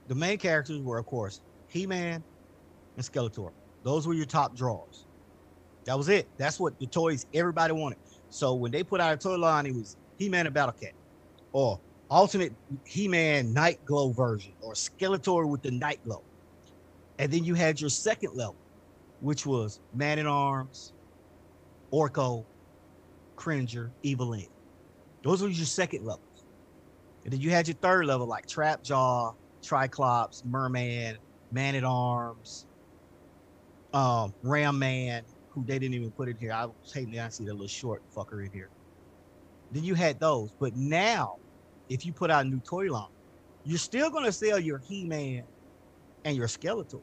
the 0.08 0.14
main 0.14 0.38
characters 0.38 0.78
were, 0.80 0.98
of 0.98 1.06
course, 1.06 1.40
He-Man 1.68 2.22
and 2.96 3.04
Skeletor. 3.04 3.52
Those 3.82 4.06
were 4.06 4.14
your 4.14 4.26
top 4.26 4.54
draws. 4.56 5.06
That 5.84 5.96
was 5.96 6.08
it. 6.08 6.28
That's 6.36 6.60
what 6.60 6.78
the 6.78 6.86
toys 6.86 7.26
everybody 7.32 7.72
wanted. 7.72 7.98
So 8.28 8.54
when 8.54 8.70
they 8.70 8.82
put 8.82 9.00
out 9.00 9.12
a 9.12 9.16
toy 9.16 9.36
line, 9.36 9.66
it 9.66 9.74
was 9.74 9.96
He-Man 10.18 10.46
and 10.46 10.54
Battle 10.54 10.74
Cat, 10.78 10.92
or 11.52 11.80
alternate 12.10 12.52
He-Man 12.84 13.52
Night 13.52 13.84
Glow 13.84 14.12
version, 14.12 14.52
or 14.60 14.74
Skeletor 14.74 15.48
with 15.48 15.62
the 15.62 15.70
Night 15.70 16.00
Glow. 16.04 16.22
And 17.18 17.32
then 17.32 17.44
you 17.44 17.54
had 17.54 17.80
your 17.80 17.90
second 17.90 18.34
level, 18.34 18.56
which 19.20 19.46
was 19.46 19.80
Man 19.94 20.18
at 20.18 20.26
Arms, 20.26 20.92
Orko, 21.92 22.44
Cringer, 23.36 23.90
Evil 24.02 24.28
Lynn. 24.28 24.46
Those 25.22 25.42
were 25.42 25.48
your 25.48 25.66
second 25.66 26.04
levels. 26.04 26.44
And 27.24 27.32
then 27.32 27.40
you 27.40 27.50
had 27.50 27.68
your 27.68 27.76
third 27.76 28.06
level 28.06 28.26
like 28.26 28.46
Trap 28.46 28.82
Jaw, 28.82 29.32
Triclops, 29.62 30.44
Merman, 30.44 31.18
Man 31.52 31.74
at 31.74 31.84
Arms, 31.84 32.66
um, 33.92 34.34
Ram 34.42 34.78
Man, 34.78 35.24
who 35.48 35.64
they 35.66 35.78
didn't 35.78 35.94
even 35.94 36.12
put 36.12 36.28
in 36.28 36.36
here. 36.38 36.52
I 36.52 36.66
was 36.66 36.74
hating 36.94 37.18
I 37.18 37.28
see 37.28 37.44
that 37.46 37.54
little 37.54 37.68
short 37.68 38.02
fucker 38.16 38.44
in 38.44 38.52
here. 38.52 38.70
Then 39.70 39.84
you 39.84 39.94
had 39.94 40.20
those. 40.20 40.52
But 40.60 40.74
now, 40.76 41.36
if 41.88 42.04
you 42.04 42.12
put 42.12 42.30
out 42.30 42.46
a 42.46 42.48
new 42.48 42.60
toy 42.60 42.86
line, 42.92 43.08
you're 43.64 43.78
still 43.78 44.10
gonna 44.10 44.32
sell 44.32 44.58
your 44.60 44.80
He-Man 44.80 45.44
and 46.24 46.36
your 46.36 46.46
Skeletor. 46.48 47.02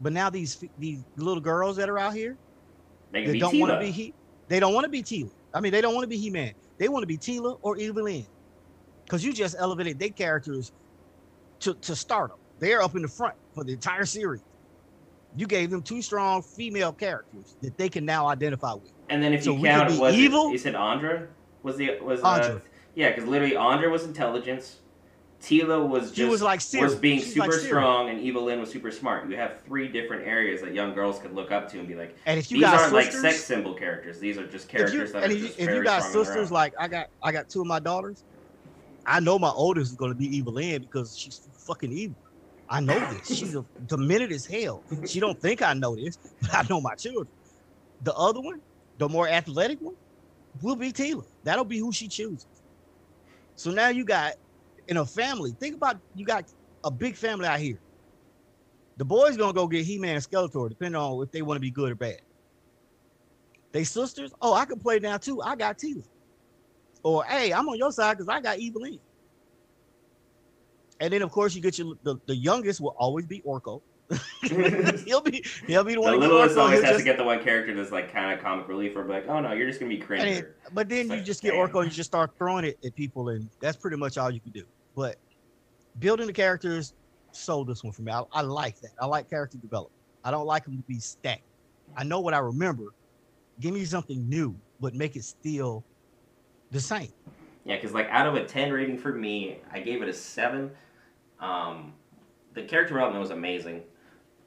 But 0.00 0.12
now 0.12 0.30
these 0.30 0.62
these 0.76 1.04
little 1.16 1.40
girls 1.42 1.76
that 1.76 1.88
are 1.88 1.98
out 1.98 2.14
here, 2.14 2.38
They 3.12 3.26
they 3.26 3.38
don't 3.38 3.58
want 3.58 3.72
to 3.72 3.76
be 3.78 3.90
he. 3.92 4.14
They 4.48 4.60
don't 4.60 4.74
want 4.74 4.84
to 4.84 4.90
be 4.90 5.02
Teela. 5.02 5.30
I 5.54 5.60
mean, 5.60 5.72
they 5.72 5.80
don't 5.80 5.94
want 5.94 6.04
to 6.04 6.08
be 6.08 6.18
He 6.18 6.30
Man. 6.30 6.52
They 6.78 6.88
want 6.88 7.02
to 7.02 7.06
be 7.06 7.18
Teela 7.18 7.56
or 7.62 7.78
Evil 7.78 8.04
Lynn, 8.04 8.26
because 9.06 9.24
you 9.24 9.32
just 9.32 9.56
elevated 9.58 9.98
their 9.98 10.10
characters 10.10 10.72
to 11.60 11.74
to 11.82 11.96
stardom. 11.96 12.36
They're 12.58 12.82
up 12.82 12.94
in 12.96 13.02
the 13.02 13.08
front 13.08 13.34
for 13.54 13.64
the 13.64 13.72
entire 13.74 14.04
series. 14.06 14.42
You 15.36 15.46
gave 15.46 15.70
them 15.70 15.82
two 15.82 16.00
strong 16.02 16.42
female 16.42 16.92
characters 16.92 17.56
that 17.60 17.76
they 17.76 17.88
can 17.88 18.04
now 18.04 18.26
identify 18.26 18.72
with. 18.72 18.92
And 19.08 19.22
then 19.22 19.32
if 19.34 19.44
So 19.44 19.54
you 19.54 19.62
count, 19.62 19.98
was 20.00 20.14
evil? 20.14 20.48
It, 20.48 20.52
you 20.52 20.58
said 20.58 20.74
Andra 20.74 21.28
was 21.62 21.76
the 21.76 21.98
was 22.00 22.20
Andra. 22.22 22.56
Uh, 22.56 22.60
yeah, 22.94 23.10
because 23.10 23.28
literally 23.28 23.56
Andra 23.56 23.90
was 23.90 24.04
intelligence. 24.04 24.80
Teela 25.42 25.86
was 25.86 26.04
just 26.04 26.16
She 26.16 26.24
was 26.24 26.40
like 26.40 26.62
Siri. 26.62 26.84
was 26.84 26.94
being 26.94 27.18
She's 27.18 27.34
super 27.34 27.48
like 27.48 27.60
strong, 27.60 28.08
and 28.08 28.18
Evil 28.20 28.44
Lynn 28.44 28.58
was 28.58 28.70
super 28.70 28.90
smart. 28.90 29.28
You 29.28 29.36
have 29.36 29.60
three 29.62 29.86
different 29.88 30.26
areas 30.26 30.62
that 30.62 30.72
young 30.72 30.94
girls 30.94 31.18
could 31.18 31.34
look 31.34 31.52
up 31.52 31.70
to 31.72 31.78
and 31.78 31.86
be 31.86 31.94
like, 31.94 32.16
And 32.24 32.38
if 32.38 32.50
you 32.50 32.56
these 32.56 32.64
got 32.64 32.80
aren't 32.80 32.94
sisters, 32.94 33.22
like 33.22 33.32
sex 33.32 33.44
symbol 33.44 33.74
characters. 33.74 34.18
These 34.18 34.38
are 34.38 34.46
just 34.46 34.66
if 34.66 34.72
you, 34.72 34.78
characters 34.78 35.12
that 35.12 35.24
and 35.24 35.32
are 35.32 35.36
if 35.36 35.42
you, 35.42 35.46
just 35.48 35.58
if 35.60 35.66
very 35.66 35.76
you 35.78 35.84
got 35.84 36.02
strong 36.02 36.06
on 36.06 36.12
their 36.12 36.24
sisters, 36.24 36.50
like 36.50 36.72
I 36.80 36.88
got, 36.88 37.06
I 37.22 37.32
got 37.32 37.50
two 37.50 37.60
of 37.60 37.66
my 37.66 37.78
daughters. 37.78 38.24
I 39.04 39.20
know 39.20 39.38
my 39.38 39.50
oldest 39.50 39.92
is 39.92 39.96
going 39.96 40.10
to 40.10 40.16
be 40.16 40.34
Evil 40.36 40.54
Lynn 40.54 40.80
because 40.80 41.16
she's 41.16 41.48
fucking 41.66 41.92
evil. 41.92 42.16
I 42.68 42.80
know 42.80 42.98
this. 43.12 43.36
She's 43.36 43.54
a, 43.54 43.64
demented 43.86 44.32
as 44.32 44.46
hell. 44.46 44.84
She 45.06 45.20
don't 45.20 45.40
think 45.40 45.62
I 45.62 45.74
know 45.74 45.96
this, 45.96 46.18
but 46.42 46.54
I 46.54 46.64
know 46.68 46.80
my 46.80 46.94
children. 46.94 47.28
The 48.00 48.14
other 48.14 48.40
one, 48.40 48.60
the 48.98 49.08
more 49.08 49.28
athletic 49.28 49.78
one, 49.80 49.94
will 50.62 50.76
be 50.76 50.92
Teela. 50.92 51.24
That'll 51.44 51.64
be 51.64 51.78
who 51.78 51.92
she 51.92 52.08
chooses. 52.08 52.46
So 53.56 53.70
now 53.70 53.88
you 53.88 54.04
got 54.04 54.34
in 54.88 54.96
a 54.98 55.06
family. 55.06 55.56
Think 55.58 55.76
about 55.76 55.96
you 56.14 56.26
got 56.26 56.44
a 56.84 56.90
big 56.90 57.16
family 57.16 57.46
out 57.46 57.60
here. 57.60 57.80
The 58.96 59.04
boys 59.04 59.36
gonna 59.36 59.52
go 59.52 59.66
get 59.66 59.84
He-Man 59.84 60.16
and 60.16 60.24
Skeletor, 60.24 60.70
depending 60.70 61.00
on 61.00 61.22
if 61.22 61.30
they 61.30 61.42
want 61.42 61.56
to 61.56 61.60
be 61.60 61.70
good 61.70 61.92
or 61.92 61.96
bad. 61.96 62.18
They 63.72 63.84
sisters. 63.84 64.32
Oh, 64.40 64.54
I 64.54 64.64
can 64.64 64.78
play 64.78 64.98
now 64.98 65.18
too. 65.18 65.42
I 65.42 65.56
got 65.56 65.78
Teela. 65.78 66.04
Or 67.04 67.24
hey, 67.24 67.52
I'm 67.52 67.68
on 67.68 67.78
your 67.78 67.92
side 67.92 68.16
because 68.16 68.28
I 68.28 68.40
got 68.40 68.58
Evil 68.58 68.82
Lynn. 68.82 68.98
And 71.00 71.12
then 71.12 71.22
of 71.22 71.30
course 71.30 71.54
you 71.54 71.60
get 71.62 71.78
your 71.78 71.94
the, 72.02 72.16
the 72.26 72.36
youngest 72.36 72.80
will 72.80 72.94
always 72.98 73.26
be 73.26 73.40
Orko. 73.42 73.82
he'll 75.04 75.20
be 75.20 75.44
he'll 75.66 75.82
be 75.84 75.94
the 75.94 76.00
the 76.00 76.00
one. 76.00 76.12
The 76.12 76.18
littlest 76.18 76.56
Orko. 76.56 76.60
always 76.60 76.80
has 76.80 76.90
just- 76.90 76.98
to 77.00 77.04
get 77.04 77.18
the 77.18 77.24
one 77.24 77.42
character 77.42 77.74
that's 77.74 77.90
like 77.90 78.12
kind 78.12 78.32
of 78.32 78.42
comic 78.42 78.68
relief, 78.68 78.96
or 78.96 79.04
like, 79.04 79.26
oh 79.28 79.40
no, 79.40 79.52
you're 79.52 79.66
just 79.66 79.80
gonna 79.80 79.88
be 79.88 79.96
and 79.96 80.04
Cringer. 80.04 80.54
but 80.72 80.88
then 80.88 81.00
It's 81.00 81.08
you 81.10 81.16
like, 81.16 81.24
just 81.24 81.42
get 81.42 81.52
damn. 81.52 81.68
Orko 81.68 81.82
and 81.82 81.90
you 81.90 81.96
just 81.96 82.08
start 82.10 82.30
throwing 82.38 82.64
it 82.64 82.78
at 82.84 82.94
people, 82.94 83.28
and 83.30 83.48
that's 83.60 83.76
pretty 83.76 83.96
much 83.96 84.16
all 84.16 84.30
you 84.30 84.40
can 84.40 84.52
do. 84.52 84.64
But 84.94 85.16
building 85.98 86.26
the 86.26 86.32
characters 86.32 86.94
sold 87.32 87.66
this 87.68 87.82
one 87.84 87.92
for 87.92 88.02
me. 88.02 88.12
I, 88.12 88.22
I 88.32 88.40
like 88.42 88.80
that. 88.80 88.90
I 89.00 89.06
like 89.06 89.28
character 89.28 89.58
development. 89.58 89.92
I 90.24 90.30
don't 90.30 90.46
like 90.46 90.64
them 90.64 90.76
to 90.76 90.82
be 90.84 90.98
stacked. 91.00 91.42
I 91.96 92.04
know 92.04 92.20
what 92.20 92.32
I 92.34 92.38
remember. 92.38 92.84
Give 93.60 93.72
me 93.74 93.84
something 93.84 94.28
new, 94.28 94.54
but 94.80 94.94
make 94.94 95.16
it 95.16 95.24
still 95.24 95.84
the 96.70 96.80
same. 96.80 97.12
Yeah, 97.64 97.76
because 97.76 97.92
like 97.92 98.08
out 98.10 98.26
of 98.26 98.34
a 98.34 98.44
ten 98.44 98.72
rating 98.72 98.98
for 98.98 99.12
me, 99.12 99.58
I 99.72 99.80
gave 99.80 100.02
it 100.02 100.08
a 100.08 100.12
seven. 100.12 100.70
Um, 101.40 101.92
the 102.54 102.62
character 102.62 102.94
development 102.94 103.20
was 103.20 103.30
amazing, 103.30 103.82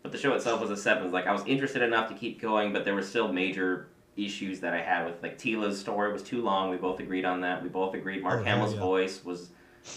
but 0.01 0.11
the 0.11 0.17
show 0.17 0.33
itself 0.33 0.61
was 0.61 0.71
a 0.71 0.77
seven. 0.77 1.11
Like 1.11 1.27
I 1.27 1.31
was 1.31 1.45
interested 1.45 1.81
enough 1.81 2.09
to 2.09 2.15
keep 2.15 2.41
going, 2.41 2.73
but 2.73 2.85
there 2.85 2.95
were 2.95 3.03
still 3.03 3.31
major 3.31 3.87
issues 4.17 4.59
that 4.59 4.73
I 4.73 4.81
had 4.81 5.05
with 5.05 5.21
like 5.21 5.37
Teela's 5.37 5.79
story 5.79 6.11
was 6.11 6.23
too 6.23 6.41
long. 6.41 6.69
We 6.69 6.77
both 6.77 6.99
agreed 6.99 7.25
on 7.25 7.41
that. 7.41 7.61
We 7.63 7.69
both 7.69 7.93
agreed 7.93 8.23
Mark 8.23 8.41
Oh, 8.41 8.43
Hamill's 8.43 8.73
yeah. 8.73 8.79
voice 8.79 9.23
was 9.23 9.51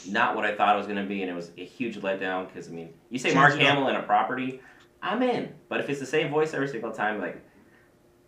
not 0.09 0.36
what 0.36 0.45
I 0.45 0.55
thought 0.55 0.74
it 0.74 0.78
was 0.78 0.86
going 0.86 1.03
to 1.03 1.09
be, 1.09 1.22
and 1.22 1.30
it 1.30 1.34
was 1.34 1.51
a 1.57 1.64
huge 1.64 1.99
letdown. 2.01 2.47
Because 2.47 2.68
I 2.68 2.72
mean, 2.72 2.90
you 3.11 3.18
say 3.18 3.30
Change 3.30 3.36
Mark. 3.36 3.55
Hamill 3.55 3.88
in 3.88 3.97
a 3.97 4.03
property, 4.03 4.61
I'm 5.03 5.22
in. 5.22 5.53
But 5.68 5.80
if 5.80 5.88
it's 5.88 6.01
the 6.01 6.07
same 6.07 6.30
voice 6.30 6.55
every 6.55 6.68
single 6.68 6.93
time, 6.93 7.20
like 7.20 7.43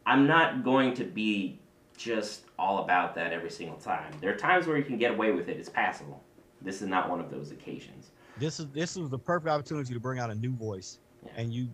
I'm 0.06 0.26
not 0.26 0.64
going 0.64 0.94
to 0.94 1.04
be 1.04 1.60
just 1.96 2.46
all 2.58 2.82
about 2.82 3.14
that 3.14 3.32
every 3.32 3.50
single 3.50 3.76
time. 3.76 4.12
There 4.20 4.32
are 4.32 4.36
times 4.36 4.66
where 4.66 4.76
you 4.76 4.84
can 4.84 4.98
get 4.98 5.12
away 5.12 5.30
with 5.32 5.48
it; 5.48 5.58
it's 5.58 5.68
passable. 5.68 6.22
This 6.60 6.82
is 6.82 6.88
not 6.88 7.10
one 7.10 7.20
of 7.20 7.30
those 7.30 7.50
occasions. 7.52 8.10
This 8.38 8.58
is 8.60 8.66
this 8.68 8.96
was 8.96 9.10
the 9.10 9.18
perfect 9.18 9.48
opportunity 9.48 9.94
to 9.94 10.00
bring 10.00 10.18
out 10.18 10.30
a 10.30 10.34
new 10.34 10.52
voice, 10.54 10.98
Yeah. 11.24 11.32
and 11.36 11.52
you, 11.52 11.68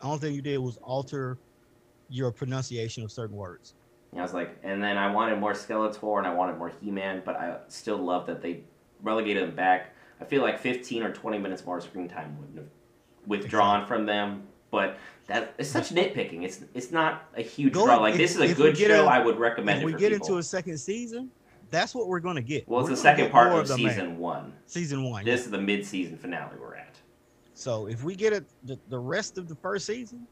the 0.00 0.06
only 0.06 0.18
thing 0.18 0.34
you 0.34 0.42
did 0.42 0.58
was 0.58 0.76
alter 0.78 1.38
your 2.08 2.30
pronunciation 2.32 3.04
of 3.04 3.12
certain 3.12 3.36
words. 3.36 3.74
And 4.10 4.20
I 4.20 4.24
was 4.24 4.34
like, 4.34 4.58
and 4.62 4.82
then 4.82 4.98
I 4.98 5.10
wanted 5.12 5.38
more 5.38 5.52
Skeletor 5.52 6.18
and 6.18 6.26
I 6.26 6.34
wanted 6.34 6.58
more 6.58 6.70
He-Man, 6.82 7.22
but 7.24 7.36
I 7.36 7.56
still 7.68 7.96
love 7.96 8.26
that 8.26 8.42
they 8.42 8.60
relegated 9.02 9.44
them 9.48 9.54
back. 9.56 9.94
I 10.20 10.24
feel 10.24 10.42
like 10.42 10.58
15 10.58 11.02
or 11.02 11.12
20 11.12 11.38
minutes 11.38 11.64
more 11.64 11.80
screen 11.80 12.08
time 12.08 12.36
wouldn't 12.38 12.58
have 12.58 12.66
withdrawn 13.26 13.86
from 13.86 14.04
them, 14.04 14.42
but 14.70 14.98
that 15.28 15.54
it's 15.56 15.70
such 15.70 15.90
nitpicking. 15.90 16.42
It's 16.42 16.60
it's 16.74 16.90
not 16.90 17.28
a 17.36 17.42
huge 17.42 17.72
Go- 17.72 17.86
draw. 17.86 17.96
Like 17.98 18.14
if- 18.14 18.18
this 18.18 18.34
is 18.36 18.50
a 18.50 18.54
good 18.54 18.76
show. 18.76 19.06
I 19.06 19.24
would 19.24 19.38
recommend 19.38 19.78
If 19.80 19.86
we 19.86 19.92
get 19.92 20.12
people. 20.12 20.26
into 20.26 20.38
a 20.38 20.42
second 20.42 20.78
season, 20.78 21.30
that's 21.72 21.94
what 21.94 22.06
we're 22.06 22.20
gonna 22.20 22.40
get. 22.40 22.68
well, 22.68 22.80
it's 22.80 22.88
We're 22.88 22.94
the 22.94 23.02
second 23.02 23.30
part 23.30 23.52
of 23.52 23.66
the 23.66 23.76
man. 23.76 23.88
season 23.88 24.18
one. 24.18 24.52
Season 24.66 25.02
one. 25.02 25.24
This 25.24 25.40
yeah. 25.40 25.44
is 25.46 25.50
the 25.50 25.60
mid-season 25.60 26.16
finale 26.16 26.56
we're 26.60 26.76
at. 26.76 26.96
So 27.54 27.86
if 27.86 28.04
we 28.04 28.14
get 28.14 28.32
it, 28.32 28.44
the, 28.62 28.78
the 28.88 28.98
rest 28.98 29.38
of 29.38 29.48
the 29.48 29.56
first 29.56 29.86
season, 29.86 30.26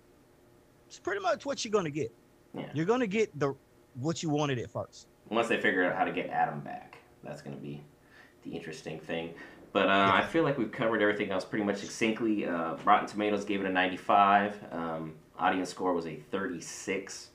it's 0.86 1.00
pretty 1.00 1.20
much 1.20 1.44
what 1.44 1.64
you're 1.64 1.72
gonna 1.72 1.90
get. 1.90 2.12
Yeah. 2.54 2.70
You're 2.74 2.86
gonna 2.86 3.08
get 3.08 3.36
the 3.36 3.56
what 3.94 4.22
you 4.22 4.30
wanted 4.30 4.58
at 4.58 4.70
first. 4.70 5.08
Once 5.28 5.48
they 5.48 5.60
figure 5.60 5.84
out 5.84 5.96
how 5.96 6.04
to 6.04 6.12
get 6.12 6.28
Adam 6.30 6.60
back, 6.60 6.98
that's 7.22 7.42
going 7.42 7.56
to 7.56 7.62
be 7.62 7.82
the 8.44 8.50
interesting 8.50 8.98
thing. 8.98 9.34
But 9.72 9.88
uh, 9.88 10.10
I 10.12 10.22
feel 10.26 10.42
like 10.42 10.58
we've 10.58 10.72
covered 10.72 11.00
everything 11.00 11.30
else 11.30 11.44
pretty 11.44 11.64
much 11.64 11.76
succinctly. 11.78 12.46
Uh, 12.46 12.76
Rotten 12.84 13.06
Tomatoes 13.06 13.44
gave 13.44 13.60
it 13.60 13.66
a 13.66 13.72
95. 13.72 14.58
Um, 14.72 15.14
audience 15.38 15.70
score 15.70 15.92
was 15.92 16.06
a 16.06 16.16
36. 16.16 17.30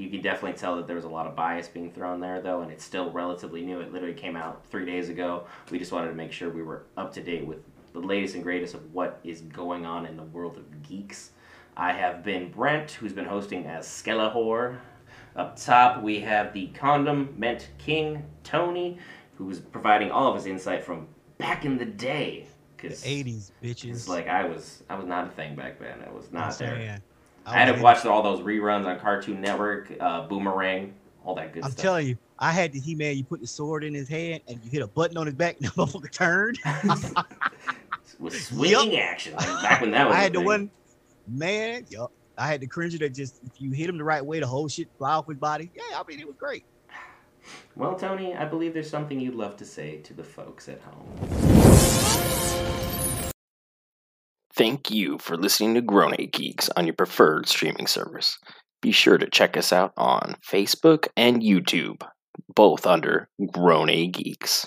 You 0.00 0.08
can 0.08 0.22
definitely 0.22 0.58
tell 0.58 0.76
that 0.76 0.86
there 0.86 0.96
was 0.96 1.04
a 1.04 1.08
lot 1.10 1.26
of 1.26 1.36
bias 1.36 1.68
being 1.68 1.92
thrown 1.92 2.20
there, 2.20 2.40
though, 2.40 2.62
and 2.62 2.72
it's 2.72 2.82
still 2.82 3.10
relatively 3.10 3.62
new. 3.62 3.80
It 3.80 3.92
literally 3.92 4.14
came 4.14 4.34
out 4.34 4.64
three 4.70 4.86
days 4.86 5.10
ago. 5.10 5.44
We 5.70 5.78
just 5.78 5.92
wanted 5.92 6.08
to 6.08 6.14
make 6.14 6.32
sure 6.32 6.48
we 6.48 6.62
were 6.62 6.84
up 6.96 7.12
to 7.14 7.22
date 7.22 7.46
with 7.46 7.58
the 7.92 7.98
latest 8.00 8.34
and 8.34 8.42
greatest 8.42 8.72
of 8.74 8.94
what 8.94 9.20
is 9.24 9.42
going 9.42 9.84
on 9.84 10.06
in 10.06 10.16
the 10.16 10.22
world 10.22 10.56
of 10.56 10.82
geeks. 10.82 11.32
I 11.76 11.92
have 11.92 12.24
been 12.24 12.50
Brent, 12.50 12.92
who's 12.92 13.12
been 13.12 13.26
hosting 13.26 13.66
as 13.66 13.86
Skelehor. 13.86 14.78
Up 15.36 15.56
top, 15.60 16.02
we 16.02 16.20
have 16.20 16.54
the 16.54 16.68
condom 16.68 17.34
meant 17.36 17.68
king, 17.78 18.24
Tony, 18.42 18.98
who's 19.36 19.60
providing 19.60 20.10
all 20.10 20.28
of 20.28 20.34
his 20.34 20.46
insight 20.46 20.82
from 20.82 21.08
back 21.36 21.64
in 21.66 21.76
the 21.76 21.84
day. 21.84 22.46
The 22.78 22.88
Because 22.88 23.04
80s 23.04 23.50
bitches. 23.62 23.90
it's 23.90 24.08
like 24.08 24.28
I 24.28 24.44
was, 24.46 24.82
I 24.88 24.94
was 24.94 25.04
not 25.04 25.26
a 25.26 25.30
thing 25.30 25.54
back 25.54 25.78
then. 25.78 26.02
I 26.06 26.10
was 26.10 26.32
not 26.32 26.56
there. 26.58 27.00
I 27.46 27.58
had 27.58 27.74
to 27.74 27.82
watch 27.82 28.04
all 28.04 28.22
those 28.22 28.40
reruns 28.40 28.86
on 28.86 28.98
Cartoon 29.00 29.40
Network, 29.40 29.92
uh, 30.00 30.26
Boomerang, 30.26 30.94
all 31.24 31.34
that 31.34 31.52
good 31.52 31.64
stuff. 31.64 31.72
I'm 31.72 31.82
telling 31.82 32.06
you, 32.08 32.18
I 32.38 32.52
had 32.52 32.72
the 32.72 32.80
He-Man. 32.80 33.16
You 33.16 33.24
put 33.24 33.40
the 33.40 33.46
sword 33.46 33.84
in 33.84 33.94
his 33.94 34.08
hand 34.08 34.42
and 34.48 34.60
you 34.64 34.70
hit 34.70 34.82
a 34.82 34.86
button 34.86 35.16
on 35.16 35.26
his 35.26 35.34
back, 35.34 35.56
and 35.60 35.66
the 35.70 35.72
motherfucker 35.72 36.10
turned. 36.10 36.58
with 38.18 38.40
swinging 38.40 38.98
action, 38.98 39.34
like 39.34 39.62
back 39.62 39.80
when 39.80 39.90
that 39.92 40.06
was. 40.08 40.16
I 40.16 40.20
had 40.20 40.32
the 40.32 40.38
thing. 40.38 40.46
one, 40.46 40.70
man. 41.26 41.86
Yup. 41.88 42.12
I 42.38 42.46
had 42.46 42.60
the 42.60 42.66
cringer 42.66 42.98
that 42.98 43.10
just 43.10 43.40
if 43.44 43.60
you 43.60 43.70
hit 43.72 43.88
him 43.88 43.98
the 43.98 44.04
right 44.04 44.24
way, 44.24 44.40
the 44.40 44.46
whole 44.46 44.68
shit 44.68 44.88
fly 44.96 45.12
off 45.12 45.26
his 45.26 45.36
body. 45.36 45.70
Yeah, 45.74 45.98
I 45.98 46.02
mean 46.06 46.20
it 46.20 46.26
was 46.26 46.36
great. 46.36 46.64
Well, 47.74 47.94
Tony, 47.94 48.34
I 48.34 48.44
believe 48.44 48.74
there's 48.74 48.90
something 48.90 49.18
you'd 49.18 49.34
love 49.34 49.56
to 49.58 49.64
say 49.64 49.96
to 49.98 50.12
the 50.12 50.22
folks 50.22 50.68
at 50.68 50.80
home. 50.82 51.49
Thank 54.54 54.90
you 54.90 55.18
for 55.18 55.36
listening 55.36 55.74
to 55.74 55.80
Grown 55.80 56.14
A 56.18 56.26
Geeks 56.26 56.68
on 56.76 56.84
your 56.86 56.94
preferred 56.94 57.48
streaming 57.48 57.86
service. 57.86 58.38
Be 58.82 58.92
sure 58.92 59.18
to 59.18 59.30
check 59.30 59.56
us 59.56 59.72
out 59.72 59.92
on 59.96 60.36
Facebook 60.46 61.06
and 61.16 61.42
YouTube, 61.42 62.02
both 62.54 62.86
under 62.86 63.28
Grown 63.52 63.88
Geeks. 64.10 64.66